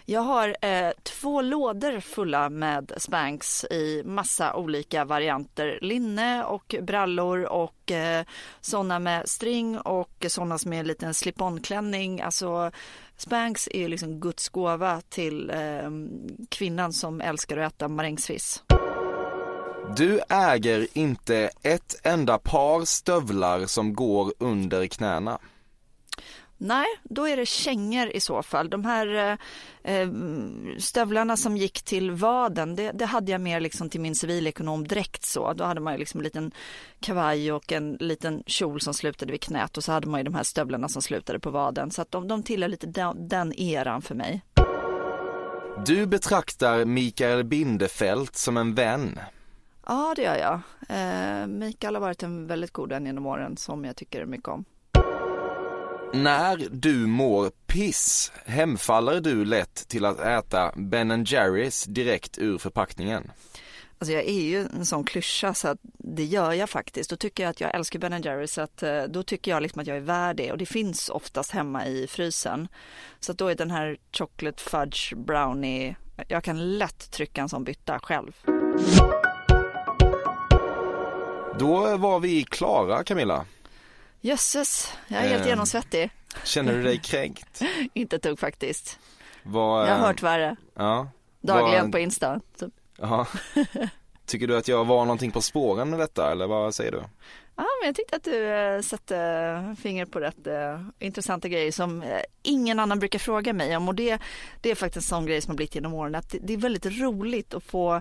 Jag 0.05 0.21
har 0.21 0.57
eh, 0.61 0.91
två 1.03 1.43
lådor 1.43 2.01
fulla 2.01 2.51
med 2.51 2.93
Spanx 2.97 3.65
i 3.65 4.03
massa 4.05 4.55
olika 4.57 5.05
varianter. 5.05 5.79
Linne 5.83 6.45
och 6.45 6.75
brallor 6.83 7.45
och 7.45 7.91
eh, 7.91 8.25
sådana 8.61 8.99
med 8.99 9.29
string 9.29 9.79
och 9.79 10.27
sådana 10.29 10.59
som 10.59 10.73
är 10.73 10.81
en 10.81 10.87
liten 10.87 11.15
slip-on-klänning. 11.15 12.21
Alltså 12.21 12.71
Spanx 13.17 13.69
är 13.73 13.89
liksom 13.89 14.21
Guds 14.21 14.49
gåva 14.49 15.01
till 15.09 15.51
eh, 15.51 15.91
kvinnan 16.49 16.93
som 16.93 17.21
älskar 17.21 17.57
att 17.57 17.73
äta 17.75 17.89
marängsviss. 17.89 18.63
Du 19.97 20.21
äger 20.29 20.87
inte 20.93 21.51
ett 21.63 22.01
enda 22.03 22.39
par 22.39 22.85
stövlar 22.85 23.67
som 23.67 23.95
går 23.95 24.33
under 24.39 24.87
knäna. 24.87 25.39
Nej, 26.63 26.87
då 27.03 27.29
är 27.29 27.37
det 27.37 27.47
kängor 27.47 28.09
i 28.09 28.21
så 28.21 28.43
fall. 28.43 28.71
De 28.71 28.85
här 28.85 29.39
eh, 29.83 30.09
stövlarna 30.79 31.37
som 31.37 31.57
gick 31.57 31.83
till 31.83 32.11
vaden, 32.11 32.77
det, 32.77 32.93
det 32.93 33.07
hade 33.07 33.33
jag 33.33 33.41
mer 33.41 33.61
liksom 33.61 33.91
till 33.91 34.01
min 34.01 34.15
civilekonomdräkt 34.15 35.25
så. 35.25 35.53
Då 35.53 35.65
hade 35.65 35.81
man 35.81 35.93
ju 35.93 35.99
liksom 35.99 36.21
en 36.21 36.25
liten 36.25 36.53
kavaj 37.01 37.53
och 37.53 37.73
en 37.73 37.97
liten 38.01 38.43
kjol 38.47 38.81
som 38.81 38.95
slutade 38.95 39.33
vid 39.33 39.41
knät 39.41 39.77
och 39.77 39.85
så 39.85 39.93
hade 39.93 40.07
man 40.07 40.21
ju 40.21 40.25
de 40.25 40.35
här 40.35 40.43
stövlarna 40.43 40.89
som 40.89 41.03
slutade 41.03 41.41
på 41.41 41.51
vaden. 41.51 41.91
Så 41.91 42.03
att 42.03 42.11
de, 42.11 42.29
de 42.29 42.43
tillhör 42.43 42.69
lite 42.69 42.87
den, 42.87 43.29
den 43.29 43.53
eran 43.53 44.03
för 44.03 44.15
mig. 44.15 44.43
Du 45.87 46.07
betraktar 46.07 46.85
Mikael 46.85 47.45
Bindefeld 47.45 48.35
som 48.35 48.57
en 48.57 48.75
vän. 48.75 49.19
Ja, 49.87 50.13
det 50.17 50.23
gör 50.23 50.37
jag. 50.37 50.61
Eh, 50.89 51.47
Mikael 51.47 51.95
har 51.95 52.01
varit 52.01 52.23
en 52.23 52.47
väldigt 52.47 52.73
god 52.73 52.89
vän 52.89 53.07
genom 53.07 53.27
åren 53.27 53.57
som 53.57 53.85
jag 53.85 53.97
tycker 53.97 54.27
mycket 54.27 54.49
om. 54.49 54.65
När 56.13 56.69
du 56.71 57.07
mår 57.07 57.51
piss 57.67 58.33
hemfaller 58.45 59.21
du 59.21 59.45
lätt 59.45 59.89
till 59.89 60.05
att 60.05 60.21
äta 60.21 60.73
Ben 60.77 61.25
Jerrys 61.25 61.85
direkt 61.85 62.39
ur 62.39 62.59
förpackningen. 62.59 63.31
Alltså 63.99 64.13
jag 64.13 64.25
är 64.25 64.43
ju 64.43 64.61
en 64.61 64.87
sån 64.87 65.05
klyscha 65.05 65.55
så 65.55 65.69
att 65.69 65.79
det 65.99 66.25
gör 66.25 66.53
jag 66.53 66.71
faktiskt. 66.71 67.11
Då 67.11 67.17
tycker 67.17 67.43
jag 67.43 67.51
att 67.51 67.61
jag 67.61 67.75
älskar 67.75 67.99
Ben 67.99 68.23
Jerry 68.23 68.47
så 68.47 68.61
att 68.61 68.83
eh, 68.83 69.03
då 69.03 69.23
tycker 69.23 69.51
jag 69.51 69.63
liksom 69.63 69.81
att 69.81 69.87
jag 69.87 69.97
är 69.97 70.01
värd 70.01 70.37
det 70.37 70.53
och 70.53 70.59
det 70.59 70.67
finns 70.67 71.09
oftast 71.09 71.51
hemma 71.51 71.87
i 71.87 72.07
frysen. 72.07 72.69
Så 73.21 73.33
att 73.33 73.39
då 73.39 73.49
är 73.49 73.55
den 73.55 73.71
här 73.71 73.97
chocolate 74.13 74.63
fudge 74.63 75.15
brownie, 75.17 75.97
jag 76.29 76.45
kan 76.45 76.79
lätt 76.79 77.11
trycka 77.11 77.41
en 77.41 77.49
sån 77.49 77.65
bytta 77.65 77.99
själv. 77.99 78.33
Då 81.59 81.97
var 81.97 82.21
vi 82.21 82.43
klara 82.45 83.05
Camilla. 83.05 83.45
Jösses, 84.21 84.93
jag 85.09 85.25
är 85.25 85.29
helt 85.29 85.43
Eh. 85.43 85.49
genomsvettig. 85.49 86.11
Känner 86.45 86.73
du 86.73 86.83
dig 86.83 86.99
kränkt? 87.05 87.63
Inte 87.95 88.17
ett 88.17 88.23
dugg 88.23 88.39
faktiskt. 88.39 88.99
Vad, 89.43 89.89
Jag 89.89 89.95
har 89.95 90.07
hört 90.07 90.23
värre. 90.23 90.57
Ja. 90.75 91.09
Dagligen 91.41 91.83
Vad- 91.85 91.93
på 91.93 91.99
Insta. 91.99 92.41
typ. 92.59 92.73
Ja. 92.99 93.27
Tycker 94.27 94.47
du 94.47 94.57
att 94.57 94.69
jag 94.69 94.85
var 94.85 95.05
någonting 95.05 95.31
på 95.31 95.41
spåren 95.43 95.91
med 95.91 95.99
detta 95.99 96.33
eller 96.33 96.47
vad 96.47 96.75
säger 96.75 96.93
du? 96.93 97.03
Ja, 97.57 97.67
men 97.81 97.87
jag 97.87 97.97
tyckte 97.97 98.17
att 98.17 98.25
du 98.25 98.47
eh, 98.49 98.81
satte 98.81 99.77
fingret 99.83 100.11
på 100.13 100.21
rätt 100.21 100.47
eh, 100.47 100.81
intressanta 100.99 101.49
grejer 101.49 101.73
som 101.73 102.03
eh, 102.03 102.21
ingen 102.43 102.81
annan 102.81 102.99
brukar 102.99 103.19
fråga 103.19 103.53
mig 103.53 103.77
om 103.77 103.89
och 103.89 103.95
det, 103.95 104.19
det 104.61 104.71
är 104.71 104.75
faktiskt 104.75 104.97
en 104.97 105.09
sån 105.17 105.27
grej 105.27 105.41
som 105.41 105.51
har 105.51 105.57
blivit 105.57 105.75
genom 105.75 105.95
åren 105.95 106.15
att 106.15 106.31
det, 106.31 106.39
det 106.43 106.53
är 106.53 106.57
väldigt 106.57 106.87
roligt 106.87 107.55
att 107.55 107.63
få 107.65 108.01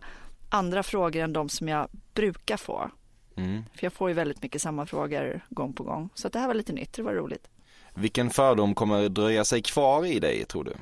andra 0.49 0.83
frågor 0.83 1.21
än 1.23 1.33
de 1.33 1.49
som 1.49 1.67
jag 1.67 1.87
brukar 2.13 2.57
få. 2.57 2.91
Mm. 3.35 3.63
För 3.73 3.85
jag 3.85 3.93
får 3.93 4.09
ju 4.09 4.13
väldigt 4.13 4.43
mycket 4.43 4.61
samma 4.61 4.85
frågor 4.85 5.41
gång 5.49 5.73
på 5.73 5.83
gång. 5.83 6.09
Så 6.13 6.29
det 6.29 6.39
här 6.39 6.47
var 6.47 6.53
lite 6.53 6.73
nytt, 6.73 6.93
det 6.93 7.01
var 7.01 7.13
roligt. 7.13 7.47
Vilken 7.93 8.29
fördom 8.29 8.75
kommer 8.75 9.09
dröja 9.09 9.45
sig 9.45 9.61
kvar 9.61 10.05
i 10.05 10.19
dig 10.19 10.45
tror 10.45 10.63
du? 10.63 10.73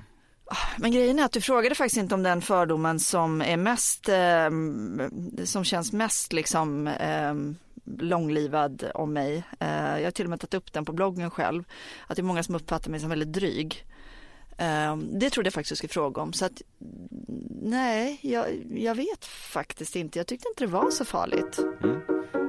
Men 0.78 0.92
grejen 0.92 1.20
är 1.20 1.24
att 1.24 1.32
du 1.32 1.42
frågade 1.42 1.76
faktiskt 1.76 1.98
inte 1.98 2.16
om 2.16 2.24
den 2.24 2.42
fördomen 2.42 3.00
som 3.00 3.42
är 3.42 3.58
mest, 3.58 4.10
eh, 4.10 4.50
som 5.46 5.64
känns 5.64 5.94
mest 5.94 6.34
liksom 6.34 6.88
eh, 6.88 7.34
långlivad 8.00 8.92
om 8.94 9.14
mig. 9.14 9.44
Eh, 9.60 9.98
jag 9.98 10.04
har 10.04 10.12
till 10.12 10.26
och 10.26 10.30
med 10.30 10.40
tagit 10.40 10.54
upp 10.54 10.74
den 10.74 10.86
på 10.86 10.94
bloggen 10.94 11.32
själv. 11.32 11.64
Att 12.08 12.16
det 12.16 12.22
är 12.22 12.24
många 12.24 12.44
som 12.44 12.56
uppfattar 12.56 12.92
mig 12.92 13.00
som 13.00 13.10
väldigt 13.10 13.34
dryg. 13.34 13.86
Eh, 14.58 14.98
det 14.98 15.30
trodde 15.30 15.48
jag 15.48 15.54
faktiskt 15.54 15.70
du 15.70 15.76
skulle 15.76 15.94
fråga 15.94 16.22
om. 16.22 16.34
Så 16.34 16.46
att 16.46 16.62
nej, 17.62 18.20
jag, 18.22 18.46
jag 18.76 18.96
vet 18.96 19.26
faktiskt 19.26 19.96
inte. 19.96 20.20
Jag 20.20 20.28
tyckte 20.28 20.50
inte 20.50 20.64
det 20.64 20.72
var 20.72 20.92
så 20.92 21.06
farligt. 21.06 21.60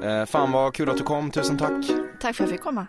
Eh, 0.03 0.25
fan 0.27 0.53
vad 0.53 0.75
kul 0.75 0.91
att 0.91 0.97
du 0.97 1.03
kom, 1.03 1.31
tusen 1.31 1.59
tack. 1.59 1.87
Tack 2.21 2.37
för 2.37 2.45
att 2.45 2.51
jag 2.51 2.53
fick 2.59 2.61
komma. 2.61 2.87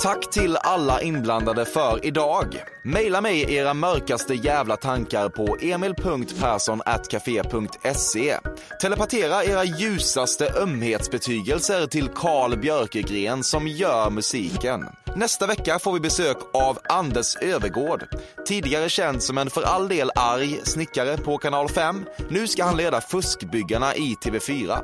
Tack 0.00 0.30
till 0.30 0.56
alla 0.56 1.02
inblandade 1.02 1.64
för 1.64 2.06
idag. 2.06 2.62
Maila 2.82 3.20
mig 3.20 3.54
era 3.54 3.74
mörkaste 3.74 4.34
jävla 4.34 4.76
tankar 4.76 5.28
på 5.28 5.56
emil.perssonatcafe.se. 5.60 8.36
Telepatera 8.80 9.44
era 9.44 9.64
ljusaste 9.64 10.52
ömhetsbetygelser 10.62 11.86
till 11.86 12.08
Carl 12.08 12.58
Björkegren 12.58 13.42
som 13.42 13.68
gör 13.68 14.10
musiken. 14.10 14.86
Nästa 15.16 15.46
vecka 15.46 15.78
får 15.78 15.92
vi 15.92 16.00
besök 16.00 16.36
av 16.52 16.78
Anders 16.88 17.36
Övergård. 17.36 18.06
Tidigare 18.46 18.88
känd 18.88 19.22
som 19.22 19.38
en 19.38 19.50
för 19.50 19.62
all 19.62 19.88
del 19.88 20.10
arg 20.14 20.60
snickare 20.64 21.16
på 21.16 21.38
kanal 21.38 21.68
5. 21.68 22.04
Nu 22.30 22.46
ska 22.46 22.64
han 22.64 22.76
leda 22.76 23.00
Fuskbyggarna 23.00 23.94
i 23.94 24.16
TV4. 24.24 24.78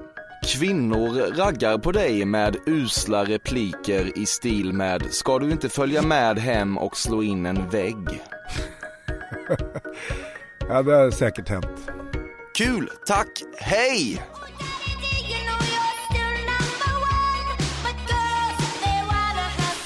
Kvinnor 0.46 1.36
raggar 1.36 1.78
på 1.78 1.92
dig 1.92 2.24
med 2.24 2.56
usla 2.66 3.24
repliker 3.24 4.18
i 4.18 4.26
stil 4.26 4.72
med 4.72 5.02
“Ska 5.10 5.38
du 5.38 5.50
inte 5.50 5.68
följa 5.68 6.02
med 6.02 6.38
hem 6.38 6.78
och 6.78 6.96
slå 6.96 7.22
in 7.22 7.46
en 7.46 7.68
vägg?” 7.70 7.96
Ja, 10.68 10.82
det 10.82 10.94
har 10.94 11.10
säkert 11.10 11.48
hänt. 11.48 11.90
Kul, 12.56 12.90
tack, 13.06 13.42
hej! 13.56 14.22